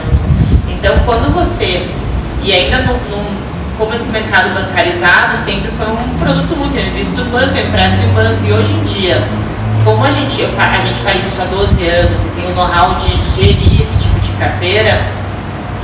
Então, 0.68 0.98
quando 1.04 1.32
você, 1.32 1.88
e 2.46 2.52
ainda 2.52 2.78
no, 2.78 2.96
como 3.76 3.92
esse 3.92 4.08
mercado 4.10 4.54
bancarizado 4.54 5.36
sempre 5.38 5.68
foi 5.76 5.86
um 5.88 6.18
produto 6.18 6.56
muito, 6.56 6.78
eu 6.78 6.86
invisto 6.86 7.24
banco, 7.24 7.56
eu 7.56 7.66
empresto 7.66 7.98
em 7.98 8.14
banco, 8.14 8.38
e 8.46 8.52
hoje 8.52 8.72
em 8.72 8.84
dia, 8.84 9.20
como 9.84 10.04
a 10.04 10.10
gente, 10.10 10.44
a 10.44 10.80
gente 10.80 11.00
faz 11.00 11.16
isso 11.26 11.42
há 11.42 11.44
12 11.44 11.84
anos 11.84 12.24
e 12.24 12.40
tem 12.40 12.50
o 12.50 12.54
know-how 12.54 12.94
de 12.94 13.10
gerir 13.34 13.82
esse 13.82 13.98
tipo 13.98 14.18
de 14.20 14.30
carteira, 14.38 15.02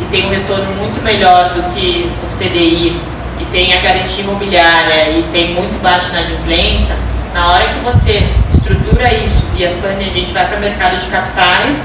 e 0.01 0.05
tem 0.11 0.27
um 0.27 0.31
retorno 0.31 0.73
muito 0.77 1.03
melhor 1.03 1.51
do 1.51 1.75
que 1.75 2.11
o 2.23 2.27
CDI 2.27 2.97
e 3.41 3.45
tem 3.51 3.77
a 3.77 3.81
garantia 3.81 4.23
imobiliária 4.23 5.11
e 5.11 5.25
tem 5.33 5.55
muito 5.55 5.83
baixa 5.83 6.09
inadimplência, 6.11 6.95
na 7.35 7.51
hora 7.51 7.67
que 7.67 7.79
você 7.81 8.29
estrutura 8.55 9.13
isso 9.13 9.43
via 9.57 9.71
funding, 9.83 10.11
a 10.11 10.15
gente 10.15 10.33
vai 10.33 10.47
para 10.47 10.59
o 10.59 10.61
mercado 10.61 10.97
de 10.97 11.07
capitais, 11.07 11.77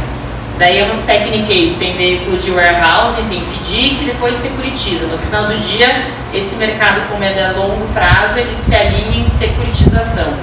daí 0.57 0.79
é 0.79 0.85
um 0.85 1.01
technique 1.05 1.75
tem 1.79 1.95
veículo 1.95 2.37
de 2.37 2.51
warehousing, 2.51 3.27
tem 3.29 3.41
FDIC 3.41 4.05
depois 4.05 4.35
securitiza. 4.35 5.05
No 5.07 5.17
final 5.17 5.45
do 5.45 5.57
dia, 5.59 6.03
esse 6.33 6.55
mercado, 6.55 7.01
como 7.09 7.23
é 7.23 7.31
de 7.31 7.57
longo 7.57 7.87
prazo, 7.93 8.37
ele 8.37 8.53
se 8.53 8.75
alinha 8.75 9.19
em 9.19 9.29
securitização. 9.29 10.33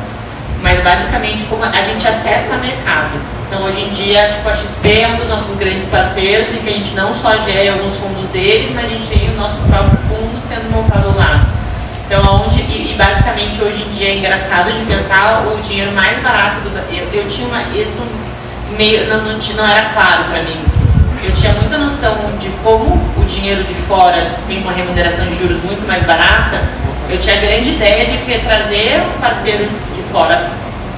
Mas 0.62 0.82
basicamente, 0.82 1.44
como 1.44 1.64
a 1.64 1.82
gente 1.82 2.06
acessa 2.06 2.56
mercado. 2.56 3.12
Então, 3.46 3.62
hoje 3.64 3.82
em 3.82 3.90
dia, 3.90 4.28
tipo, 4.30 4.48
a 4.48 4.54
XP 4.54 5.00
é 5.02 5.08
um 5.08 5.16
dos 5.16 5.28
nossos 5.28 5.56
grandes 5.56 5.86
parceiros, 5.86 6.48
em 6.54 6.58
que 6.58 6.68
a 6.70 6.72
gente 6.72 6.94
não 6.94 7.12
só 7.14 7.36
gera 7.38 7.72
alguns 7.72 7.96
fundos 7.96 8.26
deles, 8.28 8.70
mas 8.74 8.86
a 8.86 8.88
gente 8.88 9.06
tem 9.06 9.30
o 9.30 9.36
nosso 9.36 9.60
próprio 9.68 9.98
fundo 10.08 10.40
sendo 10.40 10.70
montado 10.70 11.16
lá. 11.16 11.46
Então, 12.06 12.44
onde, 12.44 12.60
e, 12.60 12.92
e, 12.92 12.94
basicamente 12.96 13.62
hoje 13.62 13.82
em 13.82 13.90
dia 13.90 14.08
é 14.10 14.16
engraçado 14.16 14.72
de 14.72 14.84
pensar 14.84 15.46
o 15.46 15.60
dinheiro 15.62 15.92
mais 15.92 16.20
barato 16.22 16.60
do 16.60 16.74
eu, 16.94 17.08
eu 17.12 17.28
tinha 17.28 17.46
uma, 17.48 17.62
isso 17.62 18.02
meio, 18.76 19.08
não, 19.08 19.22
não, 19.22 19.66
era 19.68 19.90
claro 19.90 20.24
para 20.24 20.42
mim. 20.42 20.60
Eu 21.22 21.32
tinha 21.32 21.52
muita 21.52 21.78
noção 21.78 22.16
de 22.38 22.48
como 22.62 23.00
o 23.16 23.24
dinheiro 23.24 23.64
de 23.64 23.74
fora 23.74 24.30
tem 24.46 24.62
uma 24.62 24.72
remuneração 24.72 25.24
de 25.26 25.38
juros 25.38 25.62
muito 25.62 25.86
mais 25.86 26.02
barata. 26.04 26.62
Eu 27.08 27.18
tinha 27.18 27.36
a 27.36 27.40
grande 27.40 27.70
ideia 27.70 28.06
de 28.06 28.18
que 28.18 28.38
trazer 28.40 29.02
um 29.02 29.20
parceiro 29.20 29.68
de 29.94 30.02
fora 30.10 30.50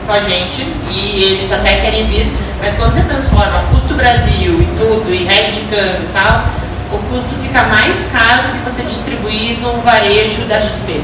com 0.07 0.13
a 0.13 0.21
gente 0.21 0.63
e 0.91 1.25
eles 1.25 1.53
até 1.53 1.81
querem 1.81 2.07
vir, 2.07 2.33
mas 2.61 2.75
quando 2.75 2.93
você 2.93 3.03
transforma 3.03 3.65
custo 3.73 3.95
Brasil 3.95 4.61
e 4.61 4.69
tudo, 4.79 5.13
e 5.13 5.25
rede 5.25 5.53
de 5.53 5.61
câmbio 5.63 6.03
e 6.03 6.13
tal, 6.13 6.45
o 6.93 6.99
custo 7.11 7.35
fica 7.43 7.63
mais 7.65 7.97
caro 8.13 8.43
do 8.43 8.53
que 8.53 8.71
você 8.71 8.83
distribuir 8.83 9.59
no 9.59 9.81
varejo 9.81 10.43
da 10.43 10.61
XP. 10.61 11.01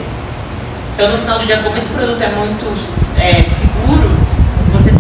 Então, 0.95 1.11
no 1.11 1.19
final 1.19 1.39
do 1.39 1.47
dia, 1.47 1.57
como 1.59 1.77
esse 1.77 1.89
produto 1.89 2.23
é 2.23 2.29
muito 2.29 2.67
é, 3.19 3.43
seguro, 3.43 4.22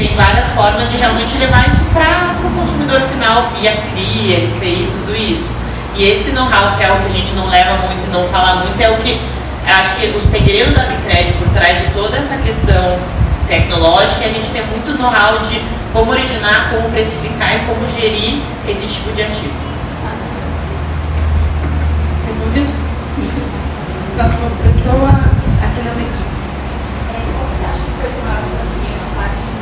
tem 0.02 0.16
várias 0.16 0.48
formas 0.50 0.90
de 0.90 0.96
realmente 0.96 1.38
levar 1.38 1.68
isso 1.68 1.80
para 1.92 2.34
o 2.44 2.50
consumidor 2.58 3.00
final, 3.02 3.50
via 3.54 3.76
CRIA, 3.76 4.40
LCI, 4.40 4.88
tudo 4.90 5.14
isso. 5.14 5.52
E 5.94 6.04
esse 6.04 6.32
know-how, 6.32 6.76
que 6.76 6.82
é 6.82 6.90
o 6.90 6.96
que 6.96 7.06
a 7.06 7.12
gente 7.12 7.32
não 7.34 7.48
leva 7.48 7.86
muito 7.86 8.04
e 8.08 8.10
não 8.10 8.24
fala 8.24 8.64
muito, 8.64 8.80
é 8.80 8.90
o 8.90 8.96
que 8.96 9.20
acho 9.64 9.94
que 9.94 10.06
o 10.08 10.20
segredo 10.20 10.74
da 10.74 10.86
Bicred 10.86 11.32
por 11.34 11.48
trás 11.50 11.78
de 11.78 11.86
toda 11.94 12.16
essa 12.16 12.36
questão 12.38 12.98
tecnológica 13.46 14.24
é 14.24 14.30
a 14.30 14.32
gente 14.32 14.48
ter 14.48 14.64
muito 14.66 14.98
know-how 14.98 15.38
de 15.48 15.60
como 15.92 16.10
originar, 16.10 16.70
como 16.70 16.90
precificar 16.90 17.56
e 17.56 17.60
como 17.60 17.86
gerir 17.94 18.42
esse 18.66 18.86
tipo 18.86 19.12
de 19.12 19.22
ativo. 19.22 19.54
Respondido? 22.26 22.72
Próxima 24.16 24.50
pessoa, 24.64 25.10
aqui 25.62 25.80
na 25.84 25.92
frente. 25.92 26.22
Você 27.22 27.64
acha 27.70 27.78
que 27.78 27.92
foi 28.00 28.10
uma 28.22 28.34
desafio 28.42 28.96
na 28.98 29.08
parte 29.14 29.36
de 29.36 29.61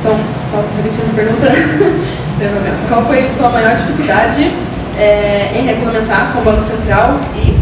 Então, 0.00 0.16
só 0.50 0.64
repetindo 0.76 1.10
a 1.10 1.14
pergunta, 1.14 1.48
qual 2.88 3.04
foi 3.04 3.28
sua 3.36 3.50
maior 3.50 3.74
dificuldade 3.74 4.50
é, 4.96 5.50
em 5.54 5.66
regulamentar 5.66 6.32
com 6.32 6.38
o 6.38 6.44
Banco 6.44 6.64
Central 6.64 7.20
e 7.36 7.58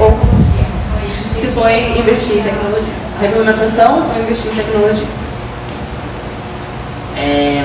ou, 0.00 0.06
ou 0.06 0.18
se 1.40 1.46
foi 1.48 1.98
investir 1.98 2.38
em 2.38 2.42
tecnologia? 2.42 2.92
Regulamentação 3.20 4.08
ou 4.08 4.22
investir 4.22 4.50
em 4.50 4.56
tecnologia? 4.56 5.06
É, 7.16 7.64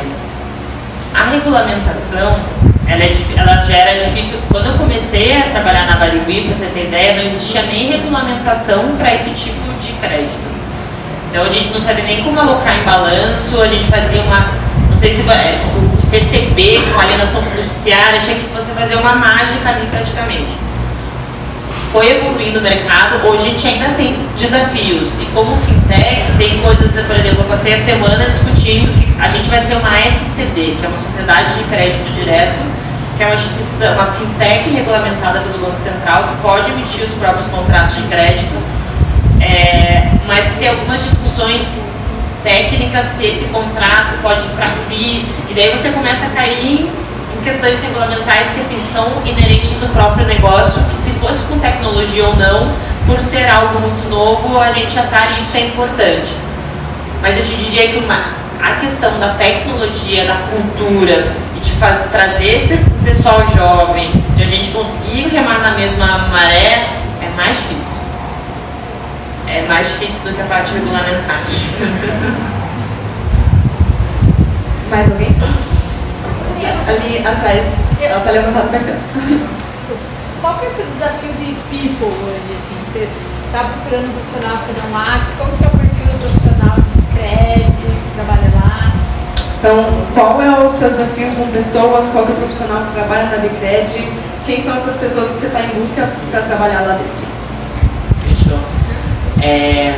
a 1.16 1.24
regulamentação, 1.32 2.40
ela, 2.92 3.04
é, 3.04 3.16
ela 3.38 3.64
já 3.64 3.78
era 3.78 4.04
difícil. 4.04 4.38
Quando 4.50 4.68
eu 4.68 4.74
comecei 4.74 5.38
a 5.38 5.44
trabalhar 5.44 5.86
na 5.86 5.96
Barigui, 5.96 6.42
para 6.42 6.58
você 6.58 6.66
ter 6.68 6.88
ideia, 6.88 7.16
não 7.16 7.32
existia 7.32 7.62
nem 7.64 7.90
regulamentação 7.90 8.96
para 8.98 9.14
esse 9.16 9.30
tipo 9.30 9.72
de 9.80 9.94
crédito. 9.94 10.52
Então 11.30 11.46
a 11.46 11.50
gente 11.50 11.72
não 11.72 11.80
sabia 11.80 12.04
nem 12.04 12.22
como 12.24 12.38
alocar 12.38 12.78
em 12.78 12.84
balanço, 12.84 13.62
a 13.62 13.68
gente 13.68 13.86
fazia 13.86 14.22
uma. 14.22 14.52
Não 14.90 14.98
sei 14.98 15.16
se 15.16 15.22
é, 15.22 15.62
o 15.98 16.02
CCB, 16.02 16.82
com 16.94 17.00
alienação 17.00 17.42
fiduciária, 17.42 18.20
tinha 18.20 18.36
que 18.36 18.46
você 18.54 18.74
fazer 18.74 18.96
uma 18.96 19.16
mágica 19.16 19.70
ali 19.70 19.88
praticamente 19.88 20.71
foi 21.92 22.10
evoluindo 22.10 22.60
o 22.60 22.62
mercado, 22.62 23.26
hoje 23.28 23.44
a 23.44 23.50
gente 23.50 23.68
ainda 23.68 23.90
tem 23.90 24.16
desafios. 24.38 25.20
E 25.20 25.26
como 25.34 25.58
fintech, 25.58 26.24
tem 26.38 26.60
coisas, 26.62 27.06
por 27.06 27.16
exemplo, 27.16 27.42
eu 27.42 27.50
passei 27.50 27.74
a 27.74 27.84
semana 27.84 28.30
discutindo 28.30 28.92
que 28.98 29.22
a 29.22 29.28
gente 29.28 29.50
vai 29.50 29.66
ser 29.66 29.76
uma 29.76 30.00
SCD, 30.00 30.78
que 30.80 30.86
é 30.86 30.88
uma 30.88 30.98
sociedade 30.98 31.54
de 31.56 31.64
crédito 31.66 32.14
direto, 32.14 32.60
que 33.18 33.24
é 33.24 33.26
uma 33.26 33.36
instituição, 33.36 33.94
uma 33.94 34.06
fintech 34.14 34.70
regulamentada 34.70 35.42
pelo 35.42 35.66
Banco 35.66 35.78
Central, 35.78 36.30
que 36.30 36.42
pode 36.42 36.72
emitir 36.72 37.04
os 37.04 37.14
próprios 37.20 37.48
contratos 37.48 37.96
de 37.96 38.04
crédito, 38.04 38.56
é, 39.42 40.08
mas 40.28 40.46
tem 40.58 40.70
algumas 40.70 41.04
discussões 41.04 41.62
técnicas 42.44 43.06
se 43.18 43.26
esse 43.26 43.46
contrato 43.46 44.18
pode 44.22 44.40
ir 44.40 44.52
para 44.56 44.68
FI, 44.88 45.26
e 45.50 45.54
daí 45.54 45.70
você 45.72 45.90
começa 45.90 46.26
a 46.26 46.30
cair 46.30 46.90
questões 47.44 47.82
regulamentais 47.82 48.48
que 48.54 48.62
assim, 48.62 48.80
são 48.94 49.22
inerentes 49.26 49.72
do 49.72 49.92
próprio 49.94 50.26
negócio, 50.26 50.82
que 50.84 50.96
fosse 51.22 51.44
com 51.44 51.58
tecnologia 51.60 52.28
ou 52.28 52.36
não, 52.36 52.74
por 53.06 53.22
ser 53.22 53.48
algo 53.48 53.80
muito 53.80 54.10
novo, 54.10 54.60
a 54.60 54.72
gente 54.72 54.98
atar 54.98 55.40
isso 55.40 55.56
é 55.56 55.68
importante. 55.68 56.36
Mas 57.22 57.38
eu 57.38 57.44
te 57.44 57.56
diria 57.56 57.88
que 57.90 57.98
uma, 58.00 58.26
a 58.62 58.76
questão 58.80 59.20
da 59.20 59.36
tecnologia, 59.36 60.26
da 60.26 60.36
cultura 60.50 61.32
e 61.56 61.60
de 61.60 61.72
trazer 62.12 62.64
esse 62.64 62.78
pessoal 63.06 63.46
jovem, 63.56 64.12
de 64.36 64.44
a 64.44 64.48
gente 64.48 64.72
conseguir 64.72 65.30
remar 65.30 65.60
na 65.60 65.72
mesma 65.72 66.28
maré, 66.30 66.90
é 67.22 67.30
mais 67.38 67.56
difícil. 67.56 68.02
É 69.48 69.62
mais 69.68 69.88
difícil 69.88 70.20
do 70.24 70.34
que 70.34 70.42
a 70.42 70.46
parte 70.46 70.74
regulamentar. 70.74 71.42
Mais 74.90 75.10
alguém? 75.10 75.34
ali 76.88 77.26
atrás, 77.26 77.66
ela 78.02 78.20
tá 78.20 78.32
levantada 78.32 78.68
faz 78.70 78.84
tempo. 78.84 79.00
Qual 80.42 80.58
que 80.58 80.66
é 80.66 80.70
o 80.70 80.76
seu 80.76 80.86
desafio 80.88 81.34
de 81.34 81.54
people 81.70 82.08
hoje, 82.08 82.58
assim? 82.58 82.76
Você 82.88 83.08
está 83.46 83.64
procurando 83.64 84.10
um 84.10 84.14
profissional, 84.14 84.58
você 84.58 84.74
não 84.82 84.98
acha? 84.98 85.28
Como 85.38 85.56
que 85.56 85.64
é 85.64 85.68
o 85.68 85.78
perfil 85.78 86.06
do 86.08 86.18
profissional 86.18 86.78
de 86.82 87.02
crédito 87.14 87.86
que 87.86 88.12
trabalha 88.16 88.50
lá? 88.56 88.92
Então, 89.60 89.86
qual 90.16 90.42
é 90.42 90.66
o 90.66 90.72
seu 90.72 90.90
desafio 90.90 91.36
com 91.36 91.46
pessoas? 91.52 92.10
Qual 92.10 92.26
é 92.26 92.32
o 92.32 92.36
profissional 92.36 92.86
que 92.88 92.94
trabalha 92.94 93.30
na 93.30 93.38
Bicred? 93.38 94.10
Quem 94.48 94.60
são 94.64 94.76
essas 94.76 94.96
pessoas 94.96 95.28
que 95.30 95.42
você 95.42 95.46
está 95.46 95.62
em 95.62 95.80
busca 95.80 96.10
para 96.32 96.42
trabalhar 96.42 96.82
lá 96.82 96.98
dentro? 96.98 97.30
Fechou. 98.26 98.58
É, 99.44 99.94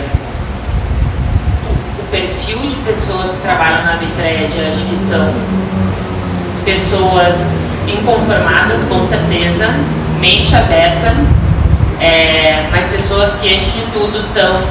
o 1.99 2.03
perfil 2.11 2.67
de 2.67 2.75
pessoas 2.83 3.31
que 3.31 3.37
trabalham 3.37 3.85
na 3.85 3.95
Bicred, 3.95 4.51
acho 4.67 4.83
que 4.87 4.97
são 5.07 5.33
pessoas 6.65 7.37
inconformadas, 7.87 8.83
com 8.83 9.05
certeza, 9.05 9.67
mente 10.23 10.55
aberta, 10.55 11.13
é, 11.99 12.65
mas 12.71 12.85
pessoas 12.87 13.33
que, 13.41 13.53
antes 13.53 13.73
de 13.73 13.81
tudo, 13.91 14.25
estão 14.25 14.61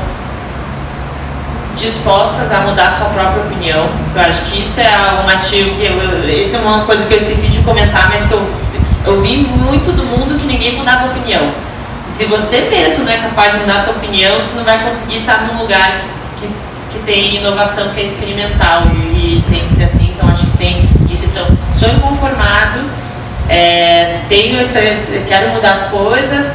dispostas 1.77 2.51
a 2.51 2.61
mudar 2.61 2.89
a 2.89 2.91
sua 2.93 3.09
própria 3.09 3.43
opinião. 3.43 3.83
Eu 4.15 4.21
acho 4.23 4.43
que 4.47 4.63
isso 4.63 4.81
é 4.81 5.23
um 5.23 5.29
ativo 5.29 5.77
que 5.77 5.85
eu, 5.85 6.47
isso 6.47 6.57
é 6.57 6.59
uma 6.59 6.87
coisa 6.87 7.05
que 7.05 7.13
eu 7.13 7.19
esqueci 7.19 7.49
de 7.49 7.63
comentar, 7.63 8.09
mas 8.09 8.25
que 8.27 8.33
eu, 8.33 8.43
eu 9.05 9.21
vi 9.21 9.37
muito 9.37 9.95
do 9.95 10.05
mundo 10.05 10.41
que 10.41 10.47
ninguém 10.47 10.79
mudava 10.79 11.09
opinião. 11.09 11.51
Se 12.09 12.25
você 12.25 12.63
mesmo 12.71 13.05
não 13.05 13.13
é 13.13 13.19
capaz 13.19 13.53
de 13.53 13.59
mudar 13.59 13.81
a 13.81 13.85
sua 13.85 13.95
opinião, 13.95 14.37
você 14.37 14.55
não 14.55 14.65
vai 14.65 14.83
conseguir 14.83 15.19
estar 15.19 15.43
num 15.43 15.61
lugar 15.61 16.01
que, 16.41 16.47
que, 16.47 16.53
que 16.93 17.05
tem 17.05 17.37
inovação, 17.37 17.91
que 17.91 18.01
é 18.01 18.05
experimental 18.05 18.85
e, 18.95 19.39
e, 19.39 19.45
tem 19.51 19.67
que 19.67 19.75
ser 19.75 19.85
assim. 19.85 20.15
Então 20.17 20.31
acho 20.31 20.47
que 20.47 20.57
tem 20.57 20.89
isso. 21.11 21.27
Então 21.27 21.47
sou 21.79 21.91
inconformado, 21.91 22.81
é, 23.49 24.21
tenho 24.29 24.61
essa, 24.61 24.81
quero 25.29 25.51
mudar 25.51 25.73
as 25.73 25.83
coisas, 25.91 26.47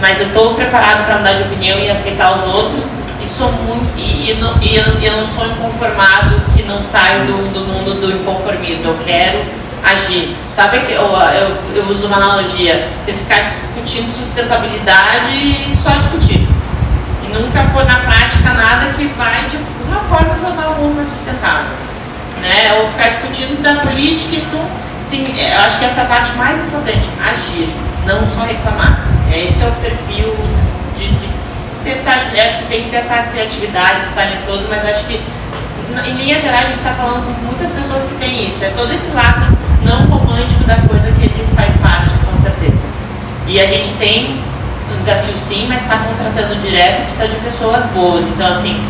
mas 0.00 0.20
eu 0.20 0.26
estou 0.26 0.54
preparado 0.54 1.06
para 1.06 1.16
mudar 1.18 1.32
de 1.34 1.42
opinião 1.44 1.78
e 1.78 1.90
aceitar 1.90 2.36
os 2.36 2.54
outros 2.54 2.84
e 3.24 3.26
sou 3.26 3.50
muito 3.50 3.96
e, 3.96 4.30
e, 4.30 4.34
não, 4.34 4.60
e 4.60 4.76
eu, 4.76 4.84
eu, 5.00 5.16
não 5.16 5.26
sou 5.28 5.46
inconformado 5.46 6.42
que 6.54 6.62
não 6.62 6.82
saio 6.82 7.24
do, 7.24 7.52
do, 7.54 7.60
mundo 7.60 7.98
do 7.98 8.12
inconformismo. 8.12 8.84
Eu 8.84 8.98
quero 9.02 9.42
agir. 9.82 10.36
Sabe 10.52 10.80
que 10.80 10.92
eu, 10.92 11.02
eu, 11.02 11.56
eu 11.74 11.84
uso 11.88 12.06
uma 12.06 12.16
analogia, 12.16 12.88
você 13.02 13.12
ficar 13.12 13.40
discutindo 13.40 14.12
sustentabilidade 14.12 15.34
e 15.34 15.74
só 15.82 15.90
discutir. 15.90 16.46
E 17.24 17.32
nunca 17.32 17.64
pôr 17.72 17.84
na 17.86 18.00
prática 18.00 18.52
nada 18.52 18.92
que 18.92 19.06
vai 19.16 19.46
de 19.46 19.56
uma 19.86 20.00
forma 20.00 20.34
tornar 20.34 20.68
o 20.68 20.82
mundo 20.82 20.96
mais 20.96 21.08
sustentável. 21.08 21.72
Né? 22.42 22.78
Ou 22.78 22.90
ficar 22.90 23.08
discutindo 23.08 23.62
da 23.62 23.76
política 23.76 24.36
e 24.36 24.46
não. 24.52 24.84
Sim, 25.08 25.24
eu 25.38 25.60
acho 25.60 25.78
que 25.78 25.84
essa 25.84 26.02
é 26.02 26.04
parte 26.04 26.32
mais 26.32 26.60
importante, 26.60 27.08
agir, 27.22 27.68
não 28.06 28.26
só 28.26 28.42
reclamar. 28.42 29.00
Esse 29.32 29.62
é 29.62 29.66
o 29.66 29.72
perfil 29.80 30.34
de, 30.96 31.08
de 31.08 31.28
ser 31.82 32.02
acho 32.08 32.58
que 32.58 32.64
tem 32.64 32.84
que 32.84 32.90
ter 32.90 32.96
essa 32.96 33.22
criatividade, 33.30 34.00
ser 34.00 34.14
talentoso, 34.14 34.66
mas 34.68 34.84
acho 34.86 35.04
que 35.04 35.20
em 36.06 36.12
linhas 36.14 36.42
gerais 36.42 36.66
a 36.66 36.70
gente 36.70 36.78
está 36.78 36.94
falando 36.94 37.24
com 37.26 37.46
muitas 37.46 37.70
pessoas 37.70 38.02
que 38.04 38.14
têm 38.14 38.48
isso. 38.48 38.64
É 38.64 38.70
todo 38.70 38.92
esse 38.92 39.10
lado 39.10 39.56
não 39.84 40.06
romântico 40.06 40.64
da 40.64 40.76
coisa 40.76 41.12
que 41.12 41.24
ele 41.24 41.46
faz 41.54 41.76
parte, 41.76 42.10
com 42.24 42.42
certeza. 42.42 42.78
E 43.46 43.60
a 43.60 43.66
gente 43.66 43.90
tem 43.98 44.40
um 44.90 45.00
desafio 45.00 45.36
sim, 45.36 45.66
mas 45.68 45.82
está 45.82 45.98
contratando 45.98 46.60
direto 46.60 47.02
e 47.02 47.04
precisa 47.04 47.28
de 47.28 47.36
pessoas 47.36 47.84
boas. 47.86 48.24
Então, 48.24 48.48
assim, 48.48 48.82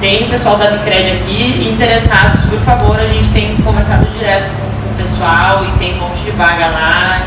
tem 0.00 0.24
o 0.24 0.28
pessoal 0.28 0.56
da 0.56 0.70
Bicred 0.70 1.12
aqui 1.12 1.70
interessados, 1.72 2.40
por 2.48 2.60
favor, 2.60 2.98
a 2.98 3.06
gente 3.06 3.28
tem 3.30 3.56
conversado 3.56 4.06
direto 4.18 4.50
com, 4.56 4.68
pessoal 4.98 5.64
e 5.64 5.78
tem 5.78 5.94
um 5.94 6.00
monte 6.00 6.18
de 6.24 6.32
vaga 6.32 6.66
lá. 6.66 7.22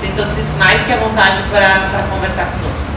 Sintam-se 0.00 0.40
mais 0.58 0.80
que 0.82 0.92
à 0.92 0.96
vontade 0.96 1.42
para 1.50 2.02
conversar 2.10 2.46
conosco. 2.46 2.88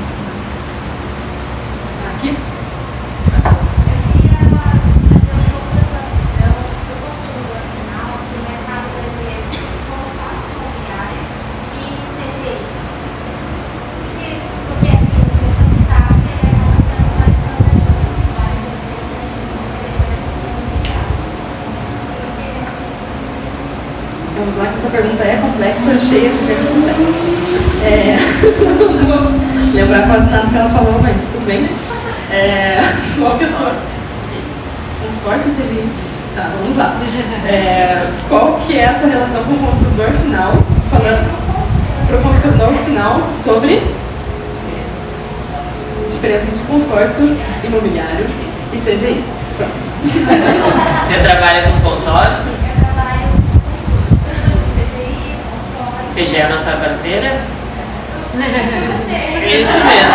Vamos 24.33 24.57
lá, 24.57 24.65
que 24.65 24.79
essa 24.79 24.89
pergunta 24.89 25.23
é 25.23 25.35
complexa, 25.39 25.90
cheia 26.01 26.29
de 26.29 26.37
complexos. 26.37 27.15
É... 27.83 28.17
não 28.97 29.05
vou 29.05 29.39
lembrar 29.73 30.07
quase 30.07 30.31
nada 30.31 30.47
que 30.47 30.57
ela 30.57 30.69
falou, 30.69 30.99
mas 31.01 31.15
tudo 31.31 31.45
bem. 31.45 31.69
É... 32.31 32.77
Que 33.37 33.43
é 33.43 33.73
Consórcio 35.07 35.51
CGI? 35.51 35.87
Tá, 36.35 36.49
vamos 36.59 36.77
lá. 36.77 36.95
É... 37.45 38.07
Qual 38.27 38.59
que 38.65 38.77
é 38.77 38.87
a 38.87 38.93
sua 38.93 39.09
relação 39.09 39.43
com 39.43 39.53
o 39.53 39.57
consumidor 39.59 40.09
final? 40.09 40.53
Falando 40.89 41.41
para 42.07 42.17
o 42.17 42.21
consumidor 42.21 42.73
final 42.85 43.21
sobre 43.43 43.81
diferença 46.09 46.43
entre 46.43 46.63
consórcio 46.67 47.37
imobiliário 47.63 48.25
e 48.73 48.77
CGI. 48.77 49.23
Pronto. 49.57 49.91
Você 50.03 51.19
trabalha 51.23 51.63
com 51.63 51.89
consórcio? 51.89 52.60
CG 56.13 56.35
é 56.35 56.45
a 56.45 56.49
nossa 56.49 56.71
parceira? 56.71 57.41
Isso 59.41 59.71
mesmo. 59.71 60.13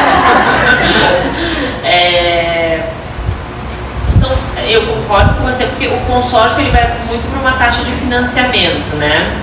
é, 1.84 2.80
são, 4.18 4.30
eu 4.66 4.82
concordo 4.82 5.34
com 5.34 5.44
você, 5.44 5.64
porque 5.64 5.86
o 5.86 5.98
consórcio 6.00 6.60
ele 6.60 6.70
vai 6.70 6.90
muito 7.08 7.30
para 7.30 7.40
uma 7.40 7.58
taxa 7.58 7.82
de 7.84 7.92
financiamento, 7.92 8.96
né? 8.96 9.42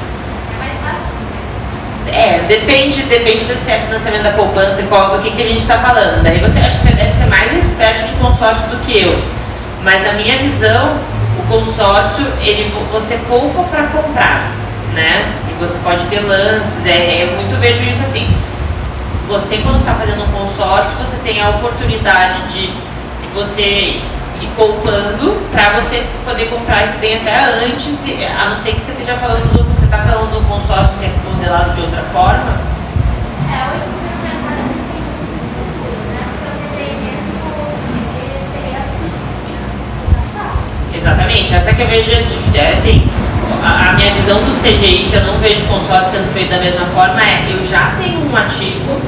É, 2.08 2.40
depende, 2.48 3.02
depende 3.04 3.46
do 3.46 3.54
é 3.54 3.80
financiamento 3.80 4.24
da 4.24 4.32
poupança, 4.32 4.84
qual, 4.84 5.12
do 5.12 5.24
que, 5.24 5.32
que 5.32 5.42
a 5.42 5.48
gente 5.48 5.62
está 5.62 5.80
falando. 5.80 6.22
Daí 6.22 6.40
você 6.40 6.60
acha 6.60 6.78
que 6.78 6.84
você 6.84 6.94
deve 6.94 7.12
ser 7.12 7.26
mais 7.26 7.58
expert 7.58 8.06
de 8.06 8.14
consórcio 8.14 8.68
do 8.70 8.78
que 8.86 9.02
eu. 9.02 9.20
Mas 9.84 10.04
na 10.04 10.14
minha 10.14 10.38
visão, 10.38 10.98
o 11.40 11.48
consórcio, 11.48 12.26
ele, 12.42 12.72
você 12.92 13.18
poupa 13.28 13.64
para 13.64 13.84
comprar, 13.88 14.52
né? 14.94 15.26
Você 15.68 15.80
pode 15.80 16.04
ter 16.08 16.20
lances, 16.20 16.86
é, 16.86 17.24
eu 17.24 17.36
muito 17.38 17.58
vejo 17.60 17.82
isso 17.84 18.02
assim. 18.04 18.28
Você 19.30 19.58
quando 19.58 19.80
está 19.80 19.94
fazendo 19.94 20.24
um 20.24 20.32
consórcio, 20.32 20.92
você 20.98 21.18
tem 21.24 21.42
a 21.42 21.50
oportunidade 21.50 22.42
de 22.52 22.74
você 23.34 24.02
ir 24.42 24.50
poupando 24.58 25.42
para 25.52 25.70
você 25.80 26.04
poder 26.26 26.50
comprar 26.50 26.84
esse 26.84 26.98
bem 26.98 27.16
até 27.16 27.46
antes, 27.66 27.96
a 28.38 28.50
não 28.50 28.60
ser 28.60 28.74
que 28.74 28.82
você 28.82 28.92
esteja 28.92 29.16
falando, 29.18 29.66
você 29.74 29.86
está 29.86 30.00
falando 30.00 30.32
do 30.32 30.46
consórcio 30.48 30.98
que 31.00 31.06
é 31.06 31.12
modelado 31.32 31.74
de 31.76 31.82
outra 31.82 32.04
forma. 32.12 32.58
É, 33.50 33.76
hoje 33.76 33.94
Exatamente, 40.96 41.54
essa 41.54 41.74
que 41.74 41.82
eu 41.82 41.88
vejo 41.88 42.12
é 42.12 42.72
assim, 42.72 43.10
a, 43.64 43.94
minha 43.94 44.14
visão 44.14 44.44
do 44.44 44.52
CGI, 44.52 45.08
que 45.10 45.16
eu 45.16 45.24
não 45.24 45.40
vejo 45.40 45.66
consórcio 45.66 46.12
sendo 46.12 46.34
feito 46.34 46.50
da 46.50 46.58
mesma 46.58 46.86
forma, 46.88 47.22
é 47.22 47.48
eu 47.50 47.66
já 47.66 47.94
tenho 47.98 48.20
um 48.30 48.36
ativo. 48.36 49.02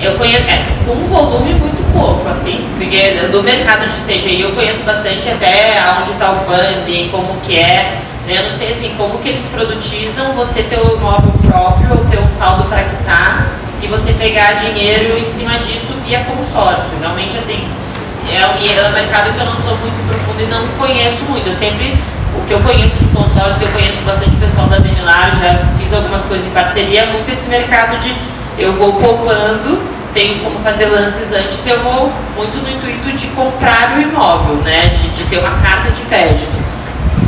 Eu 0.00 0.14
conheço, 0.14 0.44
é, 0.44 0.64
com 0.86 0.92
um 0.92 1.04
volume 1.06 1.54
muito 1.54 1.92
pouco, 1.92 2.28
assim, 2.28 2.64
porque 2.78 3.28
do 3.32 3.42
mercado 3.42 3.88
de 3.88 3.96
CGI 4.02 4.42
eu 4.42 4.52
conheço 4.52 4.82
bastante 4.84 5.28
até 5.28 5.82
onde 6.00 6.12
está 6.12 6.32
o 6.32 6.40
funding, 6.40 7.08
como 7.10 7.40
que 7.40 7.58
é, 7.58 7.98
né? 8.26 8.38
eu 8.38 8.44
não 8.44 8.52
sei 8.52 8.72
assim, 8.72 8.94
como 8.96 9.18
que 9.18 9.28
eles 9.28 9.44
produtizam 9.46 10.32
você 10.34 10.62
ter 10.62 10.78
o 10.78 10.96
imóvel 10.96 11.32
próprio, 11.44 11.90
ou 11.90 12.04
ter 12.04 12.18
um 12.20 12.30
saldo 12.32 12.68
para 12.68 12.84
quitar, 12.84 13.48
e 13.82 13.88
você 13.88 14.12
pegar 14.12 14.52
dinheiro 14.52 15.18
em 15.18 15.24
cima 15.24 15.58
disso 15.58 15.94
via 16.06 16.20
consórcio. 16.20 16.96
Realmente 17.00 17.36
assim, 17.36 17.66
é, 18.30 18.40
é 18.40 18.88
um 18.88 18.92
mercado 18.92 19.32
que 19.32 19.40
eu 19.40 19.46
não 19.46 19.56
sou 19.56 19.76
muito 19.78 19.98
profundo 20.08 20.42
e 20.42 20.46
não 20.46 20.66
conheço 20.78 21.22
muito. 21.28 21.46
Eu 21.48 21.54
sempre, 21.54 21.96
o 22.36 22.46
que 22.46 22.52
eu 22.52 22.60
conheço 22.60 22.94
de 22.96 23.06
consórcio, 23.06 23.66
eu 23.66 23.72
conheço 23.72 24.02
bastante 24.04 24.36
pessoal 24.36 24.66
da 24.68 24.78
Demilar, 24.78 25.36
já 25.40 25.64
fiz 25.78 25.92
algumas 25.92 26.22
coisas 26.24 26.46
em 26.46 26.50
parceria, 26.50 27.06
muito 27.06 27.30
esse 27.30 27.48
mercado 27.48 27.98
de 27.98 28.14
eu 28.58 28.72
vou 28.72 28.94
poupando, 28.94 29.80
tenho 30.12 30.40
como 30.40 30.58
fazer 30.60 30.86
lances 30.86 31.32
antes, 31.32 31.58
eu 31.64 31.80
vou 31.80 32.12
muito 32.36 32.56
no 32.62 32.70
intuito 32.70 33.16
de 33.16 33.28
comprar 33.28 33.96
o 33.96 34.00
imóvel, 34.00 34.56
né? 34.56 34.88
De, 34.88 35.08
de 35.08 35.24
ter 35.24 35.38
uma 35.38 35.58
carta 35.62 35.90
de 35.90 36.02
crédito 36.02 36.58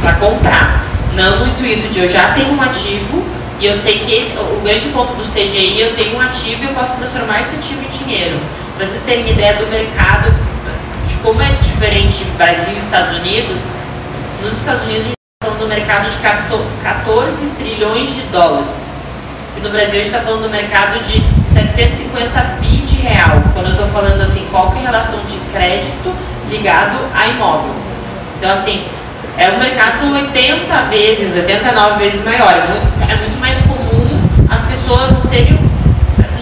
para 0.00 0.14
comprar. 0.14 0.84
Não 1.14 1.40
no 1.40 1.46
intuito 1.46 1.88
de 1.88 2.00
eu 2.00 2.08
já 2.08 2.32
tenho 2.32 2.52
um 2.52 2.62
ativo 2.62 3.22
e 3.60 3.66
eu 3.66 3.76
sei 3.76 3.98
que 3.98 4.14
esse, 4.14 4.36
o 4.38 4.60
grande 4.64 4.88
ponto 4.88 5.12
do 5.14 5.22
CGI, 5.22 5.80
eu 5.80 5.94
tenho 5.94 6.16
um 6.16 6.20
ativo 6.20 6.64
e 6.64 6.66
eu 6.66 6.72
posso 6.72 6.96
transformar 6.96 7.42
esse 7.42 7.56
ativo 7.56 7.82
em 7.82 8.04
dinheiro. 8.04 8.38
Para 8.76 8.86
vocês 8.86 9.02
terem 9.04 9.28
ideia 9.28 9.54
do 9.54 9.66
mercado, 9.66 10.34
como 11.22 11.40
é 11.42 11.50
diferente 11.62 12.24
Brasil 12.36 12.74
e 12.74 12.78
Estados 12.78 13.18
Unidos, 13.18 13.60
nos 14.42 14.52
Estados 14.56 14.82
Unidos 14.84 15.02
a 15.02 15.08
gente 15.08 15.14
está 15.14 15.44
falando 15.44 15.60
do 15.60 15.68
mercado 15.68 16.10
de 16.10 16.82
14 16.82 17.46
trilhões 17.58 18.14
de 18.14 18.22
dólares. 18.32 18.90
que 19.54 19.60
no 19.60 19.70
Brasil 19.70 20.00
a 20.00 20.02
gente 20.02 20.06
está 20.06 20.20
falando 20.20 20.42
do 20.42 20.48
mercado 20.48 21.04
de 21.04 21.22
750 21.52 22.40
bi 22.60 22.78
de 22.78 22.96
real, 22.96 23.42
quando 23.52 23.66
eu 23.66 23.72
estou 23.72 23.88
falando 23.88 24.20
assim, 24.22 24.46
qual 24.50 24.70
que 24.70 24.78
é 24.78 24.80
a 24.80 24.90
relação 24.90 25.20
de 25.26 25.38
crédito 25.52 26.14
ligado 26.48 26.96
a 27.14 27.28
imóvel. 27.28 27.74
Então 28.38 28.50
assim, 28.50 28.84
é 29.36 29.50
um 29.50 29.58
mercado 29.58 30.12
80 30.12 30.82
vezes, 30.84 31.36
89 31.36 31.98
vezes 31.98 32.24
maior. 32.24 32.52
É 32.52 32.66
muito, 32.66 33.10
é 33.10 33.14
muito 33.16 33.40
mais 33.40 33.56
comum 33.66 34.20
as 34.48 34.62
pessoas 34.62 35.12
não 35.12 35.20
terem, 35.22 35.59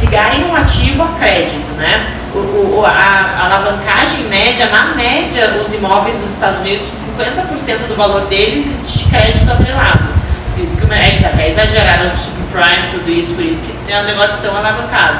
ligarem 0.09 0.45
um 0.45 0.57
ativo 0.57 1.03
a 1.03 1.09
crédito, 1.19 1.71
né? 1.77 2.07
O, 2.35 2.39
o, 2.39 2.85
a, 2.85 2.91
a 2.91 3.45
alavancagem 3.45 4.25
média, 4.25 4.67
na 4.71 4.95
média, 4.95 5.63
os 5.65 5.73
imóveis 5.73 6.17
dos 6.17 6.33
Estados 6.33 6.61
Unidos, 6.61 6.89
50% 7.19 7.89
do 7.89 7.95
valor 7.95 8.23
deles 8.23 8.67
existe 8.67 9.05
crédito 9.11 9.51
atrelado. 9.51 10.09
Por 10.55 10.65
isso 10.65 10.79
que 10.79 10.93
eles 10.93 11.25
até 11.25 11.51
exageraram 11.51 12.11
no 12.11 12.17
subprime, 12.17 12.89
tudo 12.91 13.11
isso, 13.11 13.35
por 13.35 13.45
isso 13.45 13.63
que 13.65 13.93
é 13.93 14.01
um 14.01 14.05
negócio 14.05 14.37
tão 14.41 14.57
alavancado. 14.57 15.19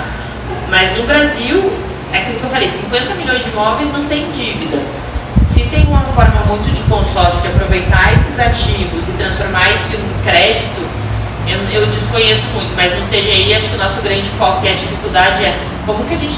Mas 0.71 0.97
no 0.97 1.05
Brasil, 1.05 1.71
é 2.13 2.19
aquilo 2.19 2.39
que 2.39 2.45
eu 2.45 2.51
falei, 2.51 2.69
50 2.69 3.15
milhões 3.15 3.45
de 3.45 3.51
imóveis 3.51 3.93
não 3.93 4.05
tem 4.05 4.31
dívida. 4.33 4.79
Se 5.53 5.65
tem 5.65 5.85
uma 5.85 6.01
forma 6.15 6.41
muito 6.47 6.73
de 6.73 6.81
consórcio 6.83 7.41
de 7.43 7.49
aproveitar 7.49 8.15
esses 8.15 8.39
ativos 8.41 9.07
e 9.09 9.13
transformar 9.13 9.71
isso 9.71 9.97
em 9.97 10.23
crédito, 10.25 10.98
eu, 11.49 11.81
eu 11.81 11.87
desconheço 11.87 12.43
muito, 12.55 12.75
mas 12.77 12.93
no 12.95 13.05
CGI 13.05 13.55
acho 13.55 13.69
que 13.71 13.75
o 13.75 13.79
nosso 13.79 14.01
grande 14.03 14.29
foco 14.39 14.65
e 14.65 14.69
a 14.69 14.73
dificuldade 14.73 15.45
é 15.45 15.57
como 15.87 16.05
que 16.05 16.15
a 16.15 16.19
gente 16.19 16.37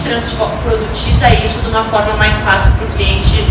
produtiza 0.63 1.31
isso 1.45 1.59
de 1.61 1.69
uma 1.69 1.85
forma 1.85 2.15
mais 2.15 2.37
fácil 2.39 2.71
para 2.73 2.87
o 2.87 2.91
cliente 2.97 3.45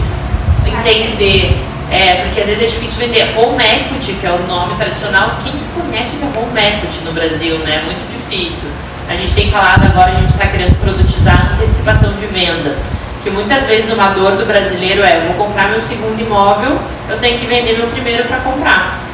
entender. 0.66 1.58
É, 1.92 2.22
porque 2.24 2.42
às 2.42 2.46
vezes 2.46 2.64
é 2.64 2.68
difícil 2.68 3.00
vender 3.00 3.34
home 3.36 3.64
equity, 3.64 4.14
que 4.14 4.26
é 4.26 4.32
o 4.32 4.40
nome 4.48 4.76
tradicional. 4.76 5.32
Quem 5.44 5.52
que 5.52 5.66
conhece 5.76 6.16
o 6.16 6.20
que 6.20 6.26
é 6.26 6.40
home 6.40 6.60
equity 6.60 7.04
no 7.04 7.12
Brasil, 7.12 7.58
né? 7.60 7.82
É 7.82 7.84
muito 7.84 8.06
difícil. 8.08 8.70
A 9.10 9.16
gente 9.16 9.34
tem 9.34 9.50
falado 9.50 9.86
agora, 9.86 10.12
a 10.12 10.16
gente 10.16 10.32
está 10.32 10.46
querendo 10.46 10.80
produtizar 10.80 11.54
antecipação 11.54 12.14
de 12.14 12.28
venda. 12.28 12.78
Que 13.24 13.32
muitas 13.32 13.66
vezes 13.66 13.92
uma 13.92 14.10
dor 14.10 14.38
do 14.38 14.46
brasileiro 14.46 15.04
é, 15.04 15.18
eu 15.18 15.34
vou 15.34 15.48
comprar 15.48 15.70
meu 15.70 15.82
segundo 15.82 16.22
imóvel, 16.22 16.78
eu 17.10 17.18
tenho 17.18 17.40
que 17.40 17.48
vender 17.48 17.76
meu 17.76 17.88
primeiro 17.88 18.24
para 18.26 18.38
comprar. 18.38 19.09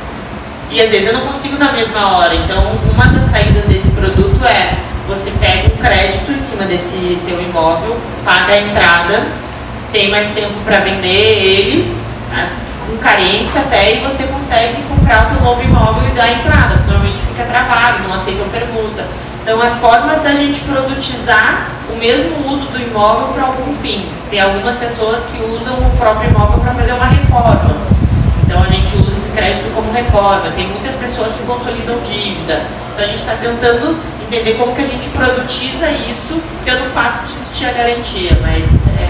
E 0.76 0.82
às 0.82 0.92
vezes 0.92 1.08
eu 1.08 1.14
não 1.14 1.22
consigo 1.22 1.58
na 1.58 1.72
mesma 1.72 2.18
hora. 2.18 2.36
Então, 2.36 2.62
uma 2.94 3.06
das 3.06 3.32
saídas 3.32 3.64
desse 3.64 3.90
produto 3.92 4.46
é 4.46 4.76
você 5.08 5.32
pega 5.40 5.74
um 5.74 5.78
crédito 5.78 6.30
em 6.34 6.38
cima 6.38 6.66
desse 6.66 7.18
teu 7.26 7.42
imóvel, 7.42 7.96
paga 8.26 8.56
a 8.56 8.60
entrada, 8.60 9.24
tem 9.94 10.12
mais 10.12 10.30
tempo 10.32 10.54
para 10.66 10.82
vender 10.82 11.08
ele, 11.08 11.96
tá? 12.30 12.50
com 12.86 12.98
carência 12.98 13.62
até, 13.62 13.96
e 13.96 14.00
você 14.02 14.24
consegue 14.24 14.84
comprar 14.90 15.28
o 15.28 15.36
teu 15.36 15.46
novo 15.46 15.64
imóvel 15.64 16.10
e 16.10 16.12
dar 16.14 16.26
a 16.26 16.32
entrada. 16.34 16.76
Normalmente 16.86 17.20
fica 17.20 17.46
travado, 17.46 18.10
não 18.10 18.16
aceitam 18.16 18.46
permuta. 18.50 19.06
Então, 19.44 19.64
é 19.64 19.70
formas 19.80 20.22
da 20.24 20.34
gente 20.34 20.60
produtizar 20.60 21.68
o 21.90 21.96
mesmo 21.96 22.52
uso 22.52 22.66
do 22.66 22.82
imóvel 22.82 23.28
para 23.30 23.44
algum 23.44 23.74
fim. 23.78 24.10
Tem 24.30 24.42
algumas 24.42 24.76
pessoas 24.76 25.26
que 25.28 25.42
usam 25.42 25.76
o 25.76 25.98
próprio 25.98 26.32
imóvel 26.32 26.60
para 26.60 26.74
fazer 26.74 26.92
uma 26.92 27.06
reforma. 27.06 27.78
Então, 28.44 28.62
a 28.62 28.68
gente 28.68 28.94
usa 28.98 29.05
crédito 29.36 29.70
como 29.76 29.92
reforma. 29.92 30.50
Tem 30.56 30.66
muitas 30.68 30.96
pessoas 30.96 31.34
que 31.34 31.44
consolidam 31.44 32.00
dívida. 32.00 32.62
Então, 32.94 33.04
a 33.04 33.08
gente 33.08 33.20
está 33.20 33.36
tentando 33.36 33.98
entender 34.26 34.54
como 34.54 34.74
que 34.74 34.82
a 34.82 34.88
gente 34.88 35.10
produtiza 35.10 35.92
isso 35.92 36.42
pelo 36.64 36.90
fato 36.92 37.28
de 37.28 37.34
existir 37.34 37.66
a 37.66 37.74
garantia, 37.74 38.40
mas 38.42 38.64
é, 38.98 39.10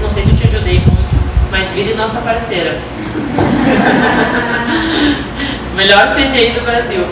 não 0.00 0.10
sei 0.10 0.22
se 0.22 0.30
eu 0.30 0.36
te 0.36 0.46
ajudei 0.46 0.78
muito, 0.80 1.08
mas 1.50 1.68
vire 1.70 1.94
nossa 1.94 2.20
parceira. 2.20 2.78
Melhor 5.74 6.14
CGI 6.14 6.50
do 6.50 6.60
Brasil. 6.60 7.04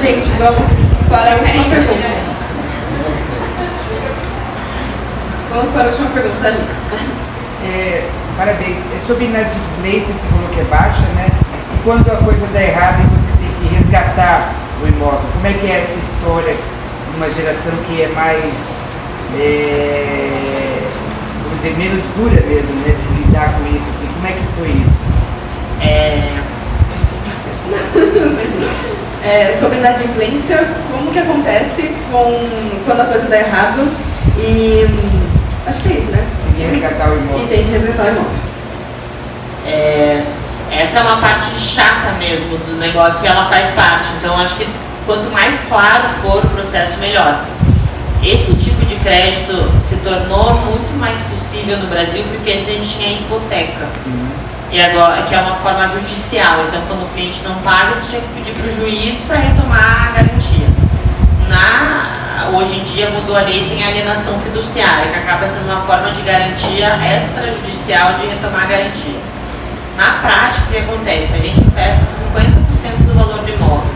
Gente, 0.00 0.28
vamos 0.38 0.68
para 1.08 1.32
a 1.32 1.36
última 1.36 1.64
pergunta. 1.64 2.08
Vamos 5.50 5.70
para 5.70 5.82
a 5.82 5.86
última 5.86 6.10
pergunta 6.10 6.46
ali. 6.46 6.64
É, 7.64 8.08
parabéns. 8.36 8.78
É 8.94 9.00
sobre 9.06 9.24
inadimplência, 9.24 10.12
você 10.14 10.28
falou 10.28 10.48
que 10.52 10.60
é 10.60 10.64
baixa, 10.64 11.02
né? 11.14 11.28
quando 11.86 12.10
a 12.10 12.16
coisa 12.16 12.44
dá 12.48 12.60
errado 12.60 13.00
e 13.00 13.06
você 13.14 13.30
tem 13.38 13.48
que 13.60 13.76
resgatar 13.76 14.52
o 14.82 14.88
imóvel, 14.88 15.20
como 15.34 15.46
é 15.46 15.52
que 15.52 15.70
é 15.70 15.82
essa 15.82 15.94
história 15.94 16.52
de 16.52 17.16
uma 17.16 17.30
geração 17.30 17.72
que 17.86 18.02
é 18.02 18.08
mais, 18.08 18.52
é, 19.38 20.82
vamos 21.44 21.62
dizer, 21.62 21.78
menos 21.78 22.02
dura 22.16 22.44
mesmo, 22.44 22.74
né, 22.80 22.96
de 22.98 23.22
lidar 23.22 23.54
com 23.54 23.62
isso, 23.68 23.86
assim, 23.94 24.08
como 24.14 24.26
é 24.26 24.32
que 24.32 24.44
foi 24.58 24.68
isso? 24.68 24.96
É... 25.80 26.42
é, 29.52 29.56
sobre 29.60 29.78
inadimplência, 29.78 30.68
como 30.90 31.12
que 31.12 31.20
acontece 31.20 31.94
com, 32.10 32.48
quando 32.84 33.00
a 33.00 33.04
coisa 33.04 33.28
dá 33.28 33.38
errado 33.38 33.88
e 34.38 34.88
acho 35.68 35.82
que 35.82 35.92
é 35.92 35.98
isso, 35.98 36.05
Tem 36.56 36.66
que 36.68 36.74
resgatar 36.74 37.10
o 37.10 37.18
imóvel. 37.18 37.44
E 37.44 37.48
tem 37.48 37.64
que 37.64 37.70
resgatar 37.70 38.04
o 38.04 38.08
imóvel. 38.08 38.30
É, 39.66 40.24
essa 40.70 40.98
é 40.98 41.02
uma 41.02 41.16
parte 41.16 41.46
chata 41.58 42.12
mesmo 42.18 42.56
do 42.58 42.78
negócio 42.78 43.24
e 43.24 43.28
ela 43.28 43.46
faz 43.46 43.68
parte. 43.74 44.08
Então 44.18 44.38
acho 44.38 44.56
que 44.56 44.66
quanto 45.04 45.30
mais 45.30 45.54
claro 45.68 46.04
for 46.22 46.44
o 46.44 46.48
processo, 46.48 46.98
melhor. 46.98 47.44
Esse 48.22 48.54
tipo 48.54 48.84
de 48.86 48.96
crédito 48.96 49.70
se 49.88 49.96
tornou 49.96 50.54
muito 50.54 50.98
mais 50.98 51.18
possível 51.30 51.76
no 51.78 51.86
Brasil 51.86 52.24
porque 52.30 52.52
antes 52.52 52.68
a 52.68 52.72
gente 52.72 52.96
tinha 52.96 53.12
hipoteca. 53.12 53.86
Uhum. 54.06 54.28
E 54.72 54.80
agora, 54.80 55.22
que 55.22 55.34
é 55.34 55.38
uma 55.38 55.54
forma 55.56 55.86
judicial. 55.86 56.64
Então, 56.68 56.82
quando 56.88 57.04
o 57.04 57.08
cliente 57.14 57.40
não 57.44 57.54
paga, 57.56 57.92
você 57.92 58.06
tinha 58.10 58.20
que 58.20 58.28
pedir 58.34 58.52
para 58.52 58.66
o 58.66 58.74
juiz 58.74 59.20
para 59.20 59.36
retomar 59.36 60.08
a 60.08 60.12
garantia. 60.12 60.66
Na, 61.48 62.50
hoje 62.52 62.80
em 62.80 62.84
dia 62.84 63.08
mudou 63.26 63.36
a 63.36 63.40
lei, 63.40 63.68
tem 63.68 63.82
alienação 63.82 64.38
fiduciária, 64.38 65.10
que 65.10 65.18
acaba 65.18 65.48
sendo 65.48 65.66
uma 65.66 65.82
forma 65.82 66.12
de 66.12 66.22
garantia 66.22 66.94
extrajudicial 67.10 68.14
de 68.20 68.28
retomar 68.28 68.62
a 68.62 68.66
garantia. 68.66 69.18
Na 69.96 70.22
prática, 70.22 70.62
o 70.68 70.70
que 70.70 70.78
acontece? 70.78 71.34
A 71.34 71.38
gente 71.38 71.58
empresta 71.58 72.06
50% 72.32 73.02
do 73.02 73.14
valor 73.18 73.40
do 73.40 73.50
imóvel. 73.50 73.90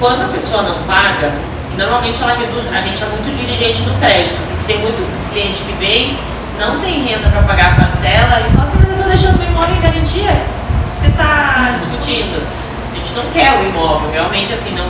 Quando 0.00 0.24
a 0.24 0.28
pessoa 0.34 0.62
não 0.62 0.82
paga, 0.88 1.30
normalmente 1.78 2.20
ela 2.20 2.34
reduz, 2.34 2.66
a 2.66 2.80
gente 2.80 3.00
é 3.00 3.06
muito 3.06 3.30
diligente 3.30 3.82
no 3.82 3.96
crédito, 4.00 4.34
porque 4.48 4.72
tem 4.72 4.82
muito 4.82 5.06
cliente 5.30 5.62
que 5.62 5.72
vem, 5.78 6.18
não 6.58 6.80
tem 6.80 7.04
renda 7.04 7.28
para 7.28 7.42
pagar 7.42 7.74
a 7.74 7.86
parcela 7.86 8.42
e 8.42 8.50
fala 8.56 8.66
assim, 8.66 8.82
eu 8.82 8.90
estou 8.90 9.06
deixando 9.06 9.38
o 9.38 9.44
imóvel 9.44 9.76
em 9.76 9.80
garantia. 9.80 10.34
Você 10.98 11.06
está 11.06 11.78
discutindo? 11.78 12.42
A 12.42 12.98
gente 12.98 13.12
não 13.14 13.24
quer 13.30 13.52
o 13.52 13.68
imóvel, 13.68 14.10
realmente 14.10 14.52
assim, 14.52 14.74
não, 14.74 14.88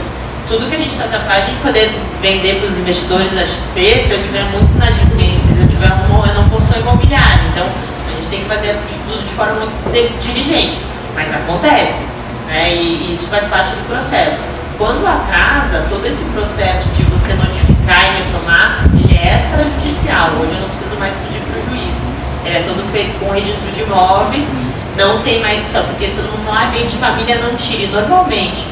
tudo 0.48 0.68
que 0.68 0.76
a 0.76 0.78
gente 0.78 0.90
está 0.90 1.04
a 1.04 1.40
gente 1.40 1.60
poder 1.60 1.90
vender 2.22 2.60
para 2.60 2.68
os 2.68 2.78
investidores 2.78 3.32
da 3.32 3.44
XP, 3.44 4.06
se 4.06 4.12
eu 4.12 4.22
tiver 4.22 4.44
muito 4.52 4.70
inadimplência, 4.74 5.54
se 5.54 5.60
eu 5.60 5.68
tiver 5.68 5.92
um, 5.92 6.26
eu 6.26 6.34
não 6.34 6.46
só 6.66 6.78
imobiliário. 6.78 7.48
Então, 7.52 7.66
gente 8.26 8.28
tem 8.30 8.40
que 8.40 8.46
fazer 8.46 8.76
tudo 9.06 9.22
de 9.22 9.32
forma 9.32 9.54
muito 9.54 10.22
diligente, 10.22 10.78
mas 11.14 11.32
acontece, 11.32 12.02
né? 12.48 12.74
E, 12.74 13.12
isso 13.12 13.28
faz 13.28 13.44
parte 13.44 13.70
do 13.70 13.86
processo. 13.86 14.36
Quando 14.76 15.06
atrasa, 15.06 15.86
todo 15.88 16.04
esse 16.06 16.22
processo 16.34 16.88
de 16.90 17.02
você 17.04 17.32
notificar 17.32 18.12
e 18.12 18.22
retomar, 18.22 18.84
ele 18.92 19.16
é 19.16 19.36
extrajudicial. 19.36 20.30
Hoje 20.40 20.52
eu 20.52 20.60
não 20.60 20.68
preciso 20.68 20.96
mais 20.98 21.14
pedir 21.24 21.40
para 21.40 21.60
o 21.60 21.64
juiz. 21.70 21.96
Ele 22.44 22.56
é 22.56 22.62
todo 22.62 22.92
feito 22.92 23.18
com 23.18 23.32
registro 23.32 23.70
de 23.72 23.82
imóveis, 23.82 24.44
não 24.96 25.22
tem 25.22 25.40
mais 25.40 25.66
então, 25.68 25.84
porque 25.84 26.08
todo 26.08 26.30
mundo 26.30 26.44
fala, 26.44 26.68
ah, 26.68 26.86
de 26.86 26.96
família 26.96 27.38
não 27.38 27.56
tire. 27.56 27.86
Normalmente, 27.86 28.64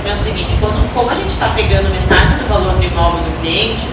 você 0.00 0.10
o 0.10 0.24
seguinte, 0.24 0.56
quando, 0.60 0.94
como 0.94 1.10
a 1.10 1.14
gente 1.14 1.28
está 1.28 1.48
pegando 1.48 1.90
metade 1.90 2.34
do 2.34 2.48
valor 2.48 2.74
do 2.74 2.84
imóvel 2.84 3.20
do 3.20 3.40
cliente, 3.40 3.88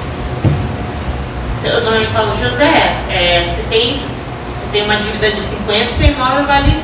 eu 1.64 1.82
normalmente 1.82 2.12
falo, 2.12 2.36
José, 2.38 2.94
é, 3.10 3.44
você 3.50 3.64
tem 3.70 3.98
tem 4.76 4.84
uma 4.84 4.98
dívida 4.98 5.32
de 5.32 5.42
50, 5.42 5.94
teu 5.98 6.08
imóvel 6.08 6.46
vale 6.46 6.84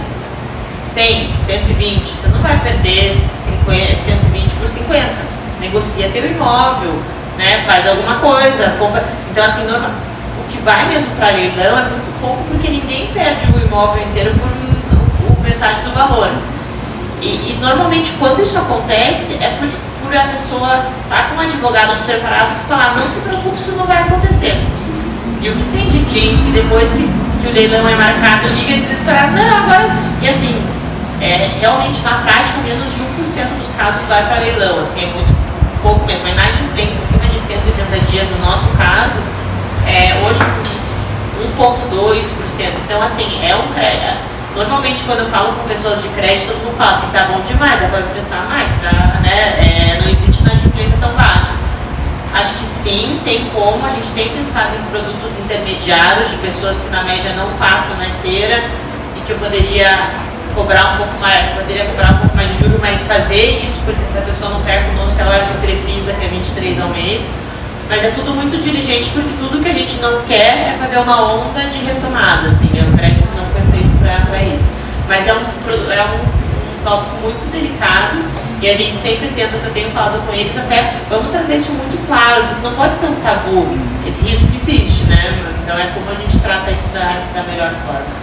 100, 0.85 1.29
120. 1.45 2.05
Você 2.05 2.27
não 2.29 2.39
vai 2.41 2.57
perder 2.59 3.17
50, 3.65 3.85
120 4.05 4.49
por 4.51 4.69
50. 4.69 5.09
Negocia 5.59 6.09
teu 6.13 6.25
imóvel, 6.25 6.93
né? 7.37 7.61
faz 7.65 7.85
alguma 7.85 8.15
coisa. 8.15 8.75
Compra. 8.79 9.03
Então, 9.29 9.45
assim, 9.45 9.65
normal, 9.65 9.91
o 10.39 10.51
que 10.51 10.57
vai 10.59 10.87
mesmo 10.87 11.13
para 11.17 11.31
leilão 11.31 11.79
é 11.79 11.81
muito 11.89 12.21
pouco, 12.21 12.43
porque 12.45 12.69
ninguém 12.69 13.07
perde 13.13 13.45
o 13.51 13.59
imóvel 13.59 14.03
inteiro 14.03 14.31
por 14.39 15.43
metade 15.43 15.81
do 15.81 15.91
valor. 15.93 16.31
E, 17.21 17.53
e, 17.53 17.57
normalmente, 17.61 18.11
quando 18.19 18.41
isso 18.41 18.57
acontece, 18.57 19.37
é 19.39 19.55
por, 19.59 19.69
por 20.03 20.17
a 20.17 20.23
pessoa 20.23 20.85
estar 21.03 21.15
tá 21.15 21.23
com 21.29 21.35
um 21.35 21.39
advogado 21.39 22.03
preparado 22.03 22.59
que 22.59 22.67
falar: 22.67 22.95
não 22.95 23.07
se 23.09 23.19
preocupe, 23.19 23.59
isso 23.59 23.71
não 23.73 23.85
vai 23.85 24.01
acontecer. 24.01 24.57
E 25.41 25.49
o 25.49 25.55
que 25.55 25.63
tem 25.71 25.87
de 25.87 25.99
cliente 26.09 26.41
que 26.41 26.51
depois 26.51 26.89
que 26.91 27.07
que 27.41 27.47
o 27.47 27.53
leilão 27.53 27.89
é 27.89 27.95
marcado, 27.95 28.47
liga 28.49 28.77
desesperado, 28.77 29.33
não, 29.33 29.57
agora. 29.57 29.89
E 30.21 30.29
assim, 30.29 30.55
é, 31.19 31.49
realmente 31.59 31.99
na 32.01 32.21
prática, 32.21 32.59
menos 32.63 32.93
de 32.93 33.01
1% 33.01 33.59
dos 33.59 33.71
casos 33.75 34.01
vai 34.07 34.23
para 34.25 34.41
leilão, 34.41 34.79
assim, 34.79 35.03
é 35.03 35.07
muito 35.07 35.81
pouco 35.81 36.05
mesmo. 36.05 36.27
A 36.27 36.31
inadimplência 36.31 36.99
acima 37.03 37.25
de 37.33 37.39
180 37.39 38.11
dias, 38.11 38.29
no 38.29 38.45
nosso 38.45 38.67
caso, 38.77 39.17
é 39.87 40.21
hoje 40.23 40.39
1,2%. 41.57 42.71
Então, 42.85 43.01
assim, 43.01 43.43
é 43.43 43.55
um 43.55 43.67
Normalmente, 44.55 45.03
quando 45.03 45.19
eu 45.19 45.29
falo 45.29 45.53
com 45.53 45.67
pessoas 45.67 46.01
de 46.01 46.09
crédito, 46.09 46.47
todo 46.47 46.63
mundo 46.65 46.77
fala 46.77 46.97
assim: 46.97 47.07
tá 47.07 47.23
bom 47.31 47.39
demais, 47.41 47.79
dá 47.79 47.87
para 47.87 48.01
prestar 48.11 48.47
mais, 48.49 48.69
tá, 48.81 49.19
né? 49.23 49.55
É, 49.63 50.01
não 50.01 50.09
existe 50.09 50.41
inadimplência 50.41 50.97
tão 50.99 51.11
baixa. 51.13 51.51
Acho 52.33 52.53
que 52.55 52.65
sim, 52.83 53.19
tem 53.23 53.45
como. 53.53 53.85
A 53.85 53.89
gente 53.89 54.09
tem 54.13 54.27
pensado 54.29 54.75
em 54.75 54.83
produtos 54.91 55.39
intermediários 55.39 56.29
de 56.29 56.37
pessoas 56.37 56.77
que 56.77 56.89
na 56.89 57.03
média 57.03 57.33
não 57.33 57.49
passam 57.57 57.95
na 57.97 58.07
esteira 58.07 58.61
e 59.15 59.21
que 59.21 59.31
eu 59.31 59.37
poderia 59.37 60.09
cobrar 60.53 60.93
um 60.93 60.97
pouco 60.97 61.17
mais, 61.21 61.55
poderia 61.55 61.85
cobrar 61.85 62.11
um 62.11 62.17
pouco 62.17 62.35
mais 62.35 62.49
de 62.51 62.59
juros, 62.59 62.79
mas 62.81 62.99
fazer 63.03 63.63
isso, 63.63 63.79
porque 63.85 64.03
se 64.11 64.17
a 64.17 64.21
pessoa 64.21 64.51
não 64.51 64.61
quer 64.63 64.83
conosco, 64.87 65.15
ela 65.17 65.29
vai 65.29 65.39
para 65.39 65.55
o 65.55 65.61
Crefisa, 65.61 66.11
que 66.11 66.25
é 66.25 66.27
23 66.27 66.81
ao 66.81 66.89
mês. 66.89 67.21
Mas 67.87 68.03
é 68.03 68.11
tudo 68.11 68.35
muito 68.35 68.61
diligente, 68.61 69.09
porque 69.11 69.29
tudo 69.39 69.63
que 69.63 69.69
a 69.69 69.73
gente 69.73 69.97
não 69.99 70.21
quer 70.23 70.75
é 70.75 70.77
fazer 70.77 70.97
uma 70.97 71.23
onda 71.23 71.61
de 71.67 71.77
retomada, 71.79 72.47
assim, 72.47 72.69
é 72.75 72.83
o 72.83 72.97
crédito 72.97 73.30
feito 74.11 74.27
para 74.27 74.43
isso. 74.43 74.65
Mas 75.07 75.27
é 75.27 75.33
um, 75.33 75.37
é 75.37 76.03
um, 76.03 76.15
um 76.15 76.83
tópico 76.83 77.15
muito 77.21 77.51
delicado 77.51 78.17
e 78.61 78.69
a 78.69 78.75
gente 78.75 79.01
sempre 79.01 79.27
tenta, 79.35 79.55
eu 79.55 79.73
tenho 79.73 79.89
falado 79.91 80.25
com 80.25 80.33
eles, 80.33 80.55
até 80.57 80.93
vamos 81.09 81.31
trazer 81.31 81.55
isso 81.55 81.71
muito 81.71 82.07
claro, 82.07 82.43
porque 82.43 82.67
não 82.67 82.75
pode 82.75 82.95
ser 82.95 83.07
um 83.07 83.15
tabu. 83.15 83.67
Esse 84.07 84.21
risco 84.23 84.47
existe, 84.53 85.03
né? 85.05 85.33
Então 85.63 85.77
é 85.77 85.87
como 85.93 86.11
a 86.11 86.15
gente 86.15 86.37
trata 86.39 86.69
isso 86.71 86.87
da, 86.93 87.07
da 87.33 87.43
melhor 87.49 87.71
forma. 87.85 88.21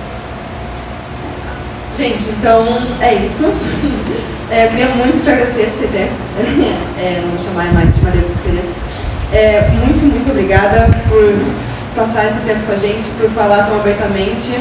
Gente, 1.97 2.31
então 2.31 2.67
é 3.01 3.15
isso. 3.15 3.53
É, 4.51 4.65
eu 4.65 4.71
queria 4.71 4.89
muito 4.89 5.23
te 5.23 5.29
agradecer, 5.29 5.67
TT. 5.79 6.09
É, 6.99 7.23
não 7.23 7.39
chamar 7.39 7.71
mais 7.75 7.95
de 7.95 8.01
Maria 8.01 8.25
Tereza. 8.43 8.73
É, 9.31 9.69
muito, 9.73 10.03
muito 10.05 10.31
obrigada 10.31 10.89
por 11.07 11.39
passar 11.95 12.25
esse 12.25 12.41
tempo 12.47 12.65
com 12.65 12.73
a 12.73 12.77
gente, 12.77 13.07
por 13.21 13.29
falar 13.31 13.67
tão 13.67 13.77
abertamente. 13.79 14.59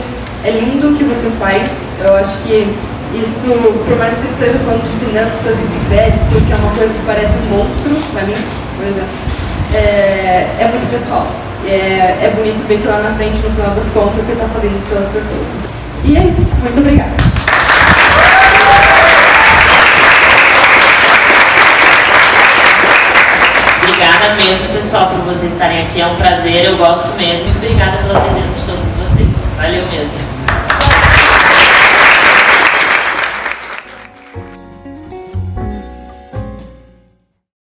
É 0.48 0.50
lindo 0.50 0.88
o 0.88 0.96
que 0.96 1.04
você 1.04 1.30
faz. 1.40 1.68
Eu 2.00 2.16
acho 2.16 2.38
que 2.44 2.74
isso, 3.14 3.52
por 3.86 3.98
mais 3.98 4.14
que 4.14 4.22
você 4.22 4.28
esteja 4.30 4.60
falando 4.64 4.88
de 4.88 5.06
finanças 5.06 5.60
e 5.60 5.68
de 5.68 5.80
crédito, 5.90 6.48
que 6.48 6.54
é 6.54 6.56
uma 6.56 6.72
coisa 6.72 6.94
que 6.94 7.06
parece 7.06 7.34
um 7.36 7.58
monstro 7.58 7.92
para 8.14 8.24
mim, 8.24 8.40
por 8.78 8.88
exemplo, 8.88 9.12
é, 9.76 10.48
é 10.58 10.68
muito 10.72 10.90
pessoal. 10.90 11.28
É, 11.68 12.24
é 12.24 12.34
bonito 12.34 12.66
ver 12.66 12.80
que 12.80 12.88
lá 12.88 13.00
na 13.00 13.12
frente, 13.16 13.36
no 13.44 13.52
final 13.52 13.76
das 13.76 13.90
contas, 13.92 14.24
você 14.24 14.32
está 14.32 14.48
fazendo 14.48 14.80
pelas 14.88 15.12
pessoas. 15.12 15.48
E 16.06 16.16
é 16.16 16.24
isso. 16.24 16.48
Muito 16.64 16.80
obrigada. 16.80 17.12
Obrigada 23.84 24.36
mesmo, 24.36 24.70
pessoal, 24.80 25.08
por 25.08 25.20
vocês 25.28 25.52
estarem 25.52 25.82
aqui. 25.82 26.00
É 26.00 26.08
um 26.08 26.16
prazer, 26.16 26.72
eu 26.72 26.78
gosto 26.78 27.10
mesmo. 27.18 27.52
Obrigada 27.52 27.98
pela 27.98 28.22
presença 28.22 28.60
de 28.60 28.66
todos 28.66 28.88